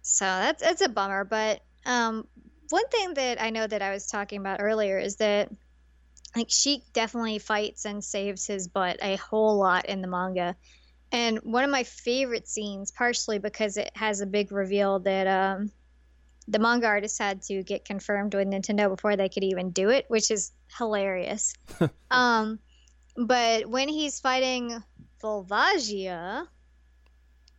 so 0.04 0.26
that's 0.26 0.62
it's 0.62 0.82
a 0.82 0.90
bummer. 0.90 1.24
But 1.24 1.62
um, 1.86 2.28
one 2.70 2.88
thing 2.90 3.16
that 3.16 3.42
I 3.42 3.50
know 3.50 3.66
that 3.66 3.82
I 3.82 3.92
was 3.92 4.06
talking 4.06 4.40
about 4.40 4.62
earlier 4.62 5.00
is 5.00 5.16
that 5.18 5.50
like 6.36 6.50
Sheik 6.50 6.84
definitely 6.94 7.40
fights 7.40 7.86
and 7.86 8.04
saves 8.04 8.46
his 8.46 8.68
butt 8.68 9.00
a 9.02 9.16
whole 9.18 9.58
lot 9.58 9.88
in 9.88 10.02
the 10.02 10.08
manga. 10.08 10.56
And 11.12 11.40
one 11.40 11.64
of 11.64 11.70
my 11.70 11.84
favorite 11.84 12.48
scenes, 12.48 12.92
partially 12.92 13.40
because 13.40 13.78
it 13.78 13.92
has 13.96 14.22
a 14.22 14.26
big 14.26 14.52
reveal 14.52 15.00
that 15.00 15.28
um, 15.28 15.72
the 16.52 16.60
manga 16.60 16.86
artist 16.86 17.18
had 17.18 17.42
to 17.44 17.64
get 17.64 17.86
confirmed 17.86 18.36
with 18.36 18.48
Nintendo 18.48 18.90
before 18.90 19.16
they 19.16 19.30
could 19.30 19.44
even 19.44 19.72
do 19.72 19.90
it, 19.90 20.06
which 20.10 20.30
is 20.30 20.52
hilarious. 20.78 21.54
um, 22.12 22.60
but 23.16 23.66
when 23.68 23.88
he's 23.88 24.20
fighting 24.20 24.84
Volvagia, 25.24 26.48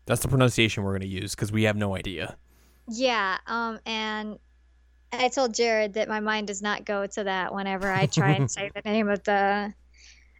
That's 0.04 0.20
the 0.20 0.28
pronunciation 0.28 0.84
we're 0.84 0.92
gonna 0.92 1.06
use 1.06 1.34
because 1.34 1.50
we 1.50 1.64
have 1.64 1.76
no 1.76 1.96
idea. 1.96 2.36
Yeah, 2.88 3.38
um, 3.46 3.78
and 3.86 4.38
I 5.12 5.28
told 5.28 5.54
Jared 5.54 5.94
that 5.94 6.08
my 6.08 6.20
mind 6.20 6.48
does 6.48 6.60
not 6.60 6.84
go 6.84 7.06
to 7.06 7.24
that 7.24 7.54
whenever 7.54 7.90
I 7.90 8.06
try 8.06 8.32
and 8.32 8.50
say 8.50 8.70
the 8.74 8.82
name 8.82 9.08
of 9.08 9.22
the 9.24 9.72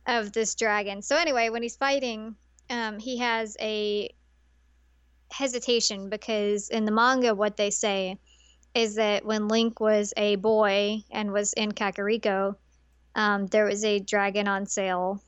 of 0.06 0.32
this 0.32 0.54
dragon. 0.56 1.00
So 1.00 1.16
anyway, 1.16 1.48
when 1.48 1.62
he's 1.62 1.76
fighting, 1.76 2.34
um, 2.68 2.98
he 2.98 3.18
has 3.18 3.56
a 3.60 4.12
hesitation 5.30 6.10
because 6.10 6.68
in 6.68 6.84
the 6.84 6.92
manga, 6.92 7.34
what 7.34 7.56
they 7.56 7.70
say 7.70 8.18
is 8.74 8.94
that 8.96 9.24
when 9.24 9.48
Link 9.48 9.80
was 9.80 10.14
a 10.16 10.36
boy 10.36 11.02
and 11.10 11.32
was 11.32 11.52
in 11.52 11.72
Kakariko, 11.72 12.56
um, 13.14 13.46
there 13.46 13.66
was 13.66 13.84
a 13.84 13.98
dragon 13.98 14.48
on 14.48 14.66
sale 14.66 15.22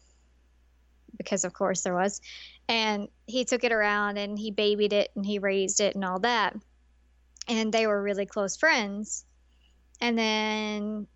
because 1.17 1.45
of 1.45 1.53
course 1.53 1.83
there 1.83 1.95
was, 1.95 2.21
and 2.69 3.09
he 3.27 3.45
took 3.45 3.65
it 3.65 3.73
around 3.73 4.17
and 4.17 4.39
he 4.39 4.51
babied 4.51 4.93
it 4.93 5.11
and 5.15 5.25
he 5.25 5.39
raised 5.39 5.81
it 5.81 5.95
and 5.95 6.05
all 6.05 6.19
that 6.21 6.55
and 7.49 7.73
they 7.73 7.87
were 7.87 8.03
really 8.03 8.27
close 8.27 8.57
friends. 8.57 9.25
And 10.01 10.19
then, 10.19 11.07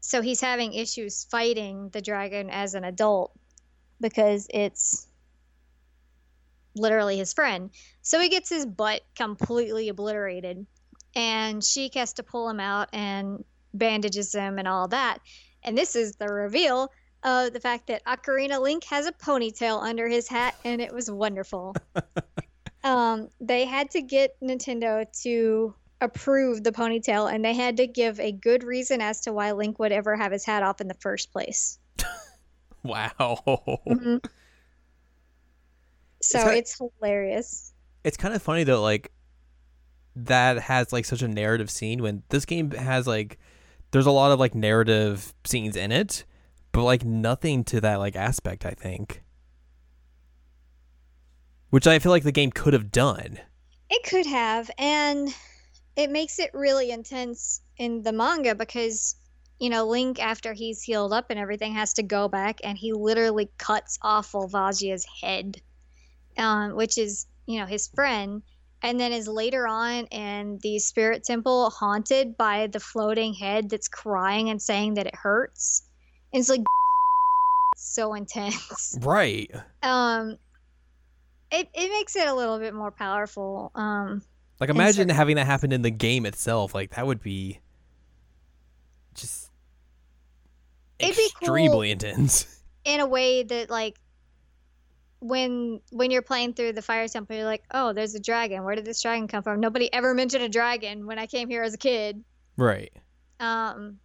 so 0.00 0.22
he's 0.22 0.40
having 0.40 0.72
issues 0.72 1.24
fighting 1.30 1.88
the 1.90 2.02
dragon 2.02 2.50
as 2.50 2.74
an 2.74 2.84
adult 2.84 3.32
because 4.00 4.46
it's 4.50 5.06
literally 6.74 7.18
his 7.18 7.32
friend. 7.32 7.70
So 8.02 8.20
he 8.20 8.28
gets 8.28 8.48
his 8.48 8.66
butt 8.66 9.02
completely 9.14 9.88
obliterated, 9.88 10.66
and 11.14 11.62
Sheik 11.64 11.94
has 11.94 12.12
to 12.14 12.22
pull 12.22 12.48
him 12.48 12.60
out 12.60 12.88
and 12.92 13.44
bandages 13.74 14.34
him 14.34 14.58
and 14.58 14.66
all 14.68 14.88
that. 14.88 15.18
And 15.62 15.76
this 15.76 15.94
is 15.96 16.16
the 16.16 16.26
reveal 16.28 16.90
of 17.22 17.52
the 17.52 17.60
fact 17.60 17.86
that 17.88 18.04
Ocarina 18.04 18.60
Link 18.60 18.84
has 18.84 19.06
a 19.06 19.12
ponytail 19.12 19.82
under 19.82 20.08
his 20.08 20.26
hat, 20.28 20.54
and 20.64 20.80
it 20.80 20.92
was 20.92 21.10
wonderful 21.10 21.74
um, 22.84 23.28
they 23.40 23.66
had 23.66 23.90
to 23.90 24.00
get 24.00 24.34
Nintendo 24.40 25.04
to 25.22 25.74
approve 26.00 26.64
the 26.64 26.72
ponytail, 26.72 27.30
and 27.32 27.44
they 27.44 27.52
had 27.52 27.76
to 27.76 27.86
give 27.86 28.18
a 28.20 28.32
good 28.32 28.64
reason 28.64 29.02
as 29.02 29.20
to 29.20 29.32
why 29.34 29.52
Link 29.52 29.78
would 29.78 29.92
ever 29.92 30.16
have 30.16 30.32
his 30.32 30.46
hat 30.46 30.62
off 30.62 30.80
in 30.80 30.88
the 30.88 30.96
first 31.00 31.32
place. 31.32 31.78
Wow. 32.82 33.42
Mhm. 33.86 34.24
So 36.22 36.48
it's 36.48 36.78
hilarious. 36.78 37.74
it's 38.04 38.16
kind 38.16 38.34
of 38.34 38.40
funny 38.42 38.64
though, 38.64 38.80
like 38.80 39.12
that 40.16 40.58
has 40.58 40.92
like 40.92 41.04
such 41.04 41.22
a 41.22 41.28
narrative 41.28 41.70
scene 41.70 42.02
when 42.02 42.22
this 42.28 42.44
game 42.44 42.70
has 42.72 43.06
like 43.06 43.38
there's 43.90 44.06
a 44.06 44.10
lot 44.10 44.32
of 44.32 44.38
like 44.38 44.54
narrative 44.54 45.34
scenes 45.44 45.76
in 45.76 45.92
it, 45.92 46.24
but 46.72 46.84
like 46.84 47.04
nothing 47.04 47.64
to 47.64 47.80
that 47.80 47.96
like 47.96 48.16
aspect. 48.16 48.64
I 48.64 48.70
think, 48.70 49.22
which 51.70 51.86
I 51.86 51.98
feel 51.98 52.12
like 52.12 52.24
the 52.24 52.32
game 52.32 52.50
could 52.50 52.72
have 52.72 52.92
done. 52.92 53.38
It 53.88 54.08
could 54.08 54.26
have, 54.26 54.70
and 54.78 55.34
it 55.96 56.10
makes 56.10 56.38
it 56.38 56.50
really 56.54 56.90
intense 56.90 57.60
in 57.76 58.02
the 58.02 58.12
manga 58.12 58.54
because 58.54 59.16
you 59.58 59.70
know 59.70 59.86
Link, 59.86 60.22
after 60.22 60.52
he's 60.52 60.82
healed 60.82 61.12
up 61.12 61.26
and 61.30 61.38
everything, 61.38 61.74
has 61.74 61.94
to 61.94 62.02
go 62.02 62.28
back 62.28 62.60
and 62.62 62.78
he 62.78 62.92
literally 62.92 63.50
cuts 63.58 63.98
off 64.02 64.32
Volvagia's 64.32 65.06
head, 65.20 65.60
um, 66.36 66.76
which 66.76 66.98
is 66.98 67.26
you 67.46 67.58
know 67.58 67.66
his 67.66 67.88
friend, 67.88 68.42
and 68.82 68.98
then 68.98 69.12
is 69.12 69.28
later 69.28 69.66
on 69.68 70.06
in 70.06 70.58
the 70.62 70.78
spirit 70.78 71.24
temple 71.24 71.70
haunted 71.70 72.36
by 72.36 72.66
the 72.68 72.80
floating 72.80 73.34
head 73.34 73.68
that's 73.70 73.88
crying 73.88 74.48
and 74.50 74.60
saying 74.60 74.94
that 74.94 75.06
it 75.06 75.14
hurts. 75.14 75.82
And 76.32 76.40
it's 76.40 76.48
like 76.48 76.60
so 77.76 78.14
intense 78.14 78.98
Right. 79.00 79.50
um 79.82 80.36
it, 81.50 81.68
it 81.74 81.90
makes 81.90 82.14
it 82.14 82.28
a 82.28 82.34
little 82.34 82.58
bit 82.58 82.74
more 82.74 82.90
powerful 82.92 83.72
um 83.74 84.22
Like 84.60 84.70
imagine 84.70 84.94
certain- 85.08 85.16
having 85.16 85.36
that 85.36 85.46
happen 85.46 85.72
in 85.72 85.82
the 85.82 85.90
game 85.90 86.26
itself. 86.26 86.74
Like 86.74 86.94
that 86.94 87.06
would 87.06 87.22
be 87.22 87.60
just 89.14 89.50
It'd 90.98 91.16
be 91.16 91.30
cool. 91.40 91.46
extremely 91.48 91.90
intense. 91.90 92.46
in 92.84 93.00
a 93.00 93.06
way 93.06 93.42
that 93.42 93.70
like 93.70 93.96
when 95.20 95.80
when 95.90 96.10
you're 96.10 96.22
playing 96.22 96.54
through 96.54 96.72
the 96.72 96.82
fire 96.82 97.06
temple 97.06 97.36
you're 97.36 97.44
like 97.44 97.62
oh 97.72 97.92
there's 97.92 98.14
a 98.14 98.20
dragon. 98.20 98.64
Where 98.64 98.74
did 98.74 98.84
this 98.84 99.02
dragon 99.02 99.28
come 99.28 99.42
from? 99.42 99.60
Nobody 99.60 99.92
ever 99.92 100.14
mentioned 100.14 100.42
a 100.42 100.48
dragon 100.48 101.06
when 101.06 101.18
i 101.18 101.26
came 101.26 101.48
here 101.48 101.62
as 101.62 101.74
a 101.74 101.78
kid. 101.78 102.24
Right. 102.56 102.92
um 103.38 103.98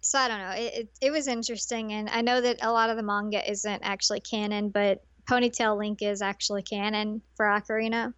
so 0.00 0.18
i 0.18 0.28
don't 0.28 0.38
know. 0.38 0.50
It, 0.50 0.74
it, 0.74 0.88
it 1.02 1.10
was 1.10 1.26
interesting 1.26 1.92
and 1.92 2.08
i 2.08 2.20
know 2.20 2.40
that 2.40 2.58
a 2.62 2.70
lot 2.70 2.90
of 2.90 2.96
the 2.96 3.02
manga 3.02 3.48
isn't 3.50 3.82
actually 3.82 4.20
canon 4.20 4.70
but 4.70 5.02
ponytail 5.28 5.76
link 5.76 6.02
is 6.02 6.22
actually 6.22 6.62
canon 6.62 7.20
for 7.34 7.46
ocarina 7.46 8.14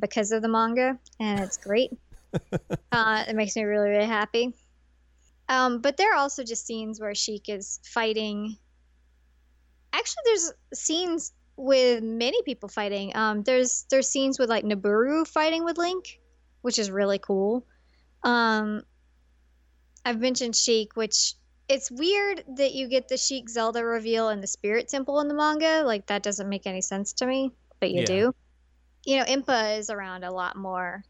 because 0.00 0.32
of 0.32 0.42
the 0.42 0.48
manga 0.48 0.98
and 1.20 1.40
it's 1.40 1.56
great. 1.56 1.92
Uh, 2.92 3.24
it 3.28 3.36
makes 3.36 3.54
me 3.54 3.62
really 3.62 3.88
really 3.88 4.06
happy. 4.06 4.52
Um, 5.48 5.80
but 5.80 5.96
there 5.96 6.12
are 6.12 6.16
also 6.16 6.42
just 6.44 6.66
scenes 6.66 7.00
where 7.00 7.14
sheik 7.14 7.48
is 7.48 7.80
fighting 7.84 8.56
actually 9.92 10.22
there's 10.24 10.52
scenes 10.74 11.32
with 11.56 12.02
many 12.02 12.42
people 12.42 12.68
fighting 12.68 13.14
um, 13.16 13.42
there's 13.42 13.86
there's 13.90 14.08
scenes 14.08 14.38
with 14.38 14.48
like 14.48 14.64
Nabooru 14.64 15.26
fighting 15.26 15.64
with 15.64 15.78
link 15.78 16.20
which 16.62 16.78
is 16.78 16.90
really 16.90 17.18
cool 17.18 17.66
um, 18.22 18.82
I've 20.04 20.20
mentioned 20.20 20.56
Sheik, 20.56 20.96
which 20.96 21.34
it's 21.68 21.90
weird 21.90 22.44
that 22.56 22.74
you 22.74 22.88
get 22.88 23.08
the 23.08 23.16
Sheik 23.16 23.48
Zelda 23.48 23.84
reveal 23.84 24.30
in 24.30 24.40
the 24.40 24.46
Spirit 24.46 24.88
Temple 24.88 25.20
in 25.20 25.28
the 25.28 25.34
manga. 25.34 25.82
Like 25.84 26.06
that 26.06 26.22
doesn't 26.22 26.48
make 26.48 26.66
any 26.66 26.80
sense 26.80 27.12
to 27.14 27.26
me, 27.26 27.52
but 27.80 27.90
you 27.90 28.00
Yeah. 28.00 28.06
do. 28.06 28.34
You 29.04 29.18
know, 29.18 29.24
Impa 29.24 29.78
is 29.78 29.90
around 29.90 30.24
a 30.24 30.32
lot 30.32 30.56
more. 30.56 31.04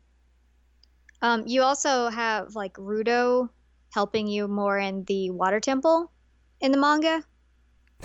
Um, 1.22 1.46
you 1.46 1.62
also 1.62 2.08
have 2.08 2.54
like 2.54 2.74
Ruto 2.74 3.48
helping 3.92 4.26
you 4.26 4.48
more 4.48 4.78
in 4.78 5.04
the 5.04 5.30
water 5.30 5.60
temple 5.60 6.10
in 6.60 6.72
the 6.72 6.78
manga. 6.78 7.24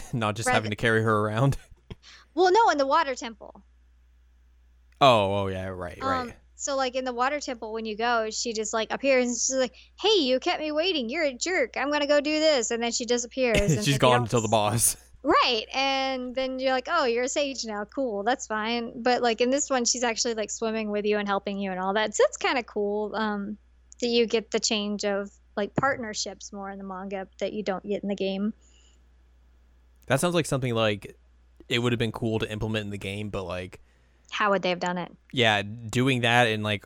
Not 0.14 0.36
just 0.36 0.48
Rather- 0.48 0.56
having 0.56 0.72
to 0.72 0.76
carry 0.76 1.04
her 1.04 1.20
around. 1.20 1.58
Well, 2.38 2.52
no, 2.52 2.70
in 2.70 2.78
the 2.78 2.86
water 2.86 3.16
temple. 3.16 3.64
Oh, 5.00 5.36
oh 5.36 5.48
yeah, 5.48 5.68
right, 5.68 5.98
right. 6.02 6.20
Um, 6.20 6.34
so 6.56 6.76
like 6.76 6.96
in 6.96 7.06
the 7.06 7.14
water 7.14 7.40
temple, 7.40 7.72
when 7.72 7.86
you 7.86 7.96
go, 7.96 8.30
she 8.30 8.52
just 8.52 8.74
like 8.74 8.92
appears 8.92 9.28
and 9.28 9.36
she's 9.36 9.56
like, 9.56 9.74
"Hey, 9.98 10.20
you 10.20 10.42
kept 10.42 10.60
me 10.60 10.74
waiting. 10.74 11.10
You're 11.10 11.24
a 11.24 11.34
jerk. 11.34 11.76
I'm 11.78 11.92
gonna 11.92 12.08
go 12.08 12.20
do 12.20 12.40
this," 12.40 12.72
and 12.72 12.84
then 12.84 12.92
she 12.92 13.06
disappears. 13.06 13.58
and 13.78 13.86
She's 13.86 13.98
gone 13.98 14.24
until 14.24 14.42
the 14.42 14.50
boss. 14.50 14.98
Right. 15.26 15.66
And 15.74 16.36
then 16.36 16.60
you're 16.60 16.72
like, 16.72 16.88
oh, 16.88 17.06
you're 17.06 17.24
a 17.24 17.28
sage 17.28 17.66
now. 17.66 17.84
Cool. 17.86 18.22
That's 18.22 18.46
fine. 18.46 19.02
But 19.02 19.24
like 19.24 19.42
in 19.42 19.50
this 19.50 19.72
one, 19.72 19.84
she's 19.84 20.04
actually 20.04 20.36
like 20.36 20.52
swimming 20.52 20.92
with 20.92 21.04
you 21.04 21.18
and 21.18 21.28
helping 21.28 21.58
you 21.58 21.72
and 21.72 21.80
all 21.80 21.96
that. 21.96 22.16
So 22.16 22.24
it's 22.28 22.38
kind 22.38 22.60
of 22.60 22.68
cool 22.68 23.16
um, 23.16 23.58
that 24.02 24.08
you 24.08 24.28
get 24.28 24.52
the 24.52 24.60
change 24.60 25.04
of 25.04 25.32
like 25.58 25.74
partnerships 25.74 26.54
more 26.54 26.70
in 26.70 26.78
the 26.78 26.84
manga 26.84 27.28
that 27.40 27.54
you 27.54 27.64
don't 27.64 27.84
get 27.84 28.04
in 28.04 28.10
the 28.10 28.16
game. 28.16 28.54
That 30.08 30.20
sounds 30.20 30.36
like 30.36 30.46
something 30.46 30.74
like 30.74 31.18
it 31.70 31.80
would 31.80 31.92
have 31.92 32.00
been 32.00 32.12
cool 32.12 32.40
to 32.40 32.52
implement 32.52 32.86
in 32.86 32.92
the 32.92 32.98
game, 32.98 33.30
but 33.30 33.44
like 33.44 33.80
How 34.32 34.52
would 34.52 34.62
they 34.62 34.70
have 34.70 34.80
done 34.80 34.98
it? 34.98 35.12
yeah, 35.34 35.62
doing 35.64 36.22
that 36.22 36.48
and 36.48 36.64
like 36.64 36.86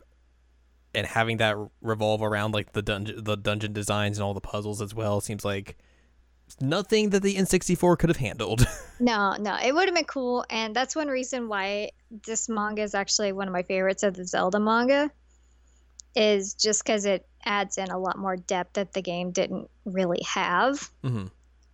and 0.94 1.06
having 1.06 1.36
that 1.36 1.56
revolve 1.82 2.22
around 2.22 2.52
like 2.52 2.72
the 2.72 2.82
dungeon 2.82 3.22
the 3.22 3.36
dungeon 3.36 3.72
designs 3.72 4.18
and 4.18 4.24
all 4.24 4.34
the 4.34 4.40
puzzles 4.40 4.80
as 4.82 4.92
well 4.94 5.20
seems 5.20 5.44
like 5.44 5.76
nothing 6.60 7.10
that 7.10 7.22
the 7.22 7.36
N64 7.36 7.98
could 7.98 8.10
have 8.10 8.16
handled. 8.16 8.66
No, 9.02 9.34
no, 9.40 9.56
it 9.56 9.72
would 9.74 9.86
have 9.88 9.94
been 9.94 10.04
cool. 10.04 10.44
And 10.50 10.76
that's 10.76 10.94
one 10.94 11.08
reason 11.08 11.48
why 11.48 11.92
this 12.26 12.50
manga 12.50 12.82
is 12.82 12.94
actually 12.94 13.32
one 13.32 13.46
of 13.48 13.52
my 13.54 13.62
favorites 13.62 14.02
of 14.02 14.12
the 14.12 14.26
Zelda 14.26 14.60
manga, 14.60 15.10
is 16.14 16.52
just 16.52 16.84
because 16.84 17.06
it 17.06 17.26
adds 17.44 17.78
in 17.78 17.88
a 17.90 17.98
lot 17.98 18.18
more 18.18 18.36
depth 18.36 18.74
that 18.74 18.92
the 18.92 19.00
game 19.00 19.30
didn't 19.30 19.70
really 19.86 20.20
have. 20.26 20.90
hmm 21.02 21.26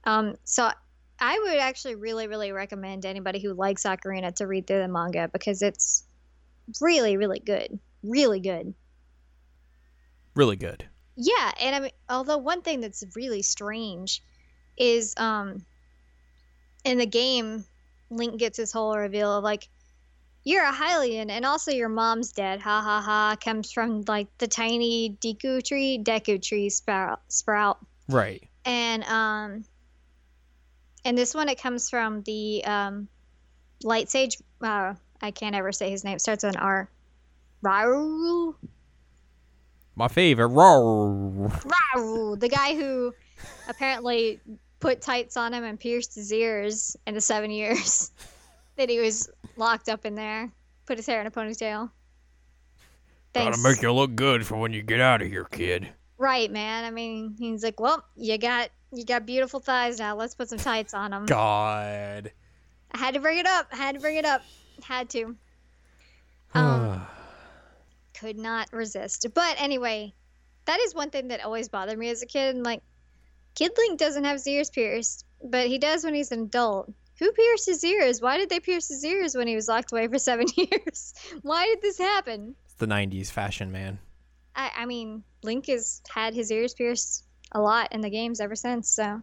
Um, 0.04 0.36
so 0.44 0.70
I 1.18 1.38
would 1.38 1.58
actually 1.58 1.94
really, 1.94 2.28
really 2.28 2.52
recommend 2.52 3.06
anybody 3.06 3.40
who 3.40 3.54
likes 3.54 3.84
Ocarina 3.84 4.34
to 4.36 4.46
read 4.46 4.66
through 4.66 4.80
the 4.80 4.88
manga 4.88 5.28
because 5.32 5.62
it's 5.62 6.04
really, 6.80 7.16
really 7.16 7.40
good. 7.40 7.78
Really 8.02 8.40
good. 8.40 8.74
Really 10.34 10.56
good. 10.56 10.86
Yeah, 11.16 11.52
and 11.60 11.74
I 11.74 11.80
mean, 11.80 11.90
although 12.10 12.36
one 12.36 12.60
thing 12.60 12.80
that's 12.80 13.02
really 13.14 13.40
strange 13.40 14.22
is 14.76 15.14
um, 15.16 15.64
in 16.84 16.98
the 16.98 17.06
game, 17.06 17.64
Link 18.10 18.38
gets 18.38 18.58
his 18.58 18.70
whole 18.70 18.96
reveal 18.96 19.38
of 19.38 19.42
like, 19.42 19.68
you're 20.44 20.64
a 20.64 20.72
Hylian, 20.72 21.30
and 21.30 21.44
also 21.44 21.72
your 21.72 21.88
mom's 21.88 22.30
dead. 22.32 22.60
Ha 22.60 22.80
ha 22.80 23.00
ha. 23.00 23.36
Comes 23.42 23.72
from 23.72 24.04
like 24.06 24.28
the 24.38 24.46
tiny 24.46 25.16
Deku 25.20 25.64
tree, 25.64 25.98
Deku 26.00 26.40
tree 26.40 26.68
sprout. 26.70 27.20
sprout. 27.28 27.78
Right. 28.08 28.48
and 28.64 29.02
um 29.04 29.64
and 31.06 31.16
this 31.16 31.34
one 31.34 31.48
it 31.48 31.60
comes 31.60 31.88
from 31.88 32.22
the 32.22 32.64
um 32.64 33.08
light 33.82 34.10
sage 34.10 34.38
uh 34.62 34.92
i 35.22 35.30
can't 35.30 35.54
ever 35.54 35.72
say 35.72 35.90
his 35.90 36.04
name 36.04 36.18
starts 36.18 36.44
with 36.44 36.54
an 36.54 36.60
r 36.60 36.90
Raul? 37.64 38.54
My 39.96 40.08
favorite. 40.08 40.48
Roar. 40.48 41.50
Raul, 41.94 42.38
the 42.38 42.50
guy 42.50 42.76
who 42.76 43.14
apparently 43.66 44.40
put 44.78 45.00
tights 45.00 45.38
on 45.38 45.54
him 45.54 45.64
and 45.64 45.80
pierced 45.80 46.14
his 46.14 46.32
ears 46.32 46.96
in 47.06 47.14
the 47.14 47.20
seven 47.20 47.50
years 47.50 48.12
that 48.76 48.90
he 48.90 49.00
was 49.00 49.30
locked 49.56 49.88
up 49.88 50.04
in 50.04 50.14
there 50.14 50.52
put 50.84 50.98
his 50.98 51.06
hair 51.06 51.20
in 51.20 51.26
a 51.26 51.30
ponytail 51.30 51.90
Thanks. 53.32 53.56
Gotta 53.58 53.68
make 53.68 53.82
you 53.82 53.92
look 53.92 54.14
good 54.16 54.46
for 54.46 54.56
when 54.56 54.72
you 54.72 54.82
get 54.82 54.98
out 54.98 55.20
of 55.20 55.28
here, 55.28 55.44
kid. 55.44 55.88
Right 56.18 56.50
man 56.50 56.84
i 56.84 56.90
mean 56.90 57.34
he's 57.38 57.62
like 57.62 57.78
well 57.78 58.04
you 58.16 58.38
got 58.38 58.70
you 58.92 59.04
got 59.04 59.26
beautiful 59.26 59.60
thighs 59.60 59.98
now 59.98 60.16
let's 60.16 60.34
put 60.34 60.48
some 60.48 60.58
tights 60.58 60.94
on 60.94 61.10
them 61.10 61.26
God. 61.26 62.32
I 62.92 62.98
had 62.98 63.14
to 63.14 63.20
bring 63.20 63.38
it 63.38 63.46
up. 63.46 63.66
I 63.72 63.76
Had 63.76 63.94
to 63.96 64.00
bring 64.00 64.16
it 64.16 64.24
up. 64.24 64.42
Had 64.82 65.10
to. 65.10 65.36
Um, 66.54 67.02
could 68.18 68.38
not 68.38 68.72
resist. 68.72 69.26
But 69.34 69.56
anyway, 69.60 70.14
that 70.64 70.80
is 70.80 70.94
one 70.94 71.10
thing 71.10 71.28
that 71.28 71.44
always 71.44 71.68
bothered 71.68 71.98
me 71.98 72.08
as 72.08 72.22
a 72.22 72.26
kid. 72.26 72.54
And 72.54 72.64
like, 72.64 72.80
Kid 73.54 73.72
Link 73.76 73.98
doesn't 73.98 74.24
have 74.24 74.34
his 74.36 74.46
ears 74.46 74.70
pierced, 74.70 75.26
but 75.44 75.66
he 75.66 75.76
does 75.78 76.02
when 76.02 76.14
he's 76.14 76.32
an 76.32 76.44
adult. 76.44 76.90
Who 77.18 77.30
pierced 77.32 77.66
his 77.66 77.84
ears? 77.84 78.22
Why 78.22 78.38
did 78.38 78.48
they 78.48 78.60
pierce 78.60 78.88
his 78.88 79.04
ears 79.04 79.34
when 79.34 79.48
he 79.48 79.54
was 79.54 79.68
locked 79.68 79.92
away 79.92 80.08
for 80.08 80.18
seven 80.18 80.46
years? 80.56 81.12
Why 81.42 81.66
did 81.66 81.82
this 81.82 81.98
happen? 81.98 82.54
it's 82.64 82.74
the 82.74 82.86
90s 82.86 83.30
fashion, 83.30 83.70
man. 83.70 83.98
I, 84.54 84.70
I 84.78 84.86
mean, 84.86 85.24
Link 85.46 85.66
has 85.68 86.02
had 86.10 86.34
his 86.34 86.50
ears 86.50 86.74
pierced 86.74 87.24
a 87.52 87.60
lot 87.60 87.92
in 87.92 88.00
the 88.00 88.10
games 88.10 88.40
ever 88.40 88.54
since, 88.56 88.88
so 88.90 89.22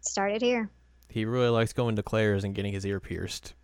started 0.00 0.40
here. 0.40 0.70
He 1.10 1.24
really 1.24 1.48
likes 1.48 1.72
going 1.72 1.96
to 1.96 2.02
Claire's 2.02 2.44
and 2.44 2.54
getting 2.54 2.72
his 2.72 2.86
ear 2.86 3.00
pierced. 3.00 3.54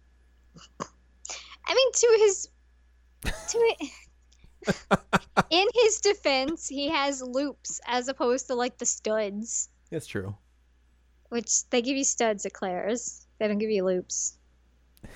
I 0.81 1.75
mean, 1.75 1.93
to 1.93 2.16
his, 2.18 2.49
to 3.23 3.59
it, 3.59 3.91
in 5.51 5.66
his 5.75 6.01
defense, 6.01 6.68
he 6.68 6.89
has 6.89 7.23
loops 7.23 7.81
as 7.87 8.09
opposed 8.09 8.49
to 8.49 8.55
like 8.55 8.77
the 8.79 8.87
studs, 8.87 9.68
That's 9.91 10.07
true. 10.07 10.35
which 11.29 11.68
they 11.70 11.83
give 11.83 11.97
you 11.97 12.05
studs 12.05 12.45
at 12.45 12.53
Claire's. 12.53 13.27
They 13.39 13.49
don't 13.49 13.59
give 13.59 13.70
you 13.70 13.85
loops. 13.85 14.37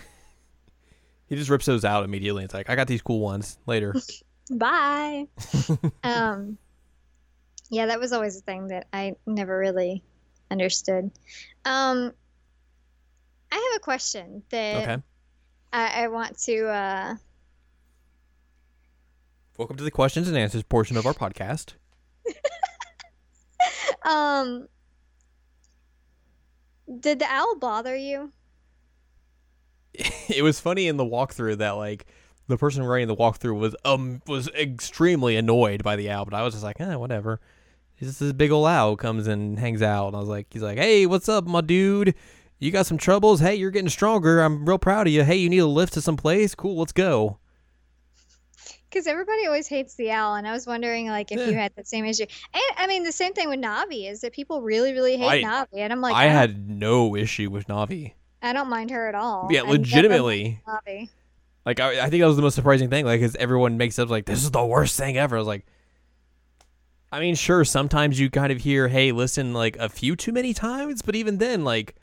He 1.29 1.35
just 1.35 1.51
rips 1.51 1.67
those 1.67 1.85
out 1.85 2.05
immediately. 2.05 2.45
It's 2.45 2.55
like, 2.55 2.71
I 2.71 2.77
got 2.77 2.87
these 2.87 3.03
cool 3.03 3.19
ones 3.19 3.59
later. 3.67 3.93
Bye. 4.51 5.27
um, 6.05 6.59
yeah, 7.71 7.87
that 7.87 7.99
was 7.99 8.13
always 8.13 8.37
a 8.37 8.41
thing 8.41 8.69
that 8.69 8.87
I 8.93 9.15
never 9.27 9.59
really 9.59 10.03
understood. 10.51 11.11
Um, 11.65 12.13
I 13.51 13.55
have 13.55 13.77
a 13.77 13.81
question 13.81 14.43
that 14.51 14.83
okay. 14.83 15.03
I, 15.73 16.05
I 16.05 16.09
want 16.09 16.39
to. 16.41 16.69
Uh, 16.69 17.15
Welcome 19.59 19.77
to 19.77 19.85
the 19.85 19.91
questions 19.91 20.29
and 20.29 20.37
answers 20.37 20.63
portion 20.63 20.97
of 20.97 21.07
our 21.07 21.15
podcast. 21.15 21.75
um, 24.05 24.69
did 27.01 27.19
the 27.19 27.27
owl 27.27 27.57
bother 27.57 27.97
you? 27.97 28.31
it 29.95 30.43
was 30.43 30.61
funny 30.61 30.89
in 30.89 30.99
the 30.99 31.05
walkthrough 31.05 31.59
that 31.59 31.71
like 31.71 32.07
the 32.49 32.57
person 32.57 32.83
writing 32.85 33.09
the 33.09 33.17
walkthrough 33.17 33.59
was 33.59 33.75
um 33.85 34.23
was 34.27 34.49
extremely 34.49 35.37
annoyed 35.37 35.83
by 35.83 35.97
the 35.97 36.11
owl, 36.11 36.25
but 36.25 36.35
I 36.35 36.43
was 36.43 36.55
just 36.55 36.65
like, 36.65 36.81
eh, 36.81 36.95
whatever. 36.95 37.41
Just 37.99 38.21
this 38.21 38.33
big 38.33 38.51
old 38.51 38.67
owl 38.69 38.97
comes 38.97 39.27
and 39.27 39.59
hangs 39.59 39.81
out, 39.83 40.09
and 40.09 40.17
I 40.17 40.21
was 40.21 40.29
like, 40.29 40.47
he's 40.51 40.63
like, 40.63 40.77
hey, 40.79 41.07
what's 41.07 41.29
up, 41.29 41.47
my 41.47 41.61
dude? 41.63 42.15
You 42.59 42.71
got 42.71 42.87
some 42.87 42.99
troubles? 42.99 43.41
Hey, 43.41 43.55
you're 43.55 43.71
getting 43.71 43.89
stronger. 43.89 44.41
I'm 44.41 44.67
real 44.67 44.79
proud 44.79 45.07
of 45.07 45.13
you. 45.13 45.25
Hey, 45.25 45.37
you 45.37 45.49
need 45.49 45.59
a 45.59 45.67
lift 45.67 45.95
to 45.95 46.01
some 46.01 46.17
place? 46.17 46.55
Cool, 46.55 46.77
let's 46.79 46.93
go. 46.93 47.39
Because 48.89 49.07
everybody 49.07 49.47
always 49.47 49.67
hates 49.67 49.95
the 49.97 50.11
owl, 50.11 50.37
and 50.37 50.47
I 50.47 50.53
was 50.53 50.67
wondering 50.67 51.09
like 51.09 51.33
if 51.33 51.39
Yeah. 51.39 51.47
you 51.49 51.55
had 51.55 51.73
the 51.77 51.85
same 51.85 52.05
issue. 52.05 52.25
And 52.55 52.63
I 52.77 52.87
mean, 52.87 53.03
the 53.05 53.13
same 53.13 53.33
thing 53.35 53.49
with 53.49 53.61
Navi 53.61 54.11
is 54.11 54.21
that 54.21 54.33
people 54.33 54.63
really, 54.63 54.93
really 54.93 55.17
hate 55.17 55.45
I- 55.45 55.49
Navi, 55.67 55.79
and 55.79 55.93
I'm 55.93 56.01
like, 56.01 56.15
I 56.15 56.25
don't- 56.27 56.35
had 56.35 56.71
no 56.71 57.17
issue 57.17 57.51
with 57.51 57.67
Navi. 57.67 58.13
I 58.43 58.53
don't 58.53 58.69
mind 58.69 58.91
her 58.91 59.09
at 59.09 59.15
all. 59.15 59.49
Yeah, 59.51 59.63
I 59.63 59.71
legitimately. 59.71 60.61
Navi. 60.67 61.09
Like 61.67 61.81
I, 61.81 62.05
I 62.05 62.09
think 62.09 62.23
that 62.23 62.29
was 62.29 62.37
the 62.37 62.43
most 62.43 62.55
surprising 62.55 62.89
thing. 62.89 63.05
Like, 63.05 63.21
cause 63.21 63.37
everyone 63.37 63.77
makes 63.77 63.99
up 63.99 64.09
like 64.09 64.25
this 64.25 64.45
is 64.45 64.53
the 64.53 64.65
worst 64.65 64.97
thing 64.97 65.19
ever. 65.19 65.37
I 65.37 65.39
was 65.41 65.49
like, 65.49 65.67
I 67.11 67.21
mean, 67.21 67.35
sure, 67.35 67.65
sometimes 67.65 68.19
you 68.21 68.31
kind 68.31 68.53
of 68.53 68.59
hear, 68.59 68.89
hey, 68.89 69.13
listen, 69.13 69.53
like 69.53 69.77
a 69.77 69.89
few 69.89 70.17
too 70.17 70.33
many 70.33 70.55
times, 70.55 71.03
but 71.03 71.17
even 71.17 71.39
then, 71.39 71.65
like, 71.65 71.97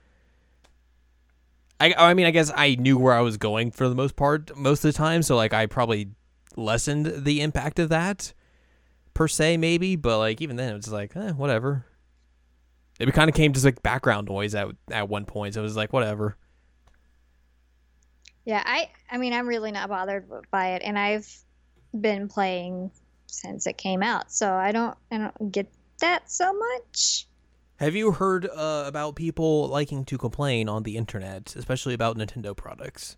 I, 1.79 1.93
I 1.97 2.13
mean, 2.13 2.25
I 2.25 2.31
guess 2.31 2.51
I 2.55 2.75
knew 2.75 2.97
where 2.97 3.13
I 3.13 3.21
was 3.21 3.37
going 3.37 3.71
for 3.71 3.89
the 3.89 3.95
most 3.95 4.15
part, 4.15 4.55
most 4.55 4.85
of 4.85 4.93
the 4.93 4.97
time. 4.97 5.21
So 5.23 5.35
like, 5.35 5.53
I 5.53 5.65
probably 5.65 6.11
lessened 6.55 7.25
the 7.25 7.41
impact 7.41 7.79
of 7.79 7.89
that 7.89 8.33
per 9.13 9.27
se, 9.27 9.57
maybe. 9.57 9.95
But 9.95 10.19
like, 10.19 10.41
even 10.41 10.55
then, 10.55 10.73
it 10.73 10.77
was 10.77 10.91
like, 10.91 11.15
eh, 11.15 11.31
whatever. 11.31 11.85
It 12.99 13.11
kind 13.13 13.29
of 13.29 13.35
came 13.35 13.53
just 13.53 13.65
like 13.65 13.81
background 13.81 14.29
noise 14.29 14.55
at 14.55 14.67
at 14.91 15.09
one 15.09 15.25
point. 15.25 15.55
So 15.55 15.61
it 15.61 15.63
was 15.63 15.75
like, 15.75 15.91
whatever. 15.91 16.37
Yeah, 18.45 18.61
I 18.65 18.89
I 19.09 19.17
mean 19.17 19.33
I'm 19.33 19.47
really 19.47 19.71
not 19.71 19.89
bothered 19.89 20.25
by 20.51 20.71
it, 20.71 20.81
and 20.83 20.97
I've 20.99 21.27
been 21.99 22.27
playing 22.27 22.91
since 23.27 23.67
it 23.67 23.77
came 23.77 24.03
out, 24.03 24.31
so 24.31 24.53
I 24.53 24.71
don't 24.71 24.97
I 25.11 25.17
don't 25.17 25.51
get 25.51 25.71
that 25.99 26.29
so 26.29 26.53
much. 26.53 27.27
Have 27.77 27.95
you 27.95 28.11
heard 28.11 28.45
uh, 28.45 28.83
about 28.85 29.15
people 29.15 29.67
liking 29.67 30.05
to 30.05 30.17
complain 30.17 30.69
on 30.69 30.83
the 30.83 30.95
internet, 30.95 31.55
especially 31.55 31.93
about 31.93 32.17
Nintendo 32.17 32.55
products? 32.55 33.17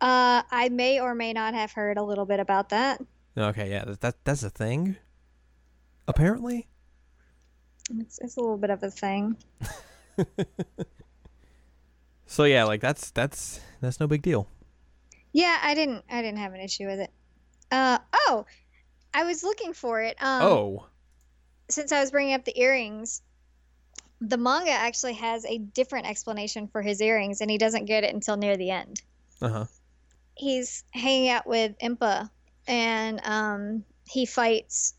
Uh, 0.00 0.42
I 0.50 0.68
may 0.70 1.00
or 1.00 1.14
may 1.14 1.32
not 1.32 1.54
have 1.54 1.72
heard 1.72 1.96
a 1.96 2.02
little 2.02 2.26
bit 2.26 2.38
about 2.38 2.68
that. 2.68 3.00
Okay, 3.36 3.70
yeah, 3.70 3.84
that, 3.84 4.00
that 4.02 4.24
that's 4.24 4.42
a 4.42 4.50
thing. 4.50 4.96
Apparently, 6.08 6.68
It's, 7.98 8.18
it's 8.20 8.36
a 8.36 8.40
little 8.40 8.58
bit 8.58 8.70
of 8.70 8.82
a 8.82 8.90
thing. 8.90 9.36
so 12.26 12.44
yeah, 12.44 12.64
like 12.64 12.80
that's 12.80 13.10
that's 13.10 13.60
that's 13.80 13.98
no 13.98 14.06
big 14.06 14.22
deal. 14.22 14.48
Yeah, 15.36 15.58
I 15.62 15.74
didn't 15.74 16.02
I 16.10 16.22
didn't 16.22 16.38
have 16.38 16.54
an 16.54 16.62
issue 16.62 16.86
with 16.86 16.98
it. 16.98 17.10
Uh 17.70 17.98
oh, 18.14 18.46
I 19.12 19.24
was 19.24 19.42
looking 19.42 19.74
for 19.74 20.00
it. 20.00 20.16
Um, 20.18 20.42
oh, 20.42 20.86
since 21.68 21.92
I 21.92 22.00
was 22.00 22.10
bringing 22.10 22.32
up 22.32 22.46
the 22.46 22.58
earrings, 22.58 23.20
the 24.22 24.38
manga 24.38 24.70
actually 24.70 25.12
has 25.12 25.44
a 25.44 25.58
different 25.58 26.08
explanation 26.08 26.68
for 26.68 26.80
his 26.80 27.02
earrings, 27.02 27.42
and 27.42 27.50
he 27.50 27.58
doesn't 27.58 27.84
get 27.84 28.02
it 28.02 28.14
until 28.14 28.38
near 28.38 28.56
the 28.56 28.70
end. 28.70 29.02
uh 29.42 29.48
huh. 29.50 29.64
He's 30.36 30.84
hanging 30.92 31.28
out 31.28 31.46
with 31.46 31.78
Impa, 31.80 32.30
and 32.66 33.20
um, 33.22 33.84
he 34.08 34.24
fights 34.24 34.94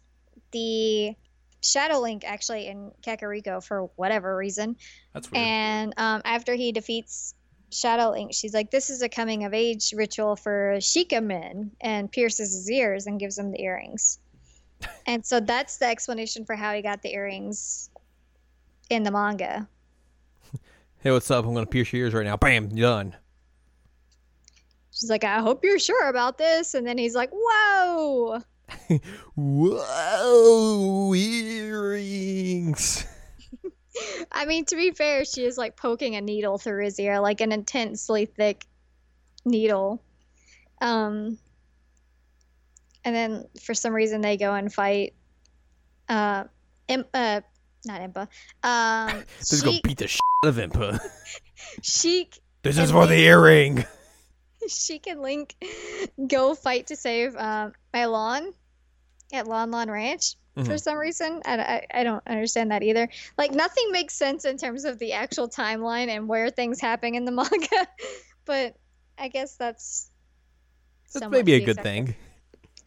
the 0.51 1.15
Shadow 1.63 1.99
Link 1.99 2.23
actually 2.23 2.67
in 2.67 2.91
Kakariko 3.01 3.63
for 3.63 3.89
whatever 3.95 4.37
reason. 4.37 4.75
That's 5.15 5.31
weird. 5.31 5.47
And 5.47 5.93
um, 5.97 6.21
after 6.25 6.53
he 6.53 6.73
defeats 6.73 7.33
Shadow 7.71 8.11
Link, 8.11 8.33
she's 8.33 8.53
like, 8.53 8.71
"This 8.71 8.89
is 8.89 9.01
a 9.01 9.09
coming 9.09 9.43
of 9.43 9.53
age 9.53 9.93
ritual 9.95 10.35
for 10.35 10.75
Sheikah 10.79 11.23
men," 11.23 11.71
and 11.81 12.11
pierces 12.11 12.53
his 12.53 12.69
ears 12.71 13.07
and 13.07 13.19
gives 13.19 13.37
him 13.37 13.51
the 13.51 13.61
earrings. 13.61 14.19
and 15.05 15.25
so 15.25 15.39
that's 15.39 15.77
the 15.77 15.85
explanation 15.85 16.45
for 16.45 16.55
how 16.55 16.73
he 16.73 16.81
got 16.81 17.01
the 17.01 17.13
earrings 17.13 17.89
in 18.89 19.03
the 19.03 19.11
manga. 19.11 19.67
hey, 20.99 21.11
what's 21.11 21.29
up? 21.29 21.45
I'm 21.45 21.53
gonna 21.53 21.65
pierce 21.65 21.91
your 21.91 22.03
ears 22.03 22.13
right 22.13 22.25
now. 22.25 22.37
Bam, 22.37 22.69
done. 22.69 23.15
She's 24.91 25.09
like, 25.09 25.23
"I 25.23 25.39
hope 25.39 25.63
you're 25.63 25.79
sure 25.79 26.09
about 26.09 26.37
this," 26.37 26.73
and 26.73 26.87
then 26.87 26.97
he's 26.97 27.15
like, 27.15 27.31
"Whoa!" 27.31 28.41
Whoa, 29.35 31.13
earrings. 31.13 33.05
I 34.31 34.45
mean, 34.45 34.65
to 34.65 34.75
be 34.75 34.91
fair, 34.91 35.25
she 35.25 35.43
is 35.45 35.57
like 35.57 35.75
poking 35.75 36.15
a 36.15 36.21
needle 36.21 36.57
through 36.57 36.83
his 36.83 36.99
ear, 36.99 37.19
like 37.19 37.41
an 37.41 37.51
intensely 37.51 38.25
thick 38.25 38.65
needle. 39.45 40.01
Um, 40.81 41.37
and 43.03 43.15
then 43.15 43.45
for 43.61 43.73
some 43.73 43.93
reason 43.93 44.21
they 44.21 44.37
go 44.37 44.53
and 44.53 44.73
fight. 44.73 45.13
Uh, 46.09 46.45
Imp, 46.87 47.07
uh 47.13 47.41
not 47.85 48.01
Impa. 48.01 48.27
Um, 48.63 49.23
Just 49.39 49.63
go 49.63 49.71
Sheik, 49.71 49.83
beat 49.83 49.97
the 49.97 50.07
shit 50.07 50.21
out 50.45 50.49
of 50.49 50.55
Impa. 50.57 50.99
Sheik, 51.81 52.39
This 52.63 52.77
is 52.77 52.91
for 52.91 53.07
the 53.07 53.17
earring. 53.17 53.85
Sheik 54.67 55.07
and 55.07 55.21
Link 55.21 55.55
go 56.27 56.53
fight 56.53 56.87
to 56.87 56.95
save 56.95 57.35
um, 57.35 57.73
Malon 57.93 58.53
at 59.33 59.47
Lon 59.47 59.71
Lon 59.71 59.89
Ranch 59.89 60.35
for 60.55 60.61
Mhm. 60.63 60.79
some 60.81 60.97
reason. 60.97 61.41
I, 61.45 61.57
I, 61.57 61.99
I 61.99 62.03
don't 62.03 62.23
understand 62.27 62.71
that 62.71 62.81
either. 62.83 63.07
Like, 63.37 63.51
nothing 63.51 63.91
makes 63.91 64.15
sense 64.15 64.45
in 64.45 64.57
terms 64.57 64.85
of 64.85 64.97
the 64.99 65.13
actual 65.13 65.47
timeline 65.49 66.07
and 66.07 66.27
where 66.27 66.49
things 66.49 66.79
happen 66.81 67.13
in 67.15 67.25
the 67.25 67.31
manga. 67.33 67.87
but 68.45 68.75
I 69.17 69.27
guess 69.27 69.55
that's. 69.55 70.09
That's 71.13 71.29
maybe 71.29 71.53
a 71.53 71.65
good 71.65 71.81
thing. 71.81 72.15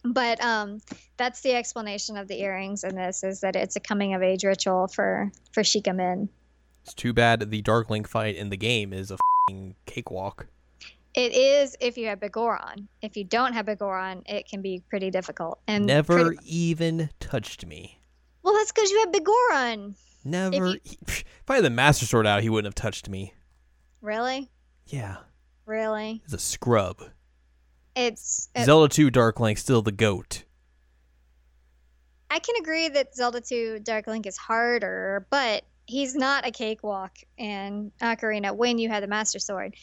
But 0.03 0.43
um, 0.43 0.81
that's 1.17 1.41
the 1.41 1.53
explanation 1.55 2.17
of 2.17 2.27
the 2.27 2.39
earrings 2.41 2.83
in 2.83 2.95
this 2.95 3.23
is 3.23 3.41
that 3.41 3.55
it's 3.55 3.75
a 3.75 3.79
coming 3.79 4.13
of 4.15 4.21
age 4.23 4.43
ritual 4.43 4.87
for 4.87 5.31
for 5.51 5.61
Sheikah 5.63 5.95
men. 5.95 6.29
It's 6.83 6.93
too 6.93 7.13
bad 7.13 7.51
the 7.51 7.61
Dark 7.61 7.89
Link 7.89 8.07
fight 8.07 8.35
in 8.35 8.49
the 8.49 8.57
game 8.57 8.93
is 8.93 9.11
a 9.11 9.17
fing 9.47 9.75
cakewalk. 9.85 10.47
It 11.13 11.33
is 11.33 11.75
if 11.81 11.97
you 11.97 12.07
have 12.07 12.19
Biggoron. 12.19 12.87
If 13.01 13.17
you 13.17 13.23
don't 13.25 13.53
have 13.53 13.65
Biggoron, 13.65 14.23
it 14.27 14.47
can 14.47 14.61
be 14.61 14.81
pretty 14.89 15.11
difficult. 15.11 15.59
And 15.67 15.85
Never 15.85 16.31
pretty- 16.33 16.39
even 16.45 17.09
touched 17.19 17.65
me. 17.65 17.99
well, 18.43 18.53
that's 18.53 18.71
because 18.71 18.89
you 18.91 18.99
have 19.01 19.11
Biggoron. 19.11 19.95
Never. 20.23 20.67
you- 20.67 20.79
if 21.07 21.23
I 21.49 21.55
had 21.55 21.63
the 21.65 21.69
Master 21.69 22.05
Sword 22.05 22.25
out, 22.27 22.43
he 22.43 22.49
wouldn't 22.49 22.67
have 22.67 22.81
touched 22.81 23.09
me. 23.09 23.33
Really, 24.01 24.49
Yeah, 24.87 25.17
really. 25.65 26.21
he's 26.23 26.33
a 26.33 26.39
scrub. 26.39 27.01
It's. 27.95 28.49
It, 28.55 28.63
Zelda 28.65 28.87
2 28.93 29.09
Dark 29.11 29.39
Link 29.39 29.57
still 29.57 29.81
the 29.81 29.91
goat. 29.91 30.45
I 32.29 32.39
can 32.39 32.55
agree 32.61 32.87
that 32.89 33.13
Zelda 33.13 33.41
2 33.41 33.79
Dark 33.79 34.07
Link 34.07 34.25
is 34.25 34.37
harder, 34.37 35.27
but 35.29 35.65
he's 35.85 36.15
not 36.15 36.47
a 36.47 36.51
cakewalk 36.51 37.17
in 37.37 37.91
Ocarina 38.01 38.55
when 38.55 38.77
you 38.77 38.87
have 38.89 39.01
the 39.01 39.07
Master 39.07 39.39
Sword. 39.39 39.75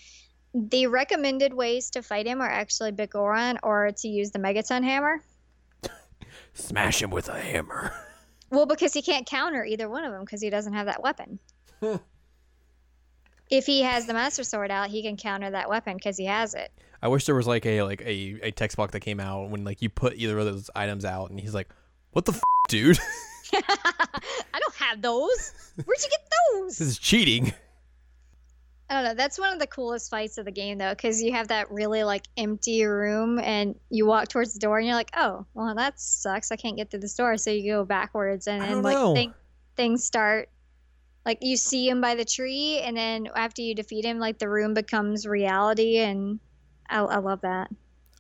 The 0.55 0.86
recommended 0.86 1.53
ways 1.53 1.90
to 1.90 2.03
fight 2.03 2.26
him 2.26 2.40
are 2.40 2.49
actually 2.49 2.92
Biggoron 2.92 3.59
or 3.62 3.92
to 3.92 4.09
use 4.09 4.30
the 4.30 4.38
Megaton 4.38 4.82
Hammer. 4.82 5.22
Smash 6.55 7.03
him 7.03 7.11
with 7.11 7.28
a 7.28 7.38
hammer. 7.38 7.92
Well, 8.51 8.64
because 8.64 8.94
he 8.94 9.03
can't 9.03 9.26
counter 9.26 9.62
either 9.62 9.90
one 9.90 10.07
of 10.07 10.12
them 10.12 10.22
because 10.22 10.40
he 10.40 10.49
doesn't 10.49 10.72
have 10.72 10.86
that 10.86 11.03
weapon. 11.03 11.38
if 13.51 13.66
he 13.66 13.82
has 13.82 14.07
the 14.07 14.14
Master 14.14 14.42
Sword 14.42 14.70
out, 14.70 14.88
he 14.88 15.03
can 15.03 15.18
counter 15.18 15.51
that 15.51 15.68
weapon 15.68 15.96
because 15.96 16.16
he 16.16 16.24
has 16.24 16.55
it. 16.55 16.72
I 17.03 17.09
wish 17.09 17.26
there 17.26 17.34
was 17.34 17.46
like 17.46 17.66
a 17.66 17.82
like 17.82 18.01
a, 18.01 18.40
a 18.42 18.51
text 18.51 18.78
box 18.78 18.92
that 18.92 19.01
came 19.01 19.20
out 19.20 19.51
when 19.51 19.64
like 19.64 19.82
you 19.82 19.90
put 19.90 20.14
either 20.16 20.38
of 20.38 20.46
those 20.46 20.70
items 20.74 21.05
out 21.05 21.28
and 21.28 21.38
he's 21.38 21.53
like, 21.53 21.68
"What 22.12 22.24
the 22.24 22.32
f- 22.32 22.40
dude? 22.68 22.99
I 23.53 24.59
don't 24.59 24.74
have 24.76 25.03
those. 25.03 25.53
Where'd 25.84 26.03
you 26.03 26.09
get 26.09 26.26
those? 26.55 26.78
this 26.78 26.88
is 26.88 26.99
cheating." 26.99 27.53
I 28.91 28.95
don't 28.95 29.05
know. 29.05 29.14
That's 29.14 29.39
one 29.39 29.53
of 29.53 29.59
the 29.59 29.66
coolest 29.66 30.11
fights 30.11 30.39
of 30.39 30.47
the 30.47 30.51
game, 30.51 30.78
though, 30.78 30.91
because 30.91 31.22
you 31.22 31.32
have 31.32 31.49
that 31.49 31.70
really 31.70 32.05
like 32.05 32.26
empty 32.39 32.84
room, 32.84 33.39
and 33.39 33.74
you 33.91 34.07
walk 34.07 34.28
towards 34.28 34.55
the 34.55 34.59
door, 34.61 34.78
and 34.78 34.86
you're 34.86 34.97
like, 34.97 35.11
"Oh, 35.16 35.45
well, 35.53 35.74
that 35.74 36.01
sucks. 36.01 36.51
I 36.51 36.57
can't 36.57 36.76
get 36.76 36.91
through 36.91 37.01
this 37.01 37.14
door." 37.14 37.36
So 37.36 37.51
you 37.51 37.70
go 37.70 37.84
backwards, 37.84 38.47
and 38.47 38.62
then 38.62 38.82
like 38.82 39.14
thing, 39.14 39.34
things 39.76 40.05
start. 40.05 40.49
Like 41.26 41.39
you 41.43 41.59
see 41.59 41.89
him 41.89 42.01
by 42.01 42.14
the 42.14 42.24
tree, 42.24 42.80
and 42.82 42.97
then 42.97 43.28
after 43.36 43.61
you 43.61 43.74
defeat 43.74 44.07
him, 44.07 44.18
like 44.18 44.39
the 44.39 44.49
room 44.49 44.72
becomes 44.72 45.26
reality, 45.26 45.99
and 45.99 46.41
I, 46.89 47.01
I 47.01 47.18
love 47.18 47.43
that. 47.43 47.70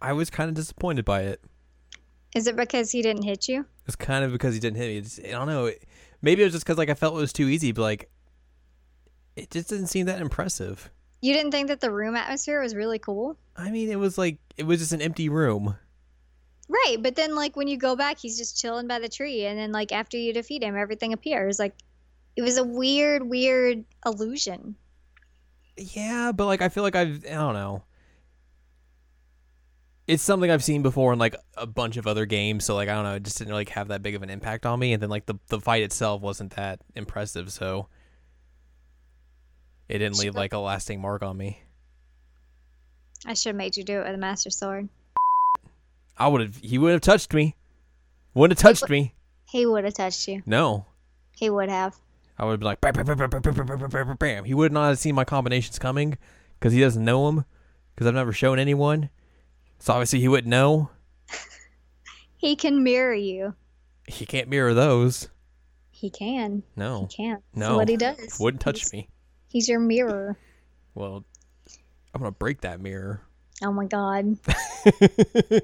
I 0.02 0.12
was 0.12 0.28
kind 0.28 0.50
of 0.50 0.54
disappointed 0.54 1.06
by 1.06 1.22
it. 1.22 1.40
Is 2.34 2.46
it 2.46 2.56
because 2.56 2.90
he 2.90 3.00
didn't 3.00 3.22
hit 3.22 3.48
you? 3.48 3.64
It's 3.86 3.96
kind 3.96 4.22
of 4.22 4.32
because 4.32 4.52
he 4.52 4.60
didn't 4.60 4.76
hit 4.76 4.88
me. 4.88 4.98
It's, 4.98 5.18
I 5.18 5.30
don't 5.30 5.48
know. 5.48 5.72
Maybe 6.20 6.42
it 6.42 6.44
was 6.44 6.52
just 6.52 6.66
because 6.66 6.76
like 6.76 6.90
I 6.90 6.94
felt 6.94 7.14
it 7.14 7.20
was 7.20 7.32
too 7.32 7.48
easy, 7.48 7.72
but 7.72 7.82
like 7.82 8.10
it 9.38 9.50
just 9.50 9.68
didn't 9.68 9.86
seem 9.86 10.06
that 10.06 10.20
impressive. 10.20 10.90
You 11.20 11.32
didn't 11.32 11.52
think 11.52 11.68
that 11.68 11.80
the 11.80 11.90
room 11.90 12.14
atmosphere 12.14 12.62
was 12.62 12.74
really 12.74 12.98
cool? 12.98 13.36
I 13.56 13.70
mean, 13.70 13.90
it 13.90 13.98
was 13.98 14.18
like 14.18 14.38
it 14.56 14.64
was 14.64 14.78
just 14.80 14.92
an 14.92 15.02
empty 15.02 15.28
room. 15.28 15.76
Right, 16.68 16.96
but 17.00 17.16
then 17.16 17.34
like 17.34 17.56
when 17.56 17.66
you 17.66 17.78
go 17.78 17.96
back, 17.96 18.18
he's 18.18 18.36
just 18.36 18.60
chilling 18.60 18.86
by 18.86 18.98
the 18.98 19.08
tree, 19.08 19.46
and 19.46 19.58
then 19.58 19.72
like 19.72 19.90
after 19.90 20.16
you 20.16 20.32
defeat 20.32 20.62
him, 20.62 20.76
everything 20.76 21.12
appears. 21.12 21.58
Like 21.58 21.74
it 22.36 22.42
was 22.42 22.56
a 22.56 22.64
weird, 22.64 23.28
weird 23.28 23.84
illusion. 24.04 24.76
Yeah, 25.76 26.32
but 26.32 26.46
like 26.46 26.62
I 26.62 26.68
feel 26.68 26.82
like 26.82 26.96
I've 26.96 27.24
I 27.24 27.34
don't 27.34 27.54
know. 27.54 27.82
It's 30.06 30.22
something 30.22 30.50
I've 30.50 30.64
seen 30.64 30.82
before 30.82 31.12
in 31.12 31.18
like 31.18 31.36
a 31.56 31.66
bunch 31.66 31.96
of 31.96 32.06
other 32.06 32.26
games, 32.26 32.64
so 32.64 32.74
like 32.74 32.88
I 32.88 32.94
don't 32.94 33.04
know, 33.04 33.14
it 33.14 33.22
just 33.22 33.38
didn't 33.38 33.54
like 33.54 33.70
have 33.70 33.88
that 33.88 34.02
big 34.02 34.14
of 34.14 34.22
an 34.22 34.30
impact 34.30 34.66
on 34.66 34.78
me. 34.78 34.92
And 34.92 35.02
then 35.02 35.10
like 35.10 35.26
the 35.26 35.38
the 35.48 35.60
fight 35.60 35.82
itself 35.82 36.22
wasn't 36.22 36.54
that 36.54 36.80
impressive, 36.94 37.50
so 37.50 37.88
it 39.88 39.98
didn't 39.98 40.18
leave 40.18 40.34
like 40.34 40.52
a 40.52 40.58
lasting 40.58 41.00
mark 41.00 41.22
on 41.22 41.36
me. 41.36 41.62
I 43.26 43.34
should 43.34 43.50
have 43.50 43.56
made 43.56 43.76
you 43.76 43.84
do 43.84 44.00
it 44.00 44.04
with 44.04 44.14
a 44.14 44.18
master 44.18 44.50
sword. 44.50 44.88
I 46.16 46.28
would 46.28 46.40
have. 46.40 46.56
He 46.56 46.78
would 46.78 46.92
have 46.92 47.00
touched 47.00 47.32
me. 47.32 47.56
Wouldn't 48.34 48.58
have 48.58 48.62
touched 48.62 48.90
me. 48.90 49.14
He 49.46 49.66
would 49.66 49.84
have 49.84 49.94
touched 49.94 50.28
you. 50.28 50.42
No. 50.46 50.86
He 51.36 51.48
would 51.48 51.68
have. 51.68 51.96
I 52.38 52.44
would 52.44 52.52
have 52.52 52.60
been 52.60 52.66
like, 52.66 52.80
bam, 52.80 52.92
bam, 52.92 53.16
bam, 53.16 54.16
bam, 54.16 54.44
He 54.44 54.54
would 54.54 54.72
not 54.72 54.88
have 54.88 54.98
seen 54.98 55.14
my 55.14 55.24
combinations 55.24 55.78
coming 55.78 56.18
because 56.58 56.72
he 56.72 56.80
doesn't 56.80 57.04
know 57.04 57.26
them 57.26 57.44
because 57.94 58.06
I've 58.06 58.14
never 58.14 58.32
shown 58.32 58.58
anyone. 58.58 59.10
So 59.80 59.92
obviously 59.94 60.20
he 60.20 60.28
wouldn't 60.28 60.50
know. 60.50 60.90
he 62.36 62.54
can 62.54 62.82
mirror 62.82 63.14
you. 63.14 63.54
He 64.06 64.26
can't 64.26 64.48
mirror 64.48 64.74
those. 64.74 65.28
He 65.90 66.10
can. 66.10 66.62
No. 66.76 67.08
He 67.10 67.16
can't. 67.16 67.42
No. 67.54 67.68
That's 67.68 67.76
what 67.76 67.88
he 67.88 67.96
does. 67.96 68.36
Wouldn't 68.38 68.60
touch 68.60 68.80
He's... 68.80 68.92
me. 68.92 69.08
He's 69.48 69.68
your 69.68 69.80
mirror. 69.80 70.36
Well, 70.94 71.24
I'm 72.14 72.20
gonna 72.20 72.30
break 72.32 72.60
that 72.62 72.80
mirror. 72.80 73.22
Oh 73.62 73.72
my 73.72 73.86
god. 73.86 74.36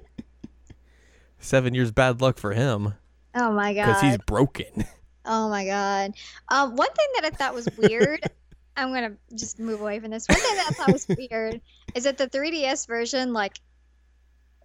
Seven 1.39 1.74
years 1.74 1.91
bad 1.93 2.20
luck 2.20 2.39
for 2.39 2.53
him 2.53 2.95
Oh 3.35 3.53
my 3.53 3.74
god. 3.74 3.87
because 3.87 4.01
he's 4.03 4.18
broken. 4.18 4.85
Oh 5.26 5.49
my 5.49 5.64
god. 5.66 6.12
Um, 6.49 6.76
one 6.76 6.91
thing 6.93 7.07
that 7.14 7.24
I 7.24 7.30
thought 7.30 7.55
was 7.55 7.68
weird. 7.76 8.20
I'm 8.76 8.93
gonna 8.93 9.16
just 9.35 9.59
move 9.59 9.80
away 9.80 10.01
from 10.01 10.11
this. 10.11 10.26
One 10.28 10.39
thing 10.39 10.57
that 10.57 10.66
I 10.70 10.72
thought 10.72 10.93
was 10.93 11.07
weird 11.09 11.61
is 11.95 12.05
that 12.05 12.18
the 12.18 12.26
3DS 12.28 12.87
version 12.89 13.32
like 13.32 13.59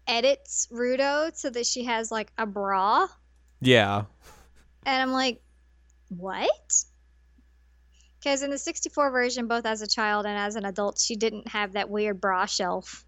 edits 0.08 0.68
Ruto 0.72 1.36
so 1.36 1.50
that 1.52 1.66
she 1.68 1.84
has 1.86 2.12
like 2.12 2.32
a 2.38 2.46
bra, 2.48 3.08
yeah, 3.62 4.04
and 4.86 5.02
I'm 5.02 5.12
like, 5.12 5.42
what? 6.10 6.50
Because 8.20 8.42
in 8.44 8.50
the 8.50 8.58
64 8.58 9.12
version, 9.12 9.48
both 9.48 9.66
as 9.66 9.82
a 9.82 9.88
child 9.88 10.26
and 10.26 10.38
as 10.38 10.56
an 10.56 10.66
adult, 10.66 11.00
she 11.00 11.16
didn't 11.16 11.48
have 11.48 11.74
that 11.74 11.90
weird 11.90 12.20
bra 12.20 12.46
shelf. 12.46 13.06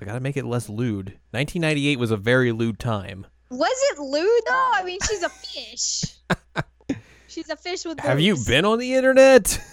I 0.00 0.04
gotta 0.04 0.20
make 0.20 0.36
it 0.36 0.44
less 0.44 0.68
lewd. 0.68 1.18
1998 1.30 1.98
was 1.98 2.10
a 2.10 2.16
very 2.16 2.52
lewd 2.52 2.78
time. 2.78 3.26
Was 3.50 3.78
it 3.92 3.98
lewd 3.98 4.42
though? 4.48 4.70
I 4.74 4.82
mean, 4.84 4.98
she's 5.06 5.22
a 5.22 5.28
fish. 5.28 6.04
she's 7.28 7.48
a 7.50 7.56
fish 7.56 7.84
with. 7.84 8.00
Have 8.00 8.20
you 8.20 8.36
been 8.46 8.64
on 8.64 8.78
the 8.78 8.94
internet? 8.94 9.60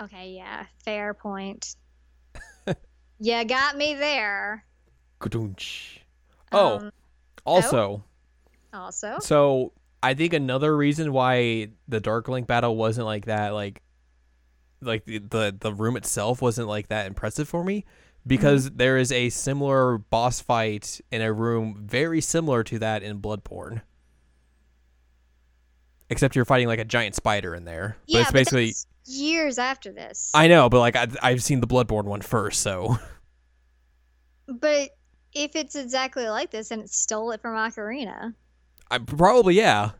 Okay, 0.00 0.30
yeah, 0.30 0.64
fair 0.82 1.12
point. 1.12 1.76
you 3.18 3.44
got 3.44 3.76
me 3.76 3.94
there. 3.94 4.64
Oh, 6.52 6.78
Um, 6.78 6.90
Also, 7.44 8.02
Also, 8.72 9.18
so 9.20 9.72
I 10.02 10.14
think 10.14 10.32
another 10.32 10.76
reason 10.76 11.12
why 11.12 11.68
the 11.88 12.00
Dark 12.00 12.28
Link 12.28 12.46
battle 12.46 12.76
wasn't 12.76 13.06
like 13.06 13.26
that, 13.26 13.50
like, 13.50 13.82
like 14.80 15.04
the 15.04 15.18
the, 15.18 15.56
the 15.58 15.74
room 15.74 15.96
itself 15.96 16.40
wasn't 16.40 16.68
like 16.68 16.88
that 16.88 17.06
impressive 17.06 17.48
for 17.48 17.62
me, 17.62 17.84
because 18.26 18.66
mm-hmm. 18.68 18.78
there 18.78 18.96
is 18.96 19.12
a 19.12 19.28
similar 19.28 19.98
boss 19.98 20.40
fight 20.40 21.00
in 21.10 21.20
a 21.20 21.32
room 21.32 21.82
very 21.86 22.20
similar 22.20 22.64
to 22.64 22.78
that 22.78 23.02
in 23.02 23.20
Bloodborne. 23.20 23.82
Except 26.08 26.34
you're 26.34 26.44
fighting 26.44 26.66
like 26.66 26.80
a 26.80 26.84
giant 26.84 27.14
spider 27.14 27.54
in 27.54 27.64
there. 27.64 27.96
But 28.06 28.12
yeah, 28.14 28.20
it's 28.22 28.32
basically 28.32 28.68
but 28.68 29.12
years 29.12 29.58
after 29.58 29.92
this. 29.92 30.32
I 30.34 30.48
know, 30.48 30.68
but 30.68 30.80
like 30.80 30.96
I, 30.96 31.08
I've 31.22 31.42
seen 31.42 31.60
the 31.60 31.66
Bloodborne 31.66 32.04
one 32.04 32.22
first, 32.22 32.62
so 32.62 32.98
but 34.48 34.90
if 35.32 35.54
it's 35.54 35.76
exactly 35.76 36.28
like 36.28 36.50
this 36.50 36.70
and 36.70 36.82
it 36.82 36.90
stole 36.90 37.30
it 37.30 37.40
from 37.40 37.54
Ocarina, 37.54 38.34
I 38.90 38.98
probably 38.98 39.54
yeah. 39.54 39.92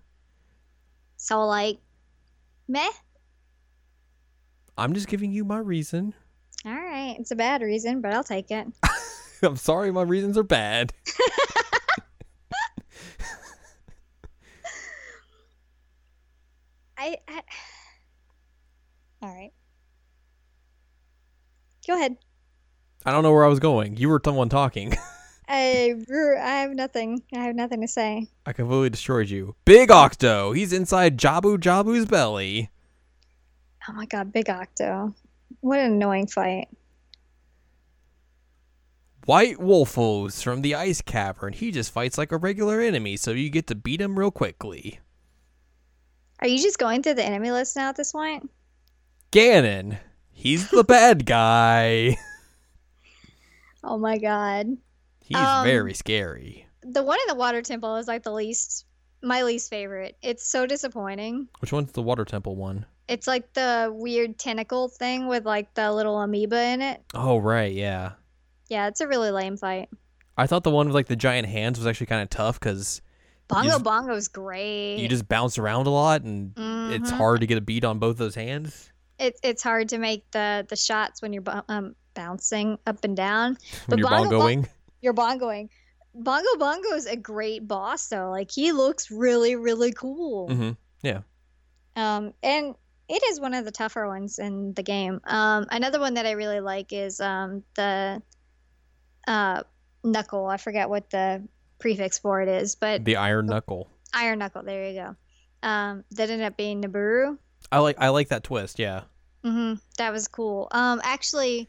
so 1.17 1.45
like, 1.47 1.79
meh. 2.67 2.91
I'm 4.77 4.95
just 4.95 5.09
giving 5.09 5.31
you 5.31 5.45
my 5.45 5.59
reason. 5.59 6.15
All 6.65 6.73
right, 6.73 7.17
it's 7.19 7.31
a 7.31 7.37
bad 7.37 7.63
reason, 7.63 8.01
but 8.01 8.13
I'll 8.13 8.25
take 8.25 8.51
it. 8.51 8.67
I'm 9.43 9.57
sorry, 9.57 9.91
my 9.93 10.03
reasons 10.03 10.37
are 10.37 10.43
bad. 10.43 10.93
I, 16.99 17.17
I. 17.27 17.43
All 19.23 19.29
right. 19.35 19.53
Go 21.87 21.95
ahead. 21.95 22.19
I 23.07 23.13
don't 23.13 23.23
know 23.23 23.33
where 23.33 23.45
I 23.45 23.49
was 23.49 23.59
going. 23.61 23.97
You 23.97 24.11
were 24.11 24.21
the 24.23 24.33
one 24.33 24.51
talking. 24.51 24.93
I, 25.53 25.97
I 26.41 26.61
have 26.61 26.71
nothing. 26.71 27.25
I 27.35 27.41
have 27.41 27.57
nothing 27.57 27.81
to 27.81 27.89
say. 27.89 28.29
I 28.47 28.53
completely 28.53 28.91
destroyed 28.91 29.29
you. 29.29 29.57
Big 29.65 29.91
Octo. 29.91 30.53
He's 30.53 30.73
inside 30.73 31.19
Jabu 31.19 31.59
Jabu's 31.59 32.07
belly. 32.07 32.71
Oh 33.89 33.93
my 33.93 34.07
god, 34.07 34.33
Big 34.33 34.49
Octo. 34.49 35.13
What 35.59 35.81
an 35.81 35.95
annoying 35.95 36.29
fight. 36.29 36.69
White 39.27 39.59
Wolfos 39.59 40.41
from 40.41 40.63
the 40.63 40.77
Ice 40.77 41.03
Cavern. 41.03 41.53
He 41.53 41.73
just 41.73 41.91
fights 41.91 42.17
like 42.17 42.31
a 42.31 42.37
regular 42.37 42.81
enemy, 42.81 43.17
so 43.17 43.33
you 43.33 43.51
get 43.51 43.67
to 43.67 43.75
beat 43.75 44.01
him 44.01 44.17
real 44.17 44.31
quickly. 44.31 45.01
Are 46.39 46.47
you 46.47 46.59
just 46.63 46.79
going 46.79 47.03
through 47.03 47.15
the 47.15 47.25
enemy 47.25 47.51
list 47.51 47.75
now 47.75 47.89
at 47.89 47.97
this 47.97 48.13
point? 48.13 48.49
Ganon. 49.33 49.99
He's 50.31 50.71
the 50.71 50.85
bad 50.85 51.27
guy. 51.27 52.17
Oh 53.83 53.97
my 53.97 54.19
god. 54.19 54.77
He's 55.31 55.39
Um, 55.39 55.65
very 55.65 55.95
scary. 55.95 56.67
The 56.83 57.03
one 57.03 57.19
in 57.21 57.27
the 57.29 57.35
water 57.41 57.63
temple 57.63 57.97
is 57.97 58.07
like 58.09 58.23
the 58.25 58.33
least, 58.33 58.85
my 59.23 59.43
least 59.43 59.71
favorite. 59.71 60.17
It's 60.23 60.45
so 60.47 60.67
disappointing. 60.67 61.49
Which 61.61 61.73
one's 61.73 61.93
the 61.93 62.03
Water 62.03 62.25
Temple 62.25 62.57
one? 62.57 62.85
It's 63.09 63.27
like 63.27 63.53
the 63.55 63.91
weird 63.95 64.39
tentacle 64.39 64.89
thing 64.89 65.27
with 65.29 65.45
like 65.47 65.73
the 65.75 65.93
little 65.93 66.21
amoeba 66.21 66.61
in 66.63 66.83
it. 66.83 67.03
Oh, 67.15 67.39
right, 67.39 67.73
yeah. 67.73 68.13
Yeah, 68.69 68.87
it's 68.89 69.01
a 69.01 69.09
really 69.09 69.31
lame 69.31 69.57
fight. 69.57 69.89
I 70.37 70.47
thought 70.47 70.65
the 70.65 70.71
one 70.71 70.87
with 70.87 70.95
like 70.95 71.07
the 71.09 71.17
giant 71.17 71.49
hands 71.49 71.79
was 71.79 71.87
actually 71.87 72.07
kind 72.07 72.23
of 72.23 72.31
tough 72.31 72.59
because 72.59 73.01
Bongo 73.49 73.69
just- 73.69 73.85
Bongo's 73.85 74.29
great. 74.29 74.97
you 74.99 75.09
just 75.09 75.29
bounce 75.29 75.59
around 75.59 75.87
a 75.87 75.91
lot 75.91 76.23
and 76.23 76.53
it's 76.93 77.11
Mhm. 77.11 77.17
hard 77.17 77.41
to 77.41 77.47
get 77.47 77.59
a 77.59 77.61
beat 77.61 77.85
on 77.85 77.99
both 77.99 78.17
those 78.17 78.35
hands 78.37 78.91
It's 79.19 79.39
it's 79.43 79.63
hard 79.63 79.89
to 79.91 79.99
make 79.99 80.31
the 80.31 80.65
the 80.69 80.77
shots 80.77 81.21
when 81.21 81.33
you're 81.33 81.43
um 81.69 81.95
bouncing 82.15 82.79
up 82.87 83.05
and 83.05 83.17
down. 83.17 83.51
when 83.55 83.59
But 83.89 83.99
you're 83.99 84.09
Bongo 84.09 84.39
Bon- 84.39 84.63
bongoing. 84.63 84.69
You're 85.01 85.15
bongoing. 85.15 85.69
Bongo 86.15 86.57
Bongo 86.59 86.91
is 86.95 87.07
a 87.07 87.17
great 87.17 87.67
boss 87.69 88.09
though. 88.09 88.31
Like 88.31 88.51
he 88.51 88.73
looks 88.73 89.11
really 89.11 89.57
really 89.57 89.93
cool. 89.93 90.49
Mm-hmm. 90.49 90.71
Yeah. 91.03 91.21
Um, 91.97 92.35
and 92.43 92.75
it 93.09 93.23
is 93.31 93.41
one 93.41 93.55
of 93.55 93.65
the 93.65 93.71
tougher 93.73 94.07
ones 94.07 94.39
in 94.39 94.73
the 94.75 94.83
game. 94.83 95.21
Um, 95.25 95.67
another 95.71 95.99
one 96.01 96.15
that 96.15 96.27
I 96.27 96.33
really 96.33 96.61
like 96.61 96.93
is 96.93 97.21
um, 97.21 97.65
the 97.75 98.23
uh, 99.27 99.63
knuckle. 100.05 100.47
I 100.47 100.57
forget 100.57 100.89
what 100.89 101.11
the 101.11 101.47
prefix 101.79 102.19
for 102.19 102.41
it 102.41 102.49
is, 102.49 102.77
but 102.77 103.05
The 103.05 103.17
Iron 103.17 103.47
Knuckle. 103.47 103.91
iron 104.15 104.39
knuckle. 104.39 104.63
There 104.63 104.89
you 104.89 105.01
go. 105.01 105.17
Um, 105.69 106.05
that 106.13 106.31
ended 106.31 106.47
up 106.47 106.57
being 106.57 106.83
Nabooru. 106.83 107.37
I 107.73 107.79
like 107.81 107.97
I 107.99 108.09
like 108.09 108.29
that 108.29 108.45
twist. 108.45 108.79
Yeah. 108.79 109.03
Mm-hmm. 109.45 109.75
That 109.99 110.13
was 110.13 110.29
cool. 110.29 110.69
Um, 110.71 111.01
actually, 111.03 111.69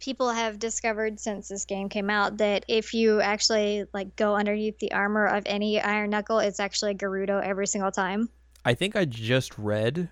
people 0.00 0.30
have 0.30 0.58
discovered 0.58 1.20
since 1.20 1.48
this 1.48 1.64
game 1.64 1.88
came 1.88 2.10
out 2.10 2.38
that 2.38 2.64
if 2.66 2.94
you 2.94 3.20
actually 3.20 3.84
like 3.92 4.16
go 4.16 4.34
underneath 4.34 4.78
the 4.78 4.92
armor 4.92 5.26
of 5.26 5.44
any 5.46 5.80
iron 5.80 6.10
knuckle, 6.10 6.38
it's 6.38 6.58
actually 6.58 6.94
Gerudo 6.94 7.42
every 7.42 7.66
single 7.66 7.92
time. 7.92 8.28
I 8.64 8.74
think 8.74 8.96
I 8.96 9.04
just 9.04 9.56
read 9.58 10.08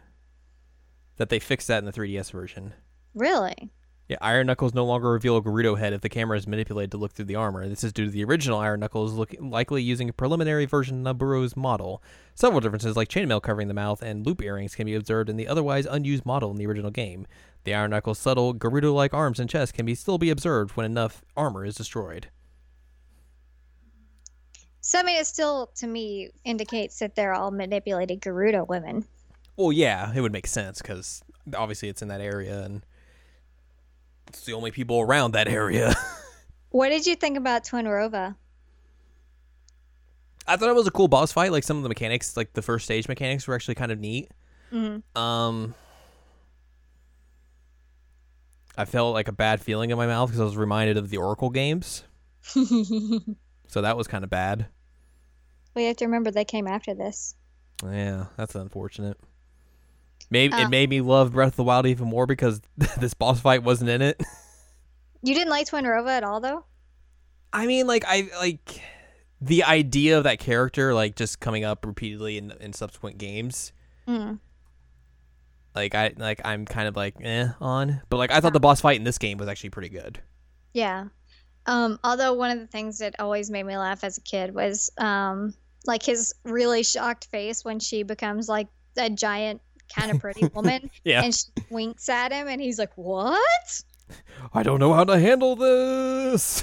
that 1.17 1.29
they 1.29 1.39
fixed 1.39 1.69
that 1.69 1.79
in 1.79 1.85
the 1.85 1.93
3DS 1.93 2.31
version. 2.31 2.75
Really? 3.15 3.71
Yeah, 4.09 4.17
Iron 4.23 4.47
Knuckles 4.47 4.73
no 4.73 4.87
longer 4.87 5.11
reveal 5.11 5.37
a 5.37 5.43
Gerudo 5.43 5.79
head 5.79 5.93
if 5.93 6.01
the 6.01 6.09
camera 6.09 6.39
is 6.39 6.47
manipulated 6.47 6.91
to 6.93 6.97
look 6.97 7.13
through 7.13 7.27
the 7.27 7.35
armor. 7.35 7.69
This 7.69 7.85
is 7.85 7.93
due 7.93 8.07
to 8.07 8.11
the 8.11 8.25
original 8.25 8.59
Iron 8.59 8.81
Knuckles 8.81 9.13
look, 9.13 9.35
likely 9.39 9.83
using 9.83 10.09
a 10.09 10.15
preliminary 10.15 10.65
version 10.65 11.07
of 11.07 11.17
Nabooru's 11.17 11.59
model. 11.59 12.03
Several 12.35 12.61
differences, 12.61 12.97
like 12.97 13.09
chainmail 13.09 13.43
covering 13.43 13.69
the 13.69 13.75
mouth 13.75 14.01
and 14.01 14.25
loop 14.25 14.41
earrings, 14.41 14.75
can 14.75 14.87
be 14.87 14.95
observed 14.95 15.29
in 15.29 15.37
the 15.37 15.47
otherwise 15.47 15.85
unused 15.85 16.25
model 16.25 16.51
in 16.51 16.57
the 16.57 16.67
original 16.67 16.91
game. 16.91 17.27
The 17.65 17.75
Iron 17.75 17.91
Knuckles' 17.91 18.19
subtle 18.19 18.55
Gerudo-like 18.55 19.13
arms 19.13 19.39
and 19.39 19.51
chest 19.51 19.75
can 19.75 19.85
be 19.85 19.95
still 19.95 20.17
be 20.17 20.31
observed 20.31 20.75
when 20.75 20.87
enough 20.87 21.23
armor 21.37 21.67
is 21.67 21.75
destroyed. 21.75 22.29
So 24.81 25.01
I 25.01 25.03
mean, 25.03 25.21
it 25.21 25.27
still 25.27 25.71
to 25.77 25.87
me 25.87 26.31
indicates 26.45 26.99
that 27.01 27.15
they're 27.15 27.35
all 27.35 27.51
manipulated 27.51 28.23
Gerudo 28.23 28.67
women. 28.67 29.05
Well, 29.59 29.71
yeah, 29.71 30.15
it 30.15 30.23
would 30.23 30.33
make 30.33 30.47
sense 30.47 30.81
because 30.81 31.23
obviously 31.55 31.91
it's 31.91 32.01
in 32.01 32.09
that 32.09 32.23
area 32.23 32.63
and 32.63 32.83
it's 34.29 34.45
the 34.45 34.53
only 34.53 34.71
people 34.71 35.01
around 35.01 35.33
that 35.33 35.49
area. 35.49 35.95
What 36.71 36.91
did 36.91 37.07
you 37.07 37.17
think 37.17 37.39
about 37.39 37.65
Twinrova? 37.65 38.37
I 40.47 40.57
thought 40.57 40.69
it 40.69 40.75
was 40.75 40.87
a 40.87 40.91
cool 40.91 41.09
boss 41.09 41.33
fight. 41.33 41.51
Like 41.51 41.65
some 41.65 41.79
of 41.79 41.83
the 41.83 41.89
mechanics, 41.89 42.37
like 42.37 42.53
the 42.53 42.63
first 42.63 42.85
stage 42.85 43.09
mechanics, 43.09 43.47
were 43.47 43.55
actually 43.55 43.75
kind 43.75 43.91
of 43.91 43.99
neat. 43.99 44.31
Mm-hmm. 44.73 45.19
Um, 45.19 45.75
I 48.77 48.85
felt 48.85 49.15
like 49.15 49.29
a 49.29 49.33
bad 49.33 49.61
feeling 49.61 49.91
in 49.91 49.97
my 49.97 50.07
mouth 50.07 50.29
because 50.29 50.41
I 50.41 50.45
was 50.45 50.57
reminded 50.57 50.97
of 50.97 51.11
the 51.11 51.17
Oracle 51.17 51.51
games, 51.51 52.05
so 52.43 53.81
that 53.81 53.97
was 53.97 54.07
kind 54.07 54.25
of 54.25 54.31
bad. 54.31 54.67
Well 55.75 55.83
you 55.83 55.89
have 55.89 55.97
to 55.99 56.07
remember 56.07 56.31
they 56.31 56.45
came 56.45 56.67
after 56.67 56.95
this. 56.95 57.35
Yeah, 57.85 58.27
that's 58.37 58.55
unfortunate. 58.55 59.19
Maybe 60.31 60.55
Uh. 60.55 60.63
it 60.65 60.69
made 60.71 60.91
me 60.91 61.01
love 61.01 61.33
Breath 61.33 61.49
of 61.53 61.57
the 61.57 61.65
Wild 61.65 61.87
even 61.87 62.09
more 62.09 62.27
because 62.27 62.61
this 62.99 63.15
boss 63.15 63.41
fight 63.41 63.63
wasn't 63.63 63.91
in 63.91 64.03
it. 64.03 64.21
You 65.23 65.35
didn't 65.35 65.51
like 65.51 65.67
Twinrova 65.69 66.09
at 66.09 66.25
all, 66.25 66.41
though. 66.41 66.65
I 67.53 67.67
mean, 67.67 67.87
like 67.87 68.05
I 68.07 68.29
like 68.39 68.81
the 69.41 69.65
idea 69.65 70.19
of 70.19 70.25
that 70.25 70.39
character 70.39 70.93
like 70.95 71.17
just 71.17 71.41
coming 71.41 71.65
up 71.65 71.85
repeatedly 71.87 72.39
in 72.39 72.53
in 72.61 72.73
subsequent 72.73 73.19
games. 73.19 73.73
Mm. 74.07 74.39
Like 75.75 75.95
I 75.95 76.13
like 76.17 76.41
I'm 76.45 76.65
kind 76.67 76.89
of 76.89 76.97
like 76.97 77.15
eh 77.23 77.49
on, 77.61 78.03
but 78.11 78.17
like 78.17 78.31
I 78.31 78.41
thought 78.41 78.53
the 78.53 78.61
boss 78.61 78.81
fight 78.81 78.97
in 78.97 79.05
this 79.05 79.19
game 79.19 79.39
was 79.39 79.49
actually 79.49 79.71
pretty 79.71 79.89
good. 79.91 80.21
Yeah. 80.75 81.07
Um, 81.67 81.99
although 82.03 82.33
one 82.33 82.51
of 82.51 82.59
the 82.59 82.67
things 82.67 82.99
that 82.99 83.15
always 83.19 83.51
made 83.51 83.65
me 83.65 83.77
laugh 83.77 84.03
as 84.03 84.17
a 84.19 84.23
kid 84.23 84.55
was 84.55 84.91
um, 84.99 85.55
like 85.87 86.03
his 86.03 86.35
really 86.45 86.83
shocked 86.83 87.27
face 87.27 87.65
when 87.65 87.79
she 87.79 88.03
becomes 88.03 88.49
like 88.49 88.69
a 88.97 89.11
giant, 89.11 89.61
kind 89.95 90.11
of 90.11 90.21
pretty 90.21 90.47
woman, 90.55 90.91
Yeah. 91.05 91.23
and 91.23 91.35
she 91.35 91.45
winks 91.71 92.09
at 92.09 92.33
him, 92.33 92.49
and 92.49 92.61
he's 92.61 92.79
like, 92.79 92.93
"What?" 92.97 93.83
I 94.55 94.63
don't 94.63 94.81
know 94.81 94.93
how 94.95 95.05
to 95.05 95.19
handle 95.19 95.55
this. 95.57 96.63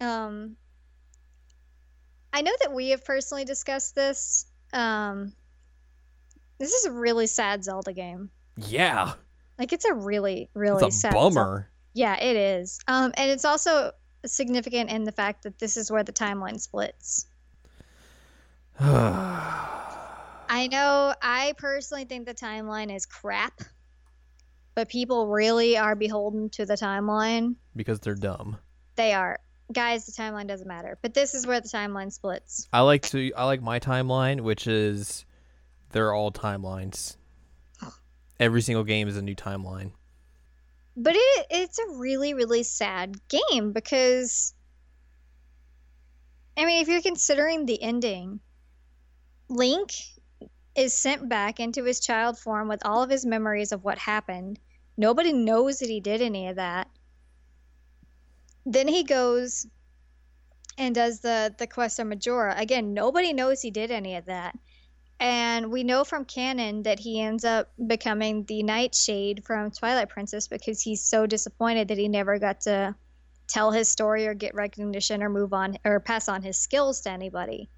Um, 0.00 0.56
I 2.32 2.42
know 2.42 2.52
that 2.62 2.72
we 2.74 2.90
have 2.90 3.04
personally 3.04 3.44
discussed 3.44 3.94
this. 3.94 4.46
Um, 4.72 5.32
this 6.58 6.72
is 6.72 6.84
a 6.86 6.92
really 6.92 7.26
sad 7.28 7.62
Zelda 7.64 7.92
game. 7.92 8.30
yeah, 8.56 9.12
Like 9.58 9.72
it's 9.72 9.84
a 9.84 9.94
really, 9.94 10.50
really 10.54 10.84
it's 10.86 10.96
a 10.96 11.00
sad. 11.00 11.12
Zelda- 11.12 11.34
bummer. 11.34 11.70
Yeah, 11.94 12.16
it 12.20 12.36
is. 12.36 12.78
Um, 12.88 13.12
and 13.16 13.30
it's 13.30 13.44
also 13.44 13.92
significant 14.26 14.90
in 14.90 15.04
the 15.04 15.12
fact 15.12 15.44
that 15.44 15.58
this 15.58 15.76
is 15.76 15.90
where 15.90 16.02
the 16.02 16.12
timeline 16.12 16.60
splits. 16.60 17.26
I 20.48 20.66
know 20.68 21.14
I 21.20 21.54
personally 21.58 22.04
think 22.04 22.26
the 22.26 22.34
timeline 22.34 22.94
is 22.94 23.06
crap, 23.06 23.60
but 24.74 24.88
people 24.88 25.28
really 25.28 25.76
are 25.76 25.94
beholden 25.96 26.50
to 26.50 26.66
the 26.66 26.74
timeline. 26.74 27.56
because 27.74 28.00
they're 28.00 28.14
dumb. 28.14 28.58
They 28.96 29.12
are. 29.12 29.38
Guys, 29.72 30.06
the 30.06 30.12
timeline 30.12 30.46
doesn't 30.46 30.68
matter. 30.68 30.98
But 31.02 31.12
this 31.14 31.34
is 31.34 31.46
where 31.46 31.60
the 31.60 31.68
timeline 31.68 32.12
splits. 32.12 32.68
I 32.72 32.80
like 32.80 33.02
to 33.08 33.32
I 33.36 33.44
like 33.44 33.62
my 33.62 33.80
timeline, 33.80 34.40
which 34.42 34.66
is 34.66 35.24
they're 35.90 36.14
all 36.14 36.30
timelines. 36.30 37.16
Every 38.38 38.62
single 38.62 38.84
game 38.84 39.08
is 39.08 39.16
a 39.16 39.22
new 39.22 39.34
timeline. 39.34 39.92
But 40.96 41.14
it 41.16 41.46
it's 41.50 41.78
a 41.78 41.96
really, 41.96 42.34
really 42.34 42.62
sad 42.62 43.16
game 43.28 43.72
because 43.72 44.54
I 46.56 46.64
mean, 46.64 46.80
if 46.80 46.88
you're 46.88 47.02
considering 47.02 47.66
the 47.66 47.82
ending, 47.82 48.40
Link 49.48 49.92
is 50.76 50.92
sent 50.92 51.28
back 51.28 51.58
into 51.58 51.84
his 51.84 52.00
child 52.00 52.38
form 52.38 52.68
with 52.68 52.84
all 52.84 53.02
of 53.02 53.10
his 53.10 53.24
memories 53.24 53.72
of 53.72 53.82
what 53.82 53.98
happened. 53.98 54.58
Nobody 54.96 55.32
knows 55.32 55.78
that 55.78 55.88
he 55.88 56.00
did 56.00 56.20
any 56.20 56.48
of 56.48 56.56
that. 56.56 56.88
Then 58.66 58.88
he 58.88 59.04
goes 59.04 59.66
and 60.78 60.94
does 60.94 61.20
the 61.20 61.54
the 61.56 61.66
quest 61.66 61.98
of 61.98 62.06
Majora. 62.06 62.54
Again, 62.56 62.92
nobody 62.92 63.32
knows 63.32 63.62
he 63.62 63.70
did 63.70 63.90
any 63.90 64.16
of 64.16 64.26
that. 64.26 64.58
And 65.18 65.72
we 65.72 65.82
know 65.82 66.04
from 66.04 66.26
canon 66.26 66.82
that 66.82 66.98
he 66.98 67.22
ends 67.22 67.44
up 67.44 67.72
becoming 67.86 68.44
the 68.44 68.62
Nightshade 68.62 69.44
from 69.46 69.70
Twilight 69.70 70.10
Princess 70.10 70.46
because 70.46 70.82
he's 70.82 71.02
so 71.02 71.26
disappointed 71.26 71.88
that 71.88 71.96
he 71.96 72.08
never 72.08 72.38
got 72.38 72.60
to 72.62 72.94
tell 73.48 73.70
his 73.70 73.88
story 73.88 74.26
or 74.26 74.34
get 74.34 74.54
recognition 74.54 75.22
or 75.22 75.30
move 75.30 75.54
on 75.54 75.78
or 75.84 76.00
pass 76.00 76.28
on 76.28 76.42
his 76.42 76.58
skills 76.58 77.00
to 77.02 77.10
anybody. 77.10 77.70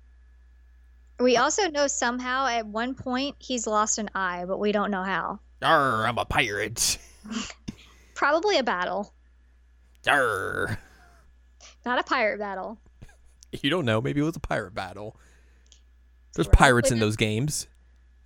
We 1.20 1.36
also 1.36 1.68
know 1.70 1.86
somehow 1.88 2.46
at 2.46 2.66
one 2.66 2.94
point 2.94 3.36
he's 3.38 3.66
lost 3.66 3.98
an 3.98 4.08
eye, 4.14 4.44
but 4.46 4.58
we 4.58 4.70
don't 4.72 4.90
know 4.90 5.02
how. 5.02 5.40
Arr, 5.62 6.06
I'm 6.06 6.18
a 6.18 6.24
pirate. 6.24 6.98
Probably 8.14 8.58
a 8.58 8.62
battle, 8.62 9.12
Arr. 10.08 10.78
not 11.84 11.98
a 11.98 12.02
pirate 12.02 12.38
battle. 12.38 12.78
You 13.62 13.70
don't 13.70 13.84
know. 13.84 14.00
Maybe 14.00 14.20
it 14.20 14.24
was 14.24 14.36
a 14.36 14.40
pirate 14.40 14.74
battle. 14.74 15.16
There's 16.34 16.46
Probably 16.46 16.58
pirates 16.58 16.90
in 16.90 16.98
those 17.00 17.16
games. 17.16 17.66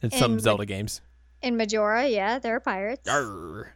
In 0.03 0.11
some 0.11 0.33
Ma- 0.35 0.39
Zelda 0.41 0.67
games. 0.67 1.01
In 1.43 1.57
Majora, 1.57 2.09
yeah, 2.09 2.39
there 2.41 2.57
are 2.57 2.61
pirates. 2.61 3.09
Arr. 3.09 3.73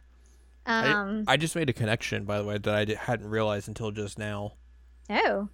I- 0.65 0.91
Um, 0.91 1.23
I 1.27 1.37
just 1.37 1.55
made 1.55 1.69
a 1.69 1.73
connection, 1.73 2.25
by 2.25 2.37
the 2.39 2.43
way, 2.43 2.57
that 2.57 2.89
I 2.89 2.93
hadn't 2.95 3.29
realized 3.29 3.67
until 3.69 3.91
just 3.91 4.19
now. 4.19 4.53
oh, 5.09 5.47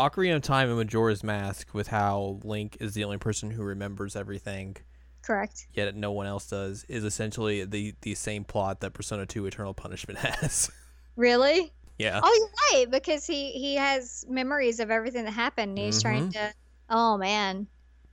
Ocarina 0.00 0.36
of 0.36 0.42
Time 0.42 0.68
and 0.68 0.78
Majora's 0.78 1.22
Mask, 1.22 1.74
with 1.74 1.88
how 1.88 2.40
Link 2.42 2.76
is 2.80 2.94
the 2.94 3.04
only 3.04 3.18
person 3.18 3.50
who 3.50 3.62
remembers 3.62 4.16
everything, 4.16 4.76
correct. 5.22 5.66
yet 5.74 5.94
no 5.94 6.12
one 6.12 6.26
else 6.26 6.46
does, 6.48 6.84
is 6.88 7.04
essentially 7.04 7.64
the 7.64 7.94
the 8.00 8.14
same 8.14 8.44
plot 8.44 8.80
that 8.80 8.92
Persona 8.92 9.26
2 9.26 9.46
Eternal 9.46 9.74
Punishment 9.74 10.18
has. 10.20 10.70
Really? 11.16 11.72
yeah. 11.98 12.20
Oh, 12.22 12.50
you're 12.72 12.80
right, 12.80 12.90
because 12.90 13.26
he 13.26 13.50
he 13.52 13.74
has 13.74 14.24
memories 14.28 14.80
of 14.80 14.90
everything 14.90 15.24
that 15.26 15.32
happened. 15.32 15.78
And 15.78 15.86
he's 15.86 16.02
mm-hmm. 16.02 16.30
trying 16.30 16.32
to. 16.32 16.54
Oh 16.88 17.16
man, 17.18 17.56
And 17.56 17.66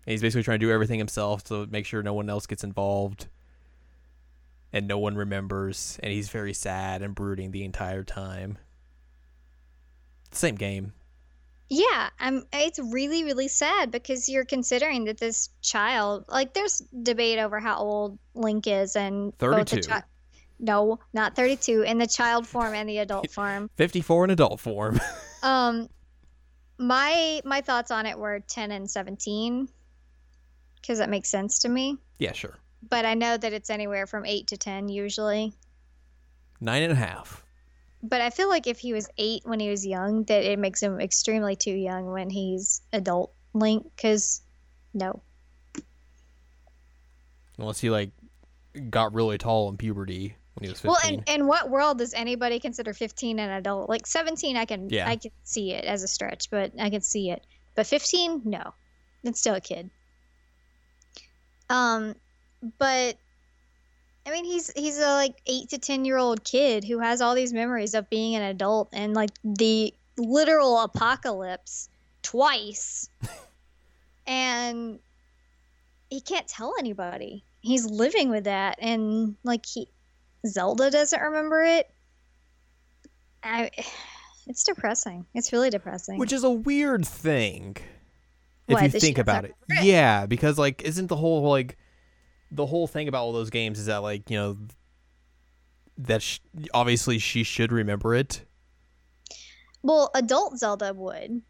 he's 0.06 0.22
basically 0.22 0.44
trying 0.44 0.60
to 0.60 0.66
do 0.66 0.72
everything 0.72 1.00
himself 1.00 1.44
to 1.46 1.66
make 1.68 1.86
sure 1.86 2.04
no 2.04 2.14
one 2.14 2.30
else 2.30 2.46
gets 2.46 2.64
involved 2.64 3.28
and 4.72 4.88
no 4.88 5.00
one 5.00 5.16
remembers. 5.16 5.98
And 6.04 6.12
he's 6.12 6.30
very 6.30 6.54
sad 6.54 7.02
and 7.02 7.16
brooding 7.16 7.52
the 7.52 7.64
entire 7.64 8.04
time. 8.04 8.58
Same 10.32 10.56
game. 10.56 10.94
Yeah, 11.70 12.10
I'm 12.20 12.46
it's 12.54 12.80
really 12.80 13.24
really 13.26 13.48
sad 13.50 13.92
because 13.92 14.30
you're 14.30 14.46
considering 14.46 15.06
that 15.06 15.18
this 15.18 15.50
child 15.62 16.26
like 16.30 16.54
there's 16.54 16.82
debate 17.04 17.40
over 17.40 17.60
how 17.60 17.78
old 17.78 18.18
Link 18.36 18.68
is 18.68 18.96
and 18.96 19.38
both 19.38 19.58
the 19.58 19.66
32. 19.66 19.90
chi- 19.90 20.04
No, 20.60 21.00
not 21.14 21.36
32 21.36 21.82
in 21.82 21.98
the 21.98 22.08
child 22.08 22.48
form 22.48 22.74
and 22.74 22.88
the 22.88 23.00
adult 23.00 23.30
form. 23.38 23.70
54 23.76 24.26
in 24.26 24.30
adult 24.32 24.60
form. 24.60 25.00
Um 25.44 25.88
my 26.80 27.42
my 27.46 27.62
thoughts 27.62 27.92
on 27.92 28.06
it 28.06 28.18
were 28.18 28.40
10 28.40 28.72
and 28.72 28.90
17 28.90 29.68
cuz 30.86 30.98
that 31.00 31.10
makes 31.10 31.30
sense 31.30 31.60
to 31.60 31.70
me, 31.70 31.98
yeah, 32.20 32.32
sure. 32.34 32.56
but 32.90 33.06
I 33.06 33.14
know 33.14 33.36
that 33.38 33.52
it's 33.54 33.70
anywhere 33.70 34.08
from 34.08 34.26
8 34.26 34.48
to 34.48 34.58
10 34.58 34.90
usually. 34.90 35.54
Nine 36.62 36.82
and 36.84 36.94
a 36.94 36.96
half. 36.96 37.44
But 38.08 38.22
I 38.22 38.30
feel 38.30 38.48
like 38.48 38.68
if 38.68 38.80
he 38.80 38.94
was 38.94 39.10
8 39.18 39.42
when 39.46 39.60
he 39.60 39.70
was 39.70 39.86
young 39.86 40.24
that 40.26 40.44
it 40.44 40.60
makes 40.60 40.82
him 40.82 41.00
extremely 41.02 41.56
too 41.56 41.74
young 41.74 42.12
when 42.12 42.30
he's 42.30 42.82
adult 42.94 43.34
Link 43.54 43.86
cuz 43.98 44.42
no. 44.94 45.22
Unless 47.58 47.80
he, 47.80 47.90
like, 47.90 48.12
got 48.90 49.14
really 49.14 49.38
tall 49.38 49.68
in 49.70 49.78
puberty 49.78 50.36
when 50.54 50.64
he 50.64 50.70
was 50.70 50.80
15. 50.80 50.90
Well, 50.90 51.00
and 51.06 51.30
in 51.42 51.48
what 51.48 51.70
world 51.70 51.98
does 51.98 52.14
anybody 52.14 52.60
consider 52.60 52.94
15 52.94 53.40
an 53.40 53.50
adult? 53.50 53.90
Like 53.90 54.08
17, 54.08 54.56
I 54.56 54.66
can 54.66 54.90
Yeah. 54.90 55.10
I 55.10 55.16
can 55.18 55.32
see 55.44 55.74
it 55.74 55.84
as 55.84 56.04
a 56.04 56.08
stretch, 56.08 56.50
but 56.50 56.72
I 56.80 56.90
can 56.90 57.02
see 57.02 57.32
it. 57.32 57.46
But 57.76 57.88
15, 57.88 58.44
no, 58.46 58.74
it's 59.24 59.40
still 59.40 59.56
a 59.56 59.62
kid. 59.62 59.90
Um, 61.70 62.16
but 62.78 63.18
I 64.28 64.32
mean, 64.32 64.44
he's 64.44 64.70
he's 64.76 65.00
a 65.00 65.14
like 65.14 65.36
eight 65.46 65.70
to 65.70 65.78
10 65.78 66.04
year 66.04 66.18
old 66.18 66.44
kid 66.44 66.84
who 66.84 67.00
has 67.00 67.22
all 67.22 67.34
these 67.34 67.54
memories 67.54 67.94
of 67.94 68.10
being 68.10 68.36
an 68.36 68.42
adult 68.42 68.90
and 68.92 69.14
like 69.14 69.30
the 69.44 69.94
literal 70.18 70.82
apocalypse 70.82 71.88
twice, 72.24 73.10
and 74.28 75.00
he 76.10 76.20
can't 76.20 76.48
tell 76.48 76.74
anybody. 76.78 77.46
He's 77.62 77.86
living 77.86 78.30
with 78.30 78.44
that, 78.44 78.78
and 78.82 79.38
like 79.44 79.66
he 79.66 79.88
Zelda 80.46 80.92
doesn't 80.92 81.22
remember 81.22 81.64
it. 81.64 81.90
I, 83.44 83.72
it's 84.46 84.64
depressing. 84.64 85.26
It's 85.34 85.54
really 85.54 85.70
depressing. 85.70 86.20
Which 86.20 86.34
is 86.34 86.44
a 86.44 86.52
weird 86.52 87.08
thing. 87.08 87.78
If 88.68 88.74
What, 88.74 88.84
you 88.84 89.00
think 89.00 89.18
about 89.18 89.46
it. 89.46 89.56
it? 89.70 89.86
Yeah, 89.86 90.26
because, 90.26 90.58
like, 90.58 90.82
isn't 90.82 91.08
the 91.08 91.16
whole, 91.16 91.42
like, 91.44 91.78
the 92.52 92.66
whole 92.66 92.88
thing 92.88 93.08
about 93.08 93.24
all 93.24 93.34
those 93.34 93.50
games 93.50 93.80
is 93.80 93.88
that, 93.88 93.98
like, 93.98 94.30
you 94.30 94.38
know, 94.38 94.58
that 95.98 96.40
obviously 96.74 97.18
she 97.18 97.44
should 97.44 97.72
remember 97.72 98.14
it. 98.16 98.46
well, 99.84 100.12
adult 100.16 100.58
Zelda 100.58 100.94
would, 100.94 101.42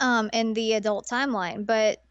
um, 0.00 0.30
in 0.32 0.54
the 0.54 0.74
adult 0.74 1.06
timeline, 1.06 1.66
but 1.66 2.02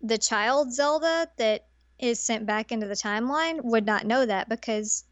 the 0.00 0.18
child 0.18 0.72
Zelda 0.72 1.28
that 1.38 1.66
is 1.98 2.18
sent 2.18 2.46
back 2.46 2.72
into 2.72 2.86
the 2.86 2.94
timeline 2.94 3.62
would 3.62 3.86
not 3.86 4.06
know 4.06 4.26
that 4.26 4.48
because 4.48 5.04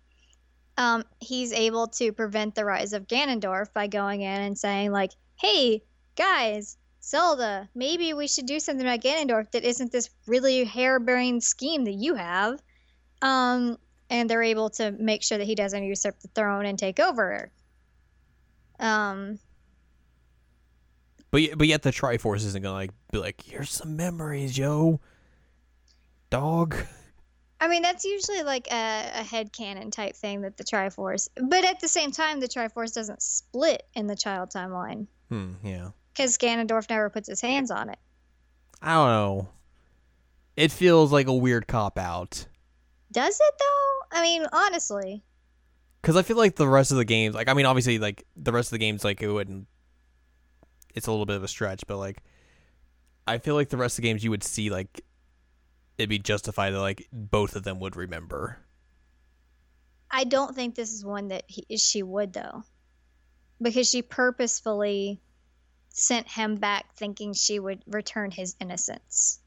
um, 0.76 1.04
he's 1.20 1.52
able 1.52 1.86
to 1.86 2.12
prevent 2.12 2.54
the 2.54 2.64
rise 2.64 2.92
of 2.92 3.06
Ganondorf 3.06 3.72
by 3.72 3.86
going 3.86 4.22
in 4.22 4.40
and 4.40 4.58
saying 4.58 4.90
like, 4.90 5.12
"Hey 5.36 5.82
guys, 6.16 6.76
Zelda, 7.10 7.68
maybe 7.74 8.14
we 8.14 8.28
should 8.28 8.46
do 8.46 8.60
something 8.60 8.86
about 8.86 9.00
Ganondorf 9.00 9.50
that 9.50 9.64
isn't 9.64 9.90
this 9.90 10.10
really 10.26 10.64
harebrained 10.64 11.42
scheme 11.42 11.84
that 11.84 11.94
you 11.94 12.14
have." 12.14 12.60
Um, 13.20 13.76
and 14.08 14.30
they're 14.30 14.42
able 14.42 14.70
to 14.70 14.92
make 14.92 15.22
sure 15.22 15.38
that 15.38 15.46
he 15.46 15.54
doesn't 15.54 15.82
usurp 15.82 16.20
the 16.20 16.28
throne 16.28 16.66
and 16.66 16.78
take 16.78 17.00
over. 17.00 17.50
Um, 18.78 19.38
But, 21.30 21.42
but 21.56 21.66
yet 21.68 21.82
the 21.82 21.90
Triforce 21.90 22.44
isn't 22.46 22.62
going 22.62 22.72
to, 22.72 22.76
like, 22.76 22.90
be 23.12 23.18
like, 23.18 23.42
here's 23.42 23.70
some 23.70 23.96
memories, 23.96 24.58
yo. 24.58 25.00
Dog. 26.28 26.76
I 27.60 27.68
mean, 27.68 27.82
that's 27.82 28.04
usually 28.04 28.42
like 28.42 28.68
a, 28.72 29.10
a 29.16 29.22
headcanon 29.22 29.92
type 29.92 30.16
thing 30.16 30.40
that 30.42 30.56
the 30.56 30.64
Triforce, 30.64 31.28
but 31.36 31.64
at 31.64 31.80
the 31.80 31.88
same 31.88 32.10
time, 32.10 32.40
the 32.40 32.48
Triforce 32.48 32.94
doesn't 32.94 33.22
split 33.22 33.82
in 33.94 34.06
the 34.06 34.16
child 34.16 34.50
timeline 34.50 35.06
Hmm, 35.28 35.52
yeah. 35.62 35.90
Because 36.12 36.38
Ganondorf 36.38 36.88
never 36.90 37.10
puts 37.10 37.28
his 37.28 37.40
hands 37.40 37.70
on 37.70 37.90
it. 37.90 37.98
I 38.82 38.94
don't 38.94 39.08
know. 39.08 39.48
It 40.56 40.72
feels 40.72 41.12
like 41.12 41.26
a 41.26 41.34
weird 41.34 41.66
cop 41.66 41.98
out. 41.98 42.46
Does 43.12 43.38
it 43.40 43.54
though? 43.58 44.18
I 44.18 44.22
mean, 44.22 44.46
honestly, 44.52 45.22
Because 46.02 46.16
I 46.16 46.22
feel 46.22 46.36
like 46.36 46.56
the 46.56 46.68
rest 46.68 46.90
of 46.90 46.96
the 46.96 47.04
games, 47.04 47.34
like, 47.34 47.48
I 47.48 47.54
mean, 47.54 47.66
obviously, 47.66 47.98
like, 47.98 48.24
the 48.36 48.52
rest 48.52 48.68
of 48.68 48.72
the 48.72 48.78
games, 48.78 49.04
like, 49.04 49.22
it 49.22 49.30
wouldn't. 49.30 49.66
It's 50.94 51.06
a 51.06 51.10
little 51.10 51.26
bit 51.26 51.36
of 51.36 51.44
a 51.44 51.48
stretch, 51.48 51.86
but, 51.86 51.98
like, 51.98 52.22
I 53.26 53.38
feel 53.38 53.54
like 53.54 53.68
the 53.68 53.76
rest 53.76 53.98
of 53.98 54.02
the 54.02 54.08
games 54.08 54.24
you 54.24 54.30
would 54.30 54.42
see, 54.42 54.70
like, 54.70 55.02
it'd 55.98 56.08
be 56.08 56.18
justified 56.18 56.70
that, 56.70 56.80
like, 56.80 57.06
both 57.12 57.54
of 57.54 57.62
them 57.62 57.78
would 57.80 57.96
remember. 57.96 58.58
I 60.10 60.24
don't 60.24 60.54
think 60.54 60.74
this 60.74 60.92
is 60.92 61.04
one 61.04 61.28
that 61.28 61.44
he, 61.46 61.76
she 61.76 62.02
would 62.02 62.32
though, 62.32 62.64
because 63.62 63.88
she 63.88 64.02
purposefully 64.02 65.20
sent 65.90 66.28
him 66.28 66.56
back 66.56 66.94
thinking 66.96 67.32
she 67.32 67.58
would 67.58 67.82
return 67.86 68.30
his 68.30 68.56
innocence, 68.60 69.40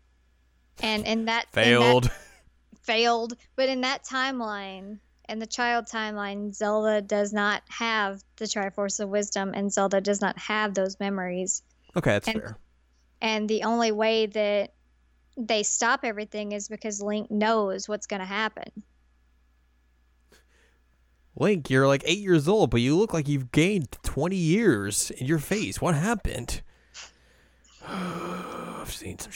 and 0.81 1.05
in 1.07 1.25
that 1.25 1.45
in 1.45 1.51
that- 1.53 1.53
Failed. 1.53 2.11
failed. 2.83 3.33
But 3.55 3.69
in 3.69 3.81
that 3.81 4.03
timeline, 4.03 4.99
in 5.29 5.39
the 5.39 5.47
child 5.47 5.85
timeline, 5.85 6.53
Zelda 6.53 7.01
does 7.01 7.31
not 7.31 7.63
have 7.69 8.21
the 8.35 8.45
Triforce 8.45 8.99
of 8.99 9.09
Wisdom, 9.09 9.53
and 9.55 9.71
Zelda 9.71 10.01
does 10.01 10.19
not 10.21 10.37
have 10.37 10.73
those 10.73 10.99
memories. 10.99 11.63
okay, 11.95 12.11
that's 12.11 12.27
and- 12.27 12.41
fair. 12.41 12.57
And 13.21 13.47
the 13.49 13.63
only 13.63 13.93
way 13.93 14.25
that 14.25 14.73
they 15.37 15.63
stop 15.63 16.01
everything 16.03 16.51
is 16.51 16.67
because 16.67 17.01
Link 17.01 17.31
knows 17.31 17.87
what's 17.87 18.05
going 18.05 18.19
to 18.19 18.25
happen. 18.25 18.69
Link, 21.35 21.69
you're 21.69 21.87
like 21.87 22.03
eight 22.05 22.19
years 22.19 22.47
old, 22.47 22.69
but 22.69 22.81
you 22.81 22.95
look 22.97 23.13
like 23.13 23.27
you've 23.27 23.51
gained 23.51 23.91
20 24.03 24.35
years 24.35 25.11
in 25.11 25.25
your 25.25 25.39
face. 25.39 25.81
What 25.81 25.95
happened? 25.95 26.61
I've 27.87 28.93
seen 28.93 29.17
some 29.17 29.31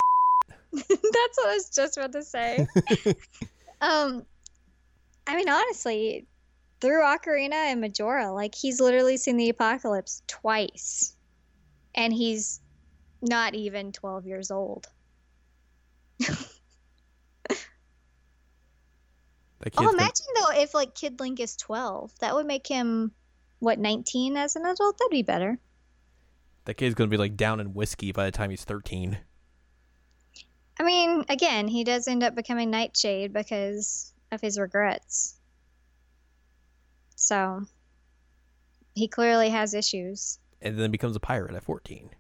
That's 0.73 1.37
what 1.37 1.49
I 1.49 1.53
was 1.53 1.69
just 1.69 1.97
about 1.97 2.11
to 2.11 2.23
say. 2.23 2.67
um, 3.81 4.25
I 5.25 5.35
mean, 5.35 5.49
honestly, 5.49 6.27
through 6.81 7.01
Ocarina 7.01 7.53
and 7.53 7.81
Majora, 7.81 8.31
like 8.31 8.53
he's 8.53 8.79
literally 8.79 9.17
seen 9.17 9.37
the 9.37 9.49
apocalypse 9.49 10.21
twice, 10.27 11.15
and 11.95 12.13
he's 12.13 12.61
not 13.21 13.55
even 13.55 13.91
12 13.91 14.27
years 14.27 14.51
old. 14.51 14.87
That 19.59 19.73
Oh, 19.77 19.89
imagine 19.89 20.25
though 20.35 20.61
if 20.61 20.73
like 20.73 20.93
Kid 20.95 21.19
Link 21.19 21.39
is 21.39 21.55
12. 21.57 22.17
That 22.19 22.35
would 22.35 22.45
make 22.45 22.67
him 22.67 23.11
what 23.59 23.79
19 23.79 24.37
as 24.37 24.55
an 24.55 24.65
adult. 24.65 24.97
That'd 24.99 25.11
be 25.11 25.23
better. 25.23 25.57
that 26.65 26.75
kid's 26.75 26.95
gonna 26.95 27.09
be 27.09 27.17
like 27.17 27.35
down 27.37 27.59
in 27.59 27.73
whiskey 27.73 28.11
by 28.11 28.25
the 28.25 28.31
time 28.31 28.49
he's 28.49 28.63
thirteen. 28.63 29.17
I 30.79 30.83
mean, 30.83 31.25
again, 31.27 31.67
he 31.67 31.83
does 31.83 32.07
end 32.07 32.21
up 32.23 32.35
becoming 32.35 32.69
Nightshade 32.69 33.33
because 33.33 34.13
of 34.31 34.41
his 34.41 34.59
regrets. 34.59 35.35
So 37.15 37.63
he 38.93 39.07
clearly 39.07 39.49
has 39.49 39.73
issues. 39.73 40.37
And 40.61 40.77
then 40.77 40.91
becomes 40.91 41.15
a 41.15 41.19
pirate 41.19 41.55
at 41.55 41.63
fourteen. 41.63 42.11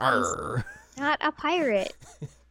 Arr. 0.00 0.64
Not 0.96 1.18
a 1.20 1.30
pirate. 1.32 1.92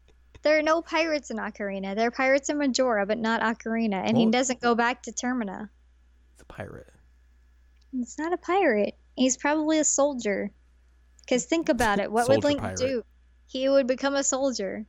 there 0.45 0.59
are 0.59 0.61
no 0.61 0.79
pirates 0.79 1.31
in 1.31 1.37
Ocarina. 1.37 1.95
There 1.95 2.07
are 2.07 2.11
pirates 2.11 2.49
in 2.49 2.59
Majora, 2.59 3.07
but 3.07 3.17
not 3.17 3.41
Ocarina. 3.41 4.03
And 4.05 4.15
he 4.15 4.27
doesn't 4.27 4.61
go 4.61 4.75
back 4.75 5.01
to 5.03 5.11
Termina. 5.11 5.69
He's 6.33 6.41
a 6.41 6.45
pirate. 6.45 6.93
He's 7.91 8.15
not 8.19 8.31
a 8.31 8.37
pirate. 8.37 8.95
He's 9.15 9.37
probably 9.37 9.79
a 9.79 9.83
soldier. 9.83 10.51
Because 11.21 11.45
think 11.45 11.67
about 11.67 11.99
it. 11.99 12.11
What 12.11 12.29
would 12.29 12.43
Link 12.43 12.61
pirate. 12.61 12.77
do? 12.77 13.03
He 13.47 13.67
would 13.67 13.87
become 13.87 14.13
a 14.13 14.23
soldier. 14.23 14.85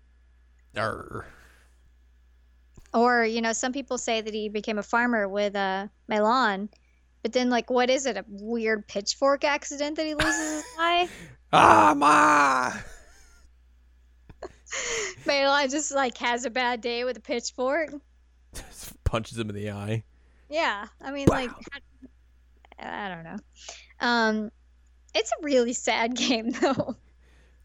Arr. 0.76 1.24
Or, 2.92 3.24
you 3.24 3.40
know, 3.40 3.54
some 3.54 3.72
people 3.72 3.96
say 3.96 4.20
that 4.20 4.34
he 4.34 4.50
became 4.50 4.76
a 4.76 4.82
farmer 4.82 5.26
with 5.26 5.56
uh, 5.56 5.88
Malon. 6.06 6.68
But 7.22 7.32
then, 7.32 7.48
like, 7.48 7.70
what 7.70 7.88
is 7.88 8.04
it? 8.04 8.18
A 8.18 8.26
weird 8.28 8.86
pitchfork 8.86 9.42
accident 9.42 9.96
that 9.96 10.04
he 10.04 10.14
loses 10.14 10.56
his 10.56 10.64
eye? 10.78 11.08
Ah, 11.50 11.94
ma. 11.96 12.74
Malon 15.26 15.68
just, 15.70 15.92
like, 15.92 16.16
has 16.18 16.44
a 16.44 16.50
bad 16.50 16.80
day 16.80 17.04
with 17.04 17.16
a 17.16 17.20
pitchfork. 17.20 17.90
Punches 19.04 19.38
him 19.38 19.48
in 19.50 19.56
the 19.56 19.70
eye. 19.70 20.04
Yeah. 20.48 20.86
I 21.00 21.10
mean, 21.10 21.26
like, 21.28 21.50
I 22.78 23.08
don't 23.08 23.24
know. 23.24 23.36
Um, 24.00 24.50
it's 25.14 25.32
a 25.32 25.44
really 25.44 25.72
sad 25.72 26.14
game, 26.16 26.50
though. 26.50 26.96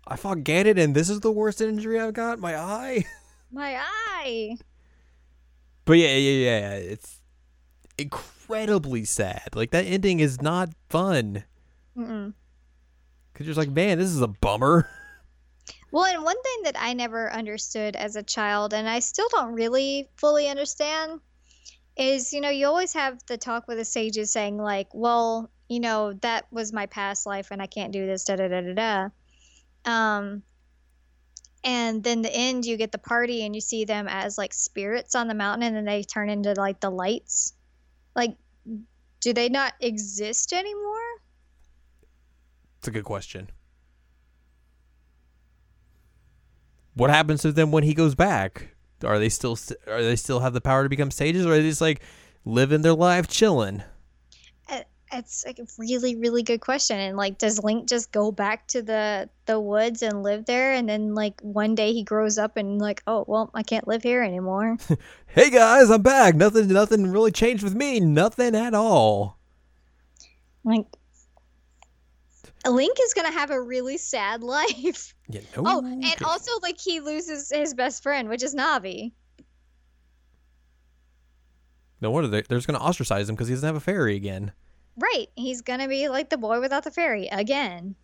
I 0.08 0.16
fought 0.16 0.40
Ganon, 0.40 0.80
and 0.80 0.96
this 0.96 1.10
is 1.10 1.20
the 1.20 1.32
worst 1.32 1.62
injury 1.62 2.00
I've 2.00 2.14
got. 2.14 2.40
My 2.40 2.56
eye. 2.58 3.06
My 3.52 3.80
eye. 3.80 4.58
But 5.86 5.94
yeah, 5.94 6.16
yeah, 6.16 6.32
yeah. 6.32 6.60
yeah, 6.60 6.76
It's 6.76 7.22
incredibly 7.98 9.06
sad. 9.06 9.50
Like 9.56 9.72
that 9.72 9.86
ending 9.86 10.20
is 10.20 10.42
not 10.42 10.70
fun. 10.90 11.44
Mm-mm. 11.98 12.34
Cause 13.34 13.46
you're 13.48 13.54
just 13.54 13.58
like, 13.58 13.70
man, 13.70 13.98
this 13.98 14.10
is 14.10 14.22
a 14.22 14.28
bummer. 14.28 14.90
Well, 15.92 16.06
and 16.06 16.24
one 16.24 16.42
thing 16.42 16.64
that 16.64 16.78
I 16.80 16.94
never 16.94 17.32
understood 17.32 17.96
as 17.96 18.16
a 18.16 18.24
child, 18.24 18.74
and 18.74 18.88
I 18.88 19.00
still 19.00 19.28
don't 19.30 19.54
really 19.54 20.10
fully 20.16 20.48
understand, 20.48 21.20
is 21.98 22.32
you 22.32 22.40
know, 22.40 22.50
you 22.50 22.68
always 22.68 22.94
have 22.94 23.20
the 23.28 23.38
talk 23.38 23.68
with 23.68 23.78
the 23.78 23.86
sages 23.86 24.32
saying, 24.32 24.58
like, 24.58 24.88
well, 24.94 25.52
you 25.68 25.80
know, 25.80 26.14
that 26.22 26.48
was 26.52 26.74
my 26.74 26.86
past 26.86 27.26
life 27.26 27.52
and 27.52 27.62
I 27.62 27.68
can't 27.68 27.92
do 27.92 28.06
this, 28.06 28.24
da 28.24 28.38
da 28.38 28.48
da 28.48 28.62
da 28.62 28.74
da. 28.74 29.10
Um, 29.92 30.44
and 31.64 32.04
then 32.04 32.22
the 32.22 32.34
end, 32.34 32.66
you 32.66 32.78
get 32.78 32.92
the 32.92 32.98
party 32.98 33.46
and 33.46 33.54
you 33.54 33.62
see 33.62 33.86
them 33.86 34.08
as 34.10 34.38
like 34.38 34.54
spirits 34.54 35.16
on 35.16 35.28
the 35.28 35.34
mountain 35.34 35.64
and 35.64 35.76
then 35.76 35.86
they 35.86 36.04
turn 36.04 36.30
into 36.30 36.54
like 36.54 36.80
the 36.80 36.90
lights. 36.90 37.54
Like, 38.16 38.36
do 39.20 39.34
they 39.34 39.50
not 39.50 39.74
exist 39.80 40.54
anymore? 40.54 41.00
It's 42.80 42.88
a 42.88 42.92
good 42.92 43.04
question. 43.04 43.50
What 46.96 47.10
happens 47.10 47.42
to 47.44 47.52
them 47.52 47.72
when 47.72 47.84
he 47.84 47.94
goes 47.94 48.16
back? 48.16 48.76
Are 49.04 49.18
they 49.20 49.30
still 49.30 49.58
are 49.88 50.04
they 50.04 50.16
still 50.16 50.40
have 50.42 50.54
the 50.54 50.62
power 50.62 50.84
to 50.84 50.90
become 50.90 51.12
sages, 51.12 51.46
or 51.46 51.54
are 51.54 51.58
they 51.58 51.70
just 51.70 51.82
like 51.82 52.02
living 52.46 52.82
their 52.82 52.94
life 52.94 53.28
chilling? 53.28 53.84
Uh, 54.70 54.82
it's 55.12 55.44
like 55.46 55.60
a 55.60 55.66
really, 55.78 56.16
really 56.16 56.44
good 56.44 56.62
question. 56.62 57.00
And 57.00 57.18
like, 57.18 57.38
does 57.38 57.64
Link 57.64 57.90
just 57.90 58.12
go 58.12 58.32
back 58.32 58.68
to 58.68 58.82
the 58.82 59.30
the 59.46 59.60
woods 59.60 60.02
and 60.02 60.22
live 60.24 60.46
there? 60.46 60.74
And 60.74 60.88
then 60.88 61.16
like 61.16 61.40
one 61.42 61.76
day 61.76 61.94
he 61.94 62.04
grows 62.04 62.38
up 62.38 62.58
and 62.58 62.80
like, 62.80 63.02
oh 63.08 63.26
well, 63.28 63.50
I 63.54 63.64
can't 63.64 63.88
live 63.88 64.04
here 64.04 64.22
anymore. 64.22 64.78
Hey 65.34 65.50
guys, 65.50 65.90
I'm 65.90 66.02
back. 66.02 66.36
Nothing, 66.36 66.68
nothing 66.68 67.10
really 67.10 67.32
changed 67.32 67.64
with 67.64 67.74
me. 67.74 68.02
Nothing 68.02 68.54
at 68.54 68.74
all. 68.74 69.40
like, 70.66 70.86
Link 72.68 72.98
is 73.02 73.14
gonna 73.14 73.32
have 73.32 73.50
a 73.52 73.60
really 73.62 73.98
sad 73.98 74.44
life. 74.44 75.14
Yeah, 75.28 75.42
oh, 75.58 75.62
no. 75.62 75.78
Oh, 75.80 75.86
and 75.86 76.16
also 76.24 76.52
like 76.62 76.80
he 76.80 77.00
loses 77.00 77.50
his 77.50 77.74
best 77.74 78.04
friend, 78.04 78.30
which 78.30 78.44
is 78.44 78.54
Navi. 78.54 79.12
no 82.02 82.10
wonder 82.12 82.28
they, 82.30 82.42
they're 82.42 82.58
just 82.58 82.68
gonna 82.68 82.80
ostracize 82.80 83.30
him 83.30 83.36
because 83.36 83.48
he 83.48 83.54
doesn't 83.54 83.68
have 83.68 83.76
a 83.76 83.80
fairy 83.80 84.16
again. 84.16 84.52
Right, 84.98 85.28
he's 85.36 85.62
gonna 85.62 85.88
be 85.88 86.10
like 86.10 86.30
the 86.30 86.38
boy 86.38 86.60
without 86.60 86.84
the 86.84 86.92
fairy 86.92 87.28
again. 87.28 87.96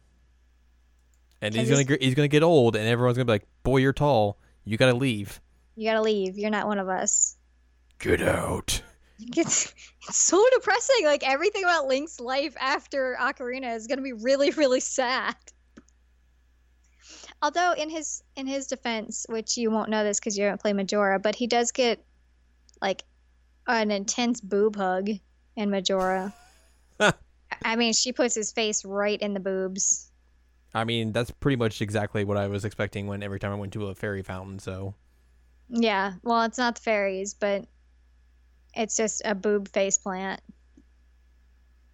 And 1.41 1.53
he's 1.53 1.69
gonna 1.69 1.83
he's- 1.83 1.97
he's 2.01 2.15
gonna 2.15 2.27
get 2.27 2.43
old, 2.43 2.75
and 2.75 2.87
everyone's 2.87 3.17
gonna 3.17 3.25
be 3.25 3.33
like, 3.33 3.47
"Boy, 3.63 3.77
you're 3.77 3.93
tall. 3.93 4.37
You 4.65 4.77
gotta 4.77 4.95
leave. 4.95 5.39
You 5.75 5.87
gotta 5.89 6.01
leave. 6.01 6.37
You're 6.37 6.49
not 6.49 6.67
one 6.67 6.79
of 6.79 6.89
us. 6.89 7.37
Get 7.99 8.21
out." 8.21 8.81
It's 9.19 9.73
it's 10.07 10.17
so 10.17 10.43
depressing. 10.53 11.05
Like 11.05 11.27
everything 11.27 11.63
about 11.63 11.87
Link's 11.87 12.19
life 12.19 12.55
after 12.59 13.17
Ocarina 13.19 13.75
is 13.75 13.87
gonna 13.87 14.01
be 14.01 14.13
really, 14.13 14.51
really 14.51 14.79
sad. 14.79 15.35
Although 17.41 17.73
in 17.73 17.89
his 17.89 18.23
in 18.35 18.47
his 18.47 18.67
defense, 18.67 19.25
which 19.29 19.57
you 19.57 19.71
won't 19.71 19.89
know 19.89 20.03
this 20.03 20.19
because 20.19 20.37
you 20.37 20.43
haven't 20.45 20.61
played 20.61 20.75
Majora, 20.75 21.19
but 21.19 21.35
he 21.35 21.47
does 21.47 21.71
get 21.71 22.03
like 22.81 23.03
an 23.67 23.91
intense 23.91 24.41
boob 24.41 24.75
hug 24.75 25.09
in 25.55 25.69
Majora. 25.69 26.33
I 27.63 27.75
mean, 27.75 27.93
she 27.93 28.11
puts 28.11 28.35
his 28.35 28.51
face 28.51 28.85
right 28.85 29.19
in 29.19 29.33
the 29.33 29.39
boobs. 29.39 30.11
I 30.73 30.83
mean, 30.83 31.11
that's 31.11 31.31
pretty 31.31 31.55
much 31.55 31.81
exactly 31.81 32.23
what 32.23 32.37
I 32.37 32.47
was 32.47 32.65
expecting 32.65 33.07
when 33.07 33.23
every 33.23 33.39
time 33.39 33.51
I 33.51 33.55
went 33.55 33.73
to 33.73 33.87
a 33.87 33.95
fairy 33.95 34.21
fountain. 34.21 34.59
So 34.59 34.93
Yeah, 35.69 36.13
well, 36.23 36.43
it's 36.43 36.57
not 36.57 36.75
the 36.75 36.81
fairies, 36.81 37.33
but 37.33 37.65
it's 38.77 38.95
just 38.95 39.21
a 39.25 39.35
boob 39.35 39.69
face 39.69 39.97
plant. 39.97 40.41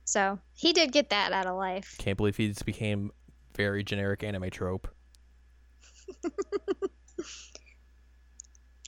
So 0.05 0.39
he 0.53 0.73
did 0.73 0.91
get 0.91 1.09
that 1.11 1.31
out 1.31 1.45
of 1.45 1.55
life. 1.55 1.95
can't 1.97 2.17
believe 2.17 2.35
he 2.35 2.49
just 2.49 2.65
became 2.65 3.11
very 3.55 3.83
generic 3.83 4.23
anime 4.23 4.49
trope. 4.49 4.87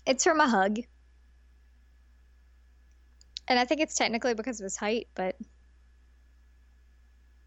It's 0.06 0.24
from 0.24 0.40
a 0.40 0.48
hug. 0.48 0.80
And 3.48 3.60
I 3.60 3.66
think 3.66 3.82
it's 3.82 3.96
technically 3.96 4.34
because 4.34 4.60
of 4.60 4.64
his 4.64 4.78
height, 4.78 5.08
but 5.16 5.36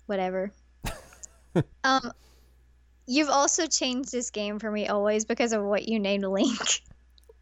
whatever. 0.07 0.53
um 1.85 2.13
you've 3.07 3.31
also 3.31 3.67
changed 3.67 4.13
this 4.13 4.31
game 4.31 4.59
for 4.59 4.71
me 4.71 4.87
always 4.89 5.25
because 5.25 5.53
of 5.53 5.63
what 5.65 5.89
you 5.89 5.99
named 5.99 6.25
Link. 6.25 6.83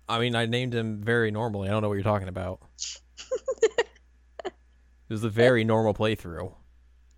I 0.08 0.18
mean, 0.20 0.34
I 0.36 0.46
named 0.46 0.74
him 0.74 1.02
very 1.02 1.30
normally. 1.30 1.68
I 1.68 1.72
don't 1.72 1.82
know 1.82 1.88
what 1.88 1.94
you're 1.94 2.02
talking 2.04 2.28
about. 2.28 2.60
it 4.44 4.52
was 5.08 5.24
a 5.24 5.28
very 5.30 5.64
normal 5.64 5.94
playthrough. 5.94 6.52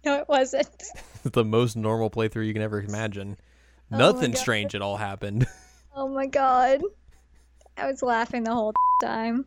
no, 0.05 0.15
it 0.19 0.29
wasn't. 0.29 0.83
The 1.25 1.45
most 1.45 1.77
normal 1.77 2.11
playthrough 2.11 2.47
you 2.47 2.53
can 2.53 2.63
ever 2.63 2.81
imagine. 2.81 3.37
Oh 3.93 3.99
Nothing 3.99 4.35
strange 4.37 4.75
at 4.75 4.83
all 4.83 4.97
happened. 4.97 5.47
Oh 5.95 6.07
my 6.07 6.27
god. 6.27 6.81
I 7.77 7.91
was 7.91 8.03
laughing 8.03 8.45
the 8.45 8.55
whole 8.55 8.73
time. 9.03 9.47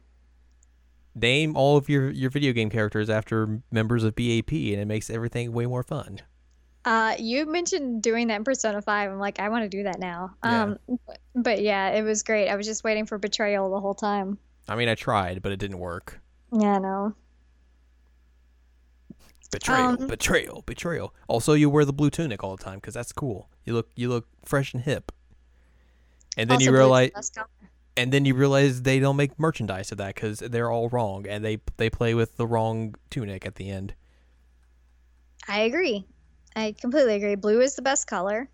Name 1.16 1.56
all 1.56 1.78
of 1.78 1.88
your, 1.88 2.10
your 2.10 2.30
video 2.30 2.52
game 2.52 2.70
characters 2.70 3.10
after 3.10 3.62
members 3.72 4.04
of 4.04 4.16
BAP, 4.16 4.52
and 4.52 4.82
it 4.82 4.86
makes 4.86 5.10
everything 5.10 5.54
way 5.54 5.66
more 5.66 5.82
fun. 5.82 6.20
Uh, 6.84 7.16
you 7.20 7.46
mentioned 7.46 8.02
doing 8.02 8.28
that 8.28 8.36
in 8.38 8.44
Persona 8.44 8.82
5. 8.82 9.12
I'm 9.12 9.20
like, 9.20 9.40
I 9.40 9.50
want 9.50 9.64
to 9.64 9.70
do 9.70 9.84
that 9.84 10.00
now. 10.00 10.36
Yeah. 10.44 10.64
Um, 10.64 10.78
but, 11.06 11.20
but 11.36 11.62
yeah, 11.62 11.90
it 11.90 12.02
was 12.02 12.24
great. 12.24 12.50
I 12.50 12.56
was 12.56 12.66
just 12.66 12.84
waiting 12.84 13.06
for 13.06 13.18
betrayal 13.18 13.70
the 13.70 13.80
whole 13.80 13.94
time. 13.94 14.38
I 14.68 14.76
mean, 14.76 14.90
I 14.90 14.96
tried, 14.96 15.42
but 15.42 15.52
it 15.52 15.58
didn't 15.58 15.80
work. 15.80 16.20
Yeah, 16.52 16.80
no. 16.80 17.14
Betrayal, 19.52 19.88
Um, 20.02 20.08
betrayal, 20.08 20.64
betrayal. 20.66 21.14
Also, 21.28 21.54
you 21.54 21.70
wear 21.70 21.84
the 21.84 21.94
blue 21.94 22.10
tunic 22.10 22.44
all 22.44 22.56
the 22.56 22.64
time 22.64 22.76
because 22.76 22.94
that's 22.94 23.12
cool. 23.12 23.50
You 23.66 23.74
look 23.74 23.90
you 23.96 24.08
look 24.08 24.28
fresh 24.46 24.74
and 24.74 24.82
hip. 24.84 25.12
And 26.38 26.50
then 26.50 26.62
you 26.62 26.72
realize, 26.72 27.12
and 27.98 28.14
then 28.14 28.24
you 28.24 28.34
realize 28.34 28.84
they 28.84 29.00
don't 29.00 29.18
make 29.18 29.38
merchandise 29.38 29.92
of 29.92 29.98
that 29.98 30.16
because 30.16 30.40
they're 30.40 30.72
all 30.72 30.88
wrong, 30.88 31.28
and 31.28 31.44
they 31.44 31.60
they 31.76 31.90
play 31.90 32.14
with 32.14 32.38
the 32.38 32.48
wrong 32.48 32.96
tunic 33.10 33.46
at 33.46 33.56
the 33.56 33.70
end. 33.70 33.94
I 35.50 35.60
agree. 35.62 36.06
I 36.56 36.74
completely 36.80 37.16
agree. 37.16 37.36
Blue 37.36 37.62
is 37.62 37.76
the 37.76 37.82
best 37.82 38.08
color. 38.08 38.50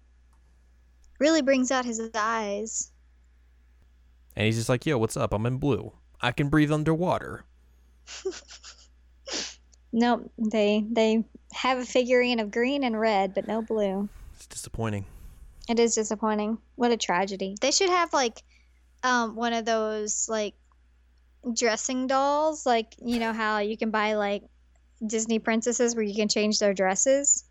Really 1.19 1.41
brings 1.41 1.71
out 1.71 1.85
his 1.85 1.99
eyes. 2.13 2.91
And 4.35 4.45
he's 4.45 4.57
just 4.57 4.69
like, 4.69 4.85
"Yo, 4.85 4.97
what's 4.97 5.17
up? 5.17 5.33
I'm 5.33 5.45
in 5.45 5.57
blue. 5.57 5.93
I 6.21 6.31
can 6.31 6.49
breathe 6.49 6.71
underwater." 6.71 7.43
Nope, 9.93 10.31
they 10.37 10.85
they 10.91 11.23
have 11.53 11.79
a 11.79 11.85
figurine 11.85 12.39
of 12.39 12.51
green 12.51 12.83
and 12.83 12.99
red, 12.99 13.33
but 13.33 13.47
no 13.47 13.61
blue. 13.61 14.09
It's 14.35 14.45
disappointing. 14.45 15.05
It 15.69 15.79
is 15.79 15.95
disappointing. 15.95 16.59
What 16.75 16.91
a 16.91 16.97
tragedy. 16.97 17.55
They 17.59 17.71
should 17.71 17.89
have 17.89 18.13
like 18.13 18.43
um 19.03 19.35
one 19.35 19.53
of 19.53 19.65
those 19.65 20.27
like 20.29 20.53
dressing 21.51 22.05
dolls, 22.05 22.65
like 22.65 22.93
you 23.03 23.19
know 23.19 23.33
how 23.33 23.59
you 23.59 23.77
can 23.77 23.89
buy 23.89 24.13
like 24.13 24.43
Disney 25.05 25.39
princesses 25.39 25.95
where 25.95 26.03
you 26.03 26.15
can 26.15 26.27
change 26.27 26.59
their 26.59 26.75
dresses 26.75 27.45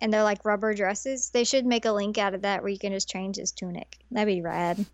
and 0.00 0.12
they're 0.12 0.22
like 0.22 0.44
rubber 0.44 0.74
dresses. 0.74 1.30
They 1.30 1.44
should 1.44 1.66
make 1.66 1.84
a 1.84 1.92
link 1.92 2.18
out 2.18 2.34
of 2.34 2.42
that 2.42 2.62
where 2.62 2.70
you 2.70 2.78
can 2.78 2.92
just 2.92 3.08
change 3.08 3.36
his 3.36 3.52
tunic. 3.52 3.98
That'd 4.10 4.34
be 4.34 4.42
rad. 4.42 4.84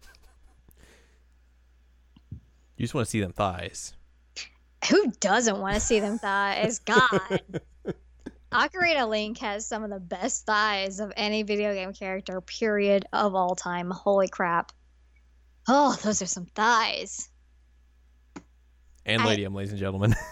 You 2.77 2.85
just 2.85 2.95
want 2.95 3.07
to 3.07 3.11
see 3.11 3.21
them 3.21 3.33
thighs. 3.33 3.95
Who 4.91 5.11
doesn't 5.21 5.59
want 5.59 5.75
to 5.75 5.81
see 5.81 6.01
them 6.01 6.19
thighs? 6.19 6.79
God. 6.85 7.41
Ocarina 8.53 9.09
Link 9.09 9.39
has 9.39 9.67
some 9.67 9.83
of 9.83 9.91
the 9.91 9.99
best 9.99 10.47
thighs 10.47 11.01
of 11.01 11.13
any 11.17 11.43
video 11.43 11.75
game 11.75 11.93
character, 11.93 12.41
period, 12.41 13.07
of 13.13 13.35
all 13.35 13.55
time. 13.55 13.91
Holy 13.91 14.29
crap. 14.29 14.73
Oh, 15.69 15.97
those 16.03 16.23
are 16.23 16.27
some 16.27 16.47
thighs. 16.55 17.29
And 19.05 19.23
I- 19.23 19.27
Ladium, 19.27 19.55
ladies 19.55 19.73
and 19.73 19.81
gentlemen. 19.81 20.15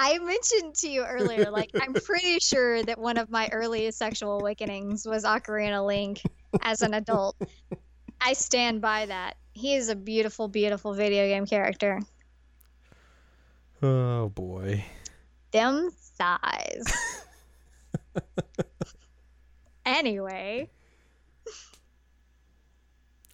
I 0.00 0.16
mentioned 0.20 0.76
to 0.76 0.88
you 0.88 1.04
earlier, 1.04 1.50
like, 1.50 1.70
I'm 1.74 1.92
pretty 2.04 2.38
sure 2.38 2.84
that 2.84 3.00
one 3.00 3.18
of 3.18 3.30
my 3.30 3.48
earliest 3.50 3.98
sexual 3.98 4.38
awakenings 4.38 5.04
was 5.04 5.24
Ocarina 5.24 5.84
Link 5.84 6.22
as 6.62 6.82
an 6.82 6.94
adult. 6.94 7.36
I 8.20 8.34
stand 8.34 8.80
by 8.80 9.06
that. 9.06 9.36
He 9.54 9.74
is 9.74 9.88
a 9.88 9.96
beautiful, 9.96 10.46
beautiful 10.46 10.94
video 10.94 11.26
game 11.26 11.46
character. 11.46 12.00
oh 13.82 14.28
boy. 14.28 14.84
Them 15.50 15.90
thighs. 15.90 16.84
anyway, 19.84 20.70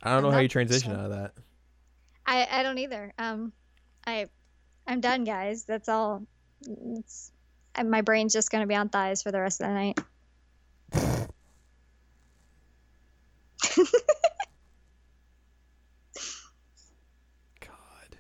I 0.02 0.12
don't 0.12 0.22
know 0.22 0.28
I'm 0.28 0.34
how 0.34 0.40
you 0.40 0.48
transition 0.48 0.92
sure. 0.92 0.98
out 0.98 1.06
of 1.06 1.10
that. 1.10 1.32
I 2.24 2.46
I 2.50 2.62
don't 2.62 2.78
either. 2.78 3.12
Um, 3.18 3.52
I 4.06 4.28
I'm 4.86 5.00
done, 5.00 5.24
guys. 5.24 5.64
That's 5.64 5.90
all. 5.90 6.22
It's, 6.66 7.32
my 7.82 8.00
brain's 8.00 8.32
just 8.32 8.50
gonna 8.50 8.66
be 8.66 8.74
on 8.74 8.88
thighs 8.88 9.22
for 9.22 9.30
the 9.32 9.40
rest 9.40 9.60
of 9.60 9.68
the 9.68 9.74
night. 9.74 9.98
God. 17.60 18.16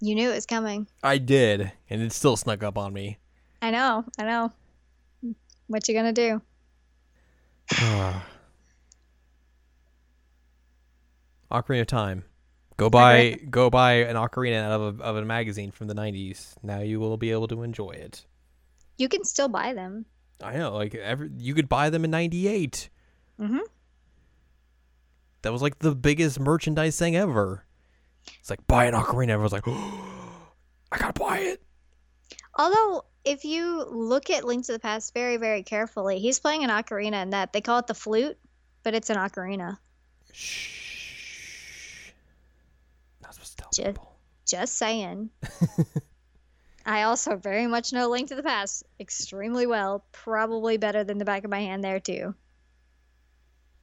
You 0.00 0.14
knew 0.14 0.30
it 0.30 0.34
was 0.34 0.46
coming. 0.46 0.86
I 1.02 1.18
did, 1.18 1.72
and 1.90 2.02
it 2.02 2.12
still 2.12 2.36
snuck 2.36 2.62
up 2.62 2.78
on 2.78 2.92
me. 2.92 3.18
I 3.62 3.70
know. 3.70 4.04
I 4.18 4.24
know. 4.24 4.52
What 5.66 5.88
you 5.88 5.94
gonna 5.94 6.12
do? 6.12 6.42
Ocarina 11.50 11.80
of 11.82 11.86
Time. 11.86 12.24
Go 12.76 12.90
buy 12.90 13.38
go 13.50 13.70
buy 13.70 13.92
an 13.92 14.16
ocarina 14.16 14.62
out 14.64 14.72
of 14.80 15.00
a, 15.00 15.02
of 15.02 15.16
a 15.16 15.24
magazine 15.24 15.70
from 15.70 15.86
the 15.86 15.94
90s. 15.94 16.54
Now 16.62 16.80
you 16.80 16.98
will 16.98 17.16
be 17.16 17.30
able 17.30 17.46
to 17.48 17.62
enjoy 17.62 17.90
it. 17.90 18.26
You 18.98 19.08
can 19.08 19.24
still 19.24 19.48
buy 19.48 19.74
them. 19.74 20.06
I 20.42 20.56
know, 20.56 20.74
like 20.74 20.94
every 20.94 21.30
you 21.38 21.54
could 21.54 21.68
buy 21.68 21.90
them 21.90 22.04
in 22.04 22.10
98. 22.10 22.90
Mhm. 23.40 23.60
That 25.42 25.52
was 25.52 25.62
like 25.62 25.78
the 25.78 25.94
biggest 25.94 26.40
merchandise 26.40 26.98
thing 26.98 27.14
ever. 27.14 27.64
It's 28.40 28.50
like 28.50 28.66
buy 28.66 28.86
an 28.86 28.94
ocarina. 28.94 29.30
Everyone's 29.30 29.52
like, 29.52 29.68
oh, 29.68 30.04
I 30.92 30.98
gotta 30.98 31.18
buy 31.18 31.38
it. 31.38 31.62
Although, 32.56 33.04
if 33.24 33.44
you 33.44 33.84
look 33.90 34.30
at 34.30 34.44
Link 34.44 34.64
to 34.66 34.72
the 34.72 34.78
Past 34.78 35.12
very, 35.12 35.36
very 35.36 35.62
carefully, 35.62 36.18
he's 36.18 36.38
playing 36.38 36.64
an 36.64 36.70
ocarina 36.70 37.22
in 37.22 37.30
that. 37.30 37.52
They 37.52 37.60
call 37.60 37.78
it 37.78 37.86
the 37.86 37.94
flute, 37.94 38.38
but 38.82 38.94
it's 38.94 39.10
an 39.10 39.16
ocarina. 39.16 39.78
Shh. 40.32 40.83
Not 43.38 43.46
supposed 43.46 43.56
to 43.58 43.62
tell 43.62 43.70
Ju- 43.72 43.92
people. 43.92 44.18
Just 44.46 44.76
saying. 44.76 45.30
I 46.86 47.02
also 47.02 47.36
very 47.36 47.66
much 47.66 47.92
know 47.92 48.08
Link 48.08 48.28
to 48.28 48.34
the 48.34 48.42
Past 48.42 48.84
extremely 49.00 49.66
well. 49.66 50.04
Probably 50.12 50.76
better 50.76 51.02
than 51.02 51.18
the 51.18 51.24
back 51.24 51.44
of 51.44 51.50
my 51.50 51.60
hand 51.60 51.82
there, 51.82 52.00
too. 52.00 52.34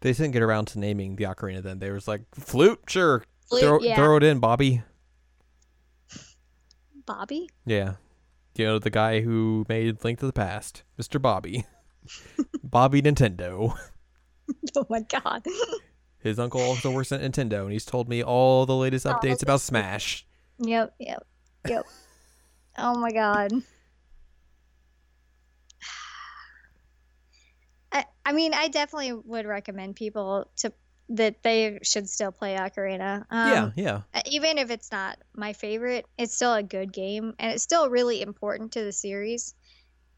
They 0.01 0.13
didn't 0.13 0.31
get 0.31 0.43
around 0.43 0.65
to 0.69 0.79
naming 0.79 1.15
the 1.15 1.25
ocarina. 1.25 1.61
Then 1.63 1.79
they 1.79 1.91
was 1.91 2.07
like 2.07 2.23
flute, 2.33 2.79
sure, 2.87 3.23
Flute, 3.47 3.61
throw 3.61 3.79
yeah. 3.81 3.95
throw 3.95 4.17
it 4.17 4.23
in, 4.23 4.39
Bobby. 4.39 4.83
Bobby? 7.05 7.49
Yeah. 7.65 7.95
You 8.55 8.65
know, 8.65 8.79
the 8.79 8.89
guy 8.89 9.21
who 9.21 9.65
made 9.69 10.03
Link 10.03 10.19
to 10.19 10.25
the 10.25 10.33
Past, 10.33 10.83
Mr. 10.99 11.21
Bobby. 11.21 11.65
Bobby 12.63 13.01
Nintendo. 13.01 13.77
Oh 14.75 14.85
my 14.89 15.01
god. 15.01 15.45
His 16.21 16.37
uncle 16.39 16.61
also 16.61 16.91
works 16.91 17.11
at 17.11 17.21
Nintendo, 17.21 17.63
and 17.63 17.71
he's 17.71 17.85
told 17.85 18.07
me 18.07 18.23
all 18.23 18.65
the 18.65 18.75
latest 18.75 19.05
updates 19.05 19.39
the- 19.39 19.45
about 19.45 19.61
Smash. 19.61 20.25
Yep, 20.59 20.93
yep, 20.99 21.25
yep. 21.67 21.85
oh 22.77 22.95
my 22.99 23.11
god. 23.11 23.51
I, 27.91 28.05
I 28.25 28.31
mean, 28.33 28.53
I 28.53 28.67
definitely 28.67 29.13
would 29.13 29.45
recommend 29.45 29.95
people 29.95 30.49
to 30.57 30.71
that 31.09 31.43
they 31.43 31.79
should 31.83 32.07
still 32.07 32.31
play 32.31 32.55
Ocarina. 32.55 33.25
Um, 33.29 33.73
yeah, 33.75 34.01
yeah. 34.13 34.21
Even 34.27 34.57
if 34.57 34.71
it's 34.71 34.91
not 34.91 35.17
my 35.35 35.51
favorite, 35.53 36.05
it's 36.17 36.33
still 36.33 36.53
a 36.53 36.63
good 36.63 36.93
game, 36.93 37.33
and 37.37 37.51
it's 37.51 37.63
still 37.63 37.89
really 37.89 38.21
important 38.21 38.71
to 38.73 38.83
the 38.83 38.93
series. 38.93 39.53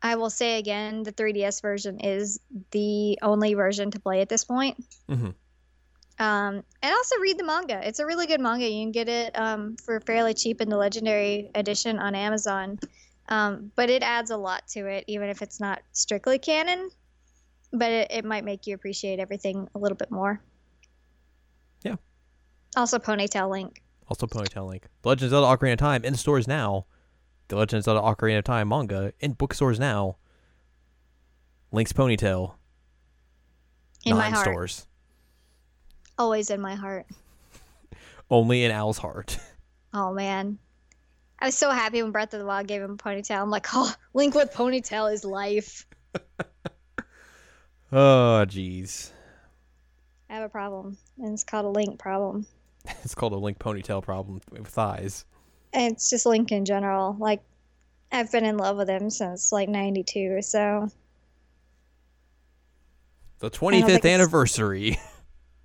I 0.04 0.18
will 0.18 0.30
say 0.30 0.60
again, 0.60 1.04
the 1.04 1.14
3DS 1.14 1.62
version 1.62 2.00
is 2.02 2.40
the 2.72 3.18
only 3.22 3.54
version 3.54 3.90
to 3.92 4.00
play 4.00 4.22
at 4.22 4.30
this 4.30 4.44
point. 4.44 4.84
hmm 5.08 5.30
Um, 6.20 6.64
and 6.82 6.94
also 6.94 7.18
read 7.20 7.38
the 7.38 7.44
manga. 7.44 7.86
It's 7.86 8.00
a 8.00 8.06
really 8.06 8.28
good 8.28 8.40
manga. 8.40 8.70
You 8.70 8.84
can 8.84 8.92
get 8.92 9.10
it 9.10 9.38
um, 9.38 9.76
for 9.78 10.00
fairly 10.00 10.34
cheap 10.34 10.62
in 10.62 10.70
the 10.70 10.78
Legendary 10.78 11.50
Edition 11.56 12.00
on 12.00 12.16
Amazon. 12.16 12.80
Um, 13.30 13.72
but 13.76 13.90
it 13.90 14.04
adds 14.04 14.30
a 14.32 14.38
lot 14.38 14.68
to 14.70 14.86
it, 14.86 15.06
even 15.08 15.30
if 15.30 15.42
it's 15.42 15.60
not 15.60 15.82
strictly 15.92 16.38
canon. 16.38 16.90
But 17.72 17.92
it, 17.92 18.12
it 18.12 18.26
might 18.26 18.46
make 18.46 18.68
you 18.68 18.76
appreciate 18.76 19.20
everything 19.20 19.68
a 19.74 19.80
little 19.80 19.98
bit 19.98 20.12
more. 20.12 20.40
Yeah. 21.84 21.96
Also, 22.76 23.00
Ponytail 23.00 23.50
Link. 23.50 23.82
Also, 24.08 24.28
Ponytail 24.28 24.68
Link. 24.68 24.88
The 25.02 25.10
Legend 25.10 25.26
of 25.26 25.32
Zelda 25.32 25.58
Ocarina 25.58 25.74
of 25.74 25.80
Time 25.80 26.06
in 26.06 26.16
stores 26.16 26.48
now. 26.48 26.86
The 27.48 27.56
Legend 27.56 27.80
of 27.80 27.84
Zelda 27.86 28.02
Ocarina 28.02 28.38
of 28.38 28.44
Time 28.44 28.68
manga 28.68 29.14
in 29.20 29.34
bookstores 29.34 29.80
now. 29.80 30.18
Link's 31.72 31.94
Ponytail. 31.94 32.54
In 34.06 34.16
my 34.18 34.30
heart. 34.30 34.46
stores. 34.46 34.86
Always 36.18 36.50
in 36.50 36.62
my 36.62 36.76
heart. 36.76 37.06
Only 38.30 38.64
in 38.64 38.72
Al's 38.72 38.98
heart. 38.98 39.38
Oh, 39.96 40.12
man. 40.12 40.58
I 41.38 41.46
was 41.46 41.56
so 41.56 41.70
happy 41.70 42.02
when 42.02 42.12
Breath 42.12 42.34
of 42.34 42.40
the 42.40 42.48
Wild 42.48 42.66
gave 42.66 42.82
him 42.82 42.94
a 42.94 42.96
ponytail. 42.98 43.40
I'm 43.40 43.52
like, 43.52 43.68
oh, 43.74 43.94
Link 44.16 44.34
with 44.34 44.52
ponytail 44.52 45.14
is 45.14 45.24
life. 45.24 45.86
oh, 47.92 48.44
jeez. 48.48 49.12
I 50.32 50.34
have 50.34 50.44
a 50.46 50.50
problem, 50.50 50.98
and 51.20 51.32
it's 51.32 51.44
called 51.44 51.66
a 51.66 51.70
Link 51.70 52.00
problem. 52.00 52.48
It's 53.04 53.14
called 53.14 53.34
a 53.34 53.38
Link 53.38 53.60
Ponytail 53.60 54.02
problem 54.02 54.42
with 54.50 54.66
thighs. 54.68 55.26
And 55.74 55.94
it's 55.94 56.10
just 56.10 56.26
Link 56.26 56.52
in 56.52 56.66
general. 56.66 57.16
Like, 57.20 57.44
I've 58.12 58.32
been 58.32 58.44
in 58.46 58.58
love 58.58 58.78
with 58.78 58.90
him 58.90 59.12
since 59.12 59.52
like 59.52 59.70
'92, 59.70 60.42
so 60.42 60.90
The 63.38 63.50
don't 63.52 63.72
25th 63.74 63.90
it's- 63.90 64.06
anniversary. 64.06 64.98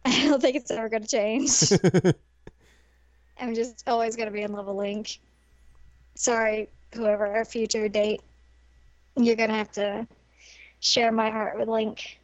I 0.15 0.25
don't 0.25 0.41
think 0.41 0.57
it's 0.57 0.71
ever 0.71 0.89
gonna 0.89 1.07
change. 1.07 1.71
I'm 3.41 3.55
just 3.55 3.87
always 3.87 4.17
gonna 4.17 4.31
be 4.31 4.41
in 4.41 4.53
love 4.53 4.67
with 4.67 4.77
Link. 4.77 5.19
Sorry, 6.15 6.71
whoever 6.95 7.27
our 7.27 7.45
future 7.45 7.89
date, 7.89 8.23
you're 9.17 9.37
gonna 9.37 9.57
have 9.57 9.71
to 9.73 10.07
share 10.81 11.13
my 11.13 11.29
heart 11.29 11.59
with 11.59 11.69
Link. 11.69 12.19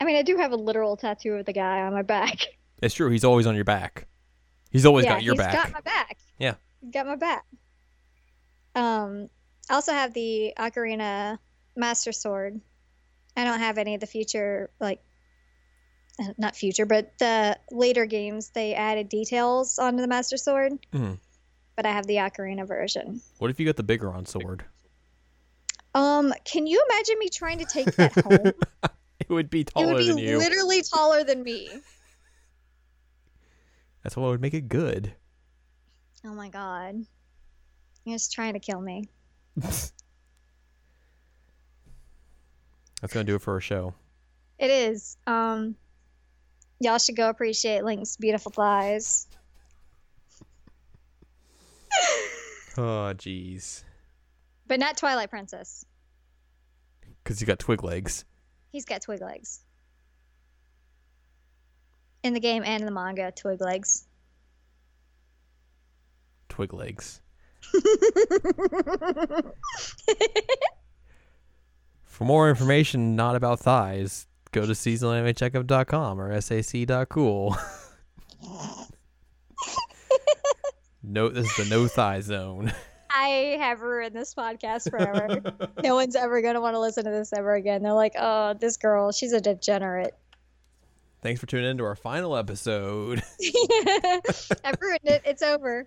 I 0.00 0.04
mean, 0.04 0.16
I 0.16 0.22
do 0.22 0.36
have 0.36 0.50
a 0.50 0.56
literal 0.56 0.96
tattoo 0.96 1.34
of 1.34 1.46
the 1.46 1.52
guy 1.52 1.82
on 1.82 1.92
my 1.92 2.02
back. 2.02 2.46
it's 2.82 2.94
true. 2.94 3.08
He's 3.10 3.24
always 3.24 3.46
on 3.46 3.54
your 3.54 3.64
back. 3.64 4.08
He's 4.70 4.84
always 4.84 5.04
yeah, 5.04 5.14
got 5.14 5.22
your 5.22 5.34
he's 5.34 5.42
back. 5.42 5.52
got 5.52 5.72
my 5.72 5.80
back. 5.80 6.18
Yeah. 6.38 6.54
He's 6.82 6.90
got 6.90 7.06
my 7.06 7.16
back. 7.16 7.44
Um, 8.74 9.30
I 9.70 9.74
also 9.74 9.92
have 9.92 10.12
the 10.12 10.54
Ocarina 10.58 11.38
Master 11.76 12.10
Sword. 12.10 12.60
I 13.36 13.44
don't 13.44 13.60
have 13.60 13.78
any 13.78 13.94
of 13.94 14.00
the 14.00 14.06
future, 14.06 14.70
like, 14.80 15.00
not 16.38 16.56
future, 16.56 16.86
but 16.86 17.16
the 17.18 17.58
later 17.70 18.06
games. 18.06 18.50
They 18.50 18.74
added 18.74 19.08
details 19.08 19.78
onto 19.78 20.00
the 20.00 20.08
Master 20.08 20.36
Sword, 20.36 20.72
Mhm. 20.92 21.18
but 21.76 21.86
I 21.86 21.92
have 21.92 22.06
the 22.06 22.16
Ocarina 22.16 22.66
version. 22.66 23.20
What 23.38 23.50
if 23.50 23.60
you 23.60 23.66
got 23.66 23.76
the 23.76 23.84
Biggoron 23.84 24.26
sword? 24.26 24.64
Um, 25.94 26.32
can 26.44 26.66
you 26.66 26.82
imagine 26.90 27.18
me 27.18 27.28
trying 27.30 27.58
to 27.58 27.64
take 27.64 27.94
that 27.96 28.12
home? 28.24 28.52
It 29.18 29.28
would 29.30 29.48
be 29.50 29.60
it 29.62 29.66
taller 29.68 29.94
would 29.94 29.98
be 29.98 30.08
than 30.08 30.18
you. 30.18 30.38
literally 30.38 30.82
taller 30.82 31.24
than 31.24 31.42
me. 31.42 31.70
That's 34.02 34.16
what 34.16 34.28
would 34.28 34.40
make 34.40 34.54
it 34.54 34.68
good. 34.68 35.14
Oh 36.24 36.34
my 36.34 36.48
god. 36.48 37.04
You're 38.04 38.14
just 38.14 38.32
trying 38.32 38.52
to 38.54 38.60
kill 38.60 38.80
me. 38.80 39.08
That's 39.56 39.92
gonna 43.10 43.24
do 43.24 43.34
it 43.34 43.42
for 43.42 43.52
our 43.54 43.60
show. 43.60 43.94
It 44.58 44.70
is. 44.70 45.16
Um, 45.26 45.76
y'all 46.80 46.98
should 46.98 47.16
go 47.16 47.28
appreciate 47.28 47.84
Link's 47.84 48.16
beautiful 48.16 48.52
thighs. 48.52 49.26
Oh, 52.78 53.14
jeez. 53.16 53.84
But 54.66 54.78
not 54.80 54.98
Twilight 54.98 55.30
Princess. 55.30 55.86
Because 57.22 57.40
you 57.40 57.46
got 57.46 57.58
twig 57.58 57.82
legs. 57.82 58.26
He's 58.70 58.84
got 58.84 59.00
twig 59.00 59.22
legs. 59.22 59.60
In 62.22 62.34
the 62.34 62.40
game 62.40 62.62
and 62.66 62.82
in 62.82 62.86
the 62.86 62.92
manga, 62.92 63.32
twig 63.32 63.62
legs. 63.62 64.06
Twig 66.50 66.74
legs. 66.74 67.22
For 72.04 72.24
more 72.24 72.50
information 72.50 73.16
not 73.16 73.36
about 73.36 73.60
thighs, 73.60 74.26
go 74.56 74.64
to 74.64 74.72
seasonalanimecheckup.com 74.72 76.18
or 76.18 76.40
sac.cool. 76.40 77.58
no, 81.02 81.28
this 81.28 81.46
is 81.46 81.56
the 81.56 81.66
no 81.68 81.86
thigh 81.86 82.20
zone. 82.20 82.72
I 83.10 83.58
have 83.60 83.82
ruined 83.82 84.16
this 84.16 84.34
podcast 84.34 84.90
forever. 84.90 85.42
no 85.82 85.94
one's 85.94 86.16
ever 86.16 86.40
going 86.40 86.54
to 86.54 86.62
want 86.62 86.74
to 86.74 86.80
listen 86.80 87.04
to 87.04 87.10
this 87.10 87.34
ever 87.34 87.54
again. 87.54 87.82
They're 87.82 87.92
like, 87.92 88.14
oh, 88.18 88.54
this 88.54 88.78
girl, 88.78 89.12
she's 89.12 89.34
a 89.34 89.42
degenerate. 89.42 90.14
Thanks 91.20 91.38
for 91.38 91.46
tuning 91.46 91.72
in 91.72 91.76
to 91.78 91.84
our 91.84 91.94
final 91.94 92.34
episode. 92.34 93.22
I've 94.64 94.80
ruined 94.80 95.00
it. 95.04 95.20
It's 95.26 95.42
over. 95.42 95.86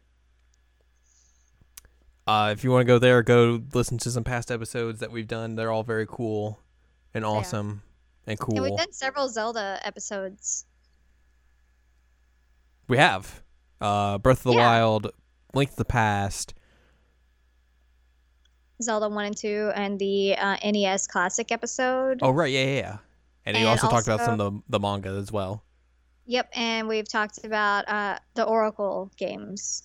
Uh, 2.27 2.51
if 2.53 2.63
you 2.63 2.69
want 2.69 2.81
to 2.81 2.85
go 2.87 2.99
there, 2.99 3.23
go 3.23 3.63
listen 3.73 3.97
to 3.97 4.11
some 4.11 4.23
past 4.23 4.51
episodes 4.51 4.99
that 4.99 5.11
we've 5.11 5.27
done. 5.27 5.55
They're 5.55 5.71
all 5.71 5.81
very 5.81 6.05
cool 6.05 6.59
and 7.15 7.25
awesome 7.25 7.81
and 8.27 8.39
cool. 8.39 8.55
And 8.55 8.63
we've 8.63 8.77
done 8.77 8.91
several 8.91 9.27
Zelda 9.29 9.79
episodes. 9.83 10.65
We 12.87 12.97
have 12.97 13.43
uh, 13.81 14.17
Breath 14.17 14.39
of 14.39 14.51
the 14.51 14.53
Yeah. 14.53 14.67
Wild, 14.67 15.11
Link 15.53 15.71
to 15.71 15.75
the 15.77 15.85
Past. 15.85 16.53
Zelda 18.81 19.09
1 19.09 19.25
and 19.25 19.37
2 19.37 19.71
and 19.75 19.99
the 19.99 20.35
uh, 20.37 20.55
NES 20.63 21.07
Classic 21.07 21.51
episode. 21.51 22.19
Oh 22.21 22.31
right, 22.31 22.51
yeah, 22.51 22.63
yeah, 22.63 22.77
yeah. 22.77 22.97
And, 23.45 23.57
you 23.57 23.61
And 23.61 23.69
also, 23.69 23.89
talked 23.89 24.07
about 24.07 24.21
some 24.21 24.39
of 24.39 24.53
the, 24.53 24.61
the 24.69 24.79
manga 24.79 25.09
as 25.09 25.31
well. 25.31 25.63
Yep, 26.27 26.49
and 26.53 26.87
we've 26.87 27.09
talked 27.09 27.43
about 27.43 27.89
uh, 27.89 28.19
the 28.35 28.43
Oracle 28.43 29.11
games. 29.17 29.83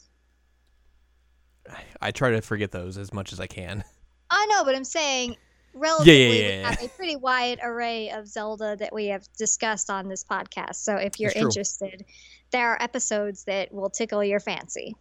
I 2.01 2.11
try 2.11 2.31
to 2.31 2.43
forget 2.43 2.71
those 2.71 2.99
as 2.99 3.13
much 3.13 3.33
as 3.33 3.41
I 3.41 3.47
can. 3.47 3.83
I 4.31 4.47
know, 4.47 4.65
but 4.65 4.75
I'm 4.75 4.85
saying 4.85 5.37
relatively 5.75 6.23
yeah, 6.23 6.29
we 6.29 6.61
yeah. 6.61 6.71
have 6.71 6.83
a 6.83 6.89
pretty 6.89 7.17
wide 7.17 7.61
array 7.63 8.11
of 8.11 8.27
Zelda 8.29 8.77
that 8.77 8.93
we 8.93 9.07
have 9.07 9.27
discussed 9.37 9.91
on 9.91 10.09
this 10.09 10.25
podcast. 10.25 10.77
So 10.77 10.97
if 10.97 11.21
you're 11.21 11.33
interested, 11.35 12.05
there 12.51 12.71
are 12.71 12.83
episodes 12.83 13.45
that 13.45 13.73
will 13.73 13.91
tickle 13.91 14.23
your 14.23 14.41
fancy. 14.41 14.97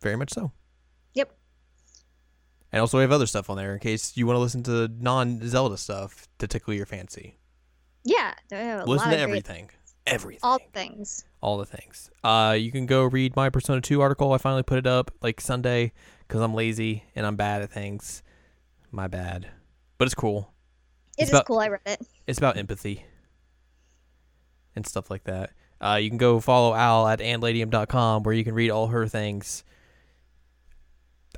Very 0.00 0.16
much 0.16 0.32
so. 0.32 0.52
Yep. 1.14 1.36
And 2.72 2.80
also 2.80 2.98
we 2.98 3.02
have 3.02 3.12
other 3.12 3.26
stuff 3.26 3.50
on 3.50 3.56
there 3.56 3.74
in 3.74 3.80
case 3.80 4.16
you 4.16 4.26
want 4.26 4.36
to 4.36 4.40
listen 4.40 4.62
to 4.64 4.88
non-Zelda 4.88 5.76
stuff 5.76 6.28
to 6.38 6.46
tickle 6.46 6.74
your 6.74 6.86
fancy. 6.86 7.36
Yeah, 8.04 8.32
there 8.48 8.84
listen 8.84 9.08
to 9.08 9.14
of 9.14 9.18
great- 9.18 9.22
everything. 9.22 9.70
Everything. 10.06 10.40
all 10.42 10.58
things. 10.72 11.26
all 11.42 11.58
the 11.58 11.66
things. 11.66 12.10
Uh, 12.24 12.56
you 12.58 12.72
can 12.72 12.86
go 12.86 13.04
read 13.04 13.36
my 13.36 13.50
Persona 13.50 13.82
2 13.82 14.00
article. 14.00 14.32
I 14.32 14.38
finally 14.38 14.62
put 14.62 14.78
it 14.78 14.86
up 14.86 15.10
like 15.20 15.38
Sunday 15.38 15.92
because 16.26 16.40
I'm 16.40 16.54
lazy 16.54 17.04
and 17.14 17.26
I'm 17.26 17.36
bad 17.36 17.60
at 17.60 17.70
things. 17.70 18.22
My 18.90 19.06
bad. 19.06 19.48
But 19.98 20.06
it's 20.06 20.14
cool. 20.14 20.52
It 21.16 21.22
It's 21.22 21.30
is 21.30 21.34
about- 21.34 21.46
cool. 21.46 21.58
I 21.60 21.68
read 21.68 21.80
it. 21.86 22.00
It's 22.26 22.38
about 22.38 22.56
empathy 22.56 23.04
and 24.76 24.86
stuff 24.86 25.10
like 25.10 25.24
that. 25.24 25.50
Uh, 25.80 25.98
you 26.00 26.08
can 26.10 26.18
go 26.18 26.40
follow 26.40 26.74
Al 26.74 27.06
at 27.08 27.20
andladium.com 27.20 28.22
where 28.22 28.34
you 28.34 28.44
can 28.44 28.54
read 28.54 28.70
all 28.70 28.88
her 28.88 29.06
things. 29.06 29.64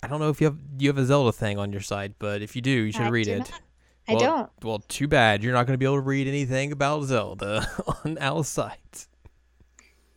I 0.03 0.09
don't 0.09 0.19
know 0.21 0.31
if 0.31 0.41
you 0.41 0.47
have 0.47 0.57
you 0.79 0.89
have 0.89 0.97
a 0.99 1.05
Zelda 1.05 1.33
thing 1.33 1.59
on 1.59 1.73
your 1.73 1.83
site, 1.83 2.15
but 2.19 2.41
if 2.41 2.57
you 2.57 2.63
do, 2.63 2.71
you 2.71 2.93
should 2.93 3.03
I 3.03 3.09
read 3.11 3.25
do 3.27 3.33
it. 3.33 3.39
not. 3.41 3.61
I 4.09 4.15
Well, 4.15 4.21
don't. 4.21 4.51
Well, 4.63 4.79
too 4.89 5.09
bad. 5.09 5.43
You're 5.43 5.53
not 5.53 5.67
going 5.67 5.75
to 5.75 5.79
be 5.79 5.85
able 5.85 5.97
to 5.97 6.01
read 6.01 6.27
anything 6.27 6.73
about 6.73 7.05
Zelda 7.05 7.67
on 8.05 8.17
Al's 8.19 8.49
site. 8.49 9.07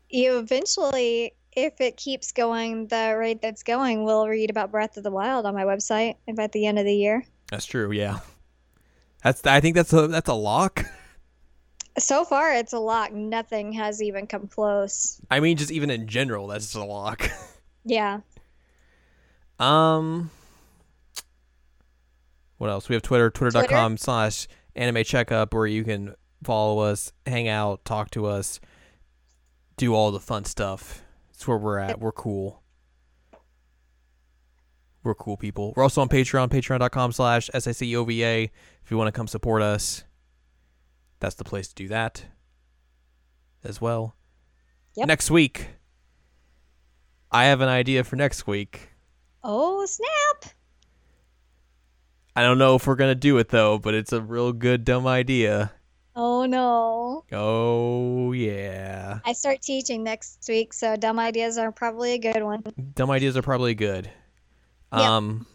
You 0.09 0.37
eventually, 0.39 1.33
if 1.55 1.79
it 1.81 1.97
keeps 1.97 2.31
going 2.31 2.87
the 2.87 3.15
rate 3.17 3.41
that's 3.41 3.63
going, 3.63 4.03
we'll 4.03 4.27
read 4.27 4.49
about 4.49 4.71
Breath 4.71 4.97
of 4.97 5.03
the 5.03 5.11
Wild 5.11 5.45
on 5.45 5.53
my 5.53 5.63
website 5.63 6.15
at 6.37 6.51
the 6.51 6.65
end 6.65 6.79
of 6.79 6.85
the 6.85 6.95
year. 6.95 7.23
That's 7.49 7.65
true. 7.65 7.91
Yeah. 7.91 8.19
That's. 9.23 9.45
I 9.45 9.59
think 9.59 9.75
that's 9.75 9.93
a 9.93 10.07
that's 10.07 10.29
a 10.29 10.33
lock. 10.33 10.85
So 11.99 12.25
far, 12.25 12.51
it's 12.53 12.73
a 12.73 12.79
lock. 12.79 13.13
Nothing 13.13 13.71
has 13.73 14.01
even 14.01 14.25
come 14.25 14.47
close. 14.47 15.21
I 15.29 15.39
mean, 15.39 15.57
just 15.57 15.71
even 15.71 15.91
in 15.91 16.07
general, 16.07 16.47
that's 16.47 16.65
just 16.65 16.75
a 16.75 16.83
lock. 16.83 17.29
Yeah. 17.85 18.21
Um, 19.59 20.31
what 22.57 22.69
else? 22.69 22.87
We 22.87 22.95
have 22.95 23.03
Twitter, 23.03 23.29
twitter.com 23.29 23.97
slash 23.97 24.47
anime 24.73 25.03
checkup, 25.03 25.53
where 25.53 25.67
you 25.67 25.83
can 25.83 26.15
follow 26.43 26.79
us, 26.79 27.11
hang 27.25 27.49
out, 27.49 27.83
talk 27.83 28.09
to 28.11 28.25
us, 28.25 28.61
do 29.75 29.93
all 29.93 30.11
the 30.11 30.19
fun 30.21 30.45
stuff. 30.45 31.02
That's 31.33 31.47
where 31.47 31.57
we're 31.57 31.79
at. 31.79 31.99
We're 31.99 32.11
cool. 32.11 32.63
We're 35.03 35.15
cool 35.15 35.35
people. 35.35 35.73
We're 35.75 35.83
also 35.83 36.01
on 36.01 36.07
Patreon, 36.07 36.49
patreon.com 36.49 37.11
slash 37.11 37.49
SICOVA. 37.53 38.49
If 38.83 38.91
you 38.91 38.97
want 38.97 39.09
to 39.09 39.11
come 39.11 39.27
support 39.27 39.61
us, 39.61 40.05
that's 41.19 41.35
the 41.35 41.43
place 41.43 41.67
to 41.69 41.75
do 41.75 41.87
that 41.89 42.23
as 43.63 43.81
well. 43.81 44.15
Yep. 44.95 45.07
Next 45.07 45.31
week, 45.31 45.67
I 47.31 47.45
have 47.45 47.61
an 47.61 47.69
idea 47.69 48.03
for 48.03 48.15
next 48.15 48.47
week. 48.47 48.91
Oh, 49.43 49.85
snap. 49.85 50.53
I 52.35 52.41
don't 52.41 52.57
know 52.57 52.75
if 52.75 52.87
we're 52.87 52.95
gonna 52.95 53.15
do 53.15 53.37
it 53.37 53.49
though, 53.49 53.77
but 53.77 53.93
it's 53.93 54.13
a 54.13 54.21
real 54.21 54.53
good 54.53 54.85
dumb 54.85 55.05
idea. 55.05 55.71
Oh, 56.15 56.45
no. 56.45 57.25
Oh 57.31 58.31
yeah, 58.33 59.19
I 59.25 59.33
start 59.33 59.61
teaching 59.61 60.03
next 60.03 60.45
week, 60.47 60.73
so 60.73 60.95
dumb 60.95 61.17
ideas 61.19 61.57
are 61.57 61.71
probably 61.71 62.13
a 62.13 62.19
good 62.19 62.43
one. 62.43 62.63
dumb 62.93 63.09
ideas 63.09 63.35
are 63.35 63.41
probably 63.41 63.73
good. 63.73 64.09
Yep. 64.91 65.01
Um, 65.01 65.47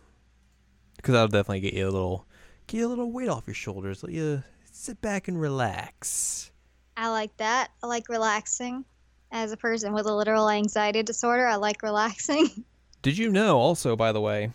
because 0.97 1.13
that'll 1.13 1.29
definitely 1.29 1.61
get 1.61 1.75
you 1.75 1.85
a 1.85 1.91
little, 1.91 2.27
get 2.67 2.79
you 2.79 2.87
a 2.87 2.89
little 2.89 3.13
weight 3.13 3.29
off 3.29 3.45
your 3.47 3.55
shoulders. 3.55 4.03
Let 4.03 4.13
you 4.13 4.43
sit 4.73 5.01
back 5.01 5.29
and 5.29 5.41
relax. 5.41 6.51
I 6.97 7.09
like 7.11 7.37
that. 7.37 7.71
I 7.83 7.87
like 7.87 8.09
relaxing. 8.09 8.85
As 9.31 9.53
a 9.53 9.57
person 9.57 9.93
with 9.93 10.07
a 10.07 10.15
literal 10.15 10.49
anxiety 10.49 11.03
disorder, 11.03 11.47
I 11.47 11.57
like 11.57 11.83
relaxing. 11.83 12.49
Did 13.03 13.17
you 13.17 13.31
know? 13.31 13.59
Also, 13.59 13.95
by 13.95 14.11
the 14.11 14.21
way, 14.21 14.51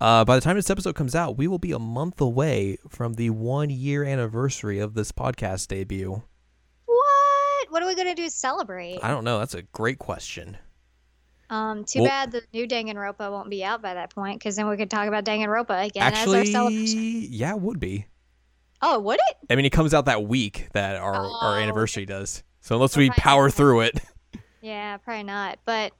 uh, 0.00 0.24
by 0.24 0.34
the 0.34 0.40
time 0.40 0.56
this 0.56 0.70
episode 0.70 0.94
comes 0.94 1.14
out, 1.14 1.36
we 1.38 1.46
will 1.48 1.58
be 1.58 1.72
a 1.72 1.78
month 1.78 2.20
away 2.20 2.78
from 2.88 3.14
the 3.14 3.30
one 3.30 3.70
year 3.70 4.04
anniversary 4.04 4.78
of 4.78 4.94
this 4.94 5.12
podcast 5.12 5.68
debut. 5.68 6.22
what? 6.86 7.70
What 7.70 7.82
are 7.82 7.86
we 7.86 7.94
going 7.94 8.08
to 8.08 8.14
do 8.14 8.24
to 8.24 8.30
celebrate? 8.30 8.98
I 9.02 9.08
don't 9.08 9.24
know. 9.24 9.38
That's 9.38 9.54
a 9.54 9.62
great 9.62 9.98
question. 9.98 10.56
Um, 11.50 11.84
too 11.84 12.00
Well- 12.00 12.08
bad 12.08 12.32
the 12.32 12.42
new 12.52 12.66
Danganronpa 12.66 13.30
won't 13.30 13.50
be 13.50 13.64
out 13.64 13.82
by 13.82 13.94
that 13.94 14.14
point, 14.14 14.38
because 14.38 14.56
then 14.56 14.68
we 14.68 14.76
could 14.76 14.90
talk 14.90 15.06
about 15.08 15.24
Danganronpa 15.24 15.86
again 15.86 16.12
as 16.12 16.28
our 16.28 16.44
celebration. 16.44 17.26
yeah, 17.30 17.50
it 17.54 17.60
would 17.60 17.78
be. 17.80 18.06
Oh, 18.82 18.98
would 19.00 19.18
it? 19.28 19.36
I 19.50 19.56
mean, 19.56 19.64
it 19.64 19.70
comes 19.70 19.94
out 19.94 20.06
that 20.06 20.24
week 20.24 20.68
that 20.74 20.96
our, 20.96 21.14
our 21.14 21.54
Oh, 21.58 21.60
anniversary 21.62 22.04
does. 22.06 22.42
So 22.60 22.74
unless 22.76 22.96
we 22.96 23.10
power 23.10 23.46
not. 23.46 23.54
through 23.54 23.80
it, 23.82 24.00
Yeah, 24.62 24.96
probably 24.98 25.22
not. 25.24 25.58
But 25.66 25.92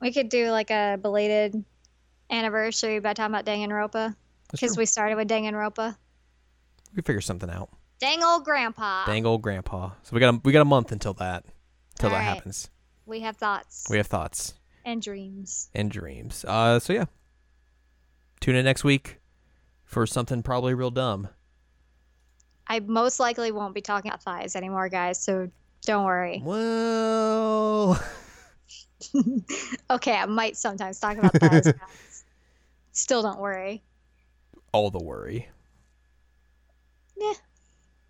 we 0.00 0.12
could 0.12 0.28
do 0.28 0.50
like 0.50 0.70
a 0.70 0.98
belated 1.00 1.64
anniversary 2.32 2.98
by 2.98 3.12
talking 3.14 3.34
about 3.34 3.44
Danganronpa, 3.46 4.16
because 4.50 4.76
we 4.76 4.86
started 4.86 5.14
with 5.16 5.28
Danganronpa. 5.28 5.96
we 6.96 7.02
figure 7.02 7.20
something 7.20 7.50
out. 7.50 7.68
Dang 8.00 8.24
old 8.24 8.44
grandpa. 8.44 9.04
Dang 9.06 9.24
old 9.26 9.42
grandpa. 9.42 9.90
So 10.02 10.14
we 10.14 10.20
got 10.20 10.34
a, 10.34 10.40
we 10.42 10.52
got 10.52 10.62
a 10.62 10.64
month 10.64 10.90
until 10.90 11.12
that 11.14 11.44
until 11.96 12.10
that 12.10 12.16
right. 12.16 12.22
happens. 12.24 12.68
We 13.06 13.20
have 13.20 13.36
thoughts 13.36 13.86
We 13.90 13.98
have 13.98 14.06
thoughts 14.08 14.54
and 14.84 15.00
dreams. 15.00 15.70
and 15.74 15.90
dreams. 15.90 16.44
Uh, 16.48 16.80
so 16.80 16.92
yeah, 16.92 17.04
tune 18.40 18.56
in 18.56 18.64
next 18.64 18.82
week 18.82 19.20
for 19.84 20.06
something 20.06 20.42
probably 20.42 20.74
real 20.74 20.90
dumb. 20.90 21.28
I 22.66 22.80
most 22.80 23.20
likely 23.20 23.52
won't 23.52 23.74
be 23.74 23.82
talking 23.82 24.10
about 24.10 24.22
thighs 24.22 24.56
anymore, 24.56 24.88
guys. 24.88 25.20
So 25.20 25.50
don't 25.84 26.04
worry. 26.04 26.42
Well, 26.44 28.00
Okay, 29.90 30.14
I 30.14 30.26
might 30.26 30.56
sometimes 30.56 30.98
talk 30.98 31.18
about 31.18 31.34
thighs. 31.34 31.72
Still 32.92 33.22
don't 33.22 33.40
worry. 33.40 33.82
All 34.72 34.90
the 34.90 35.02
worry. 35.02 35.48
Yeah. 37.16 37.32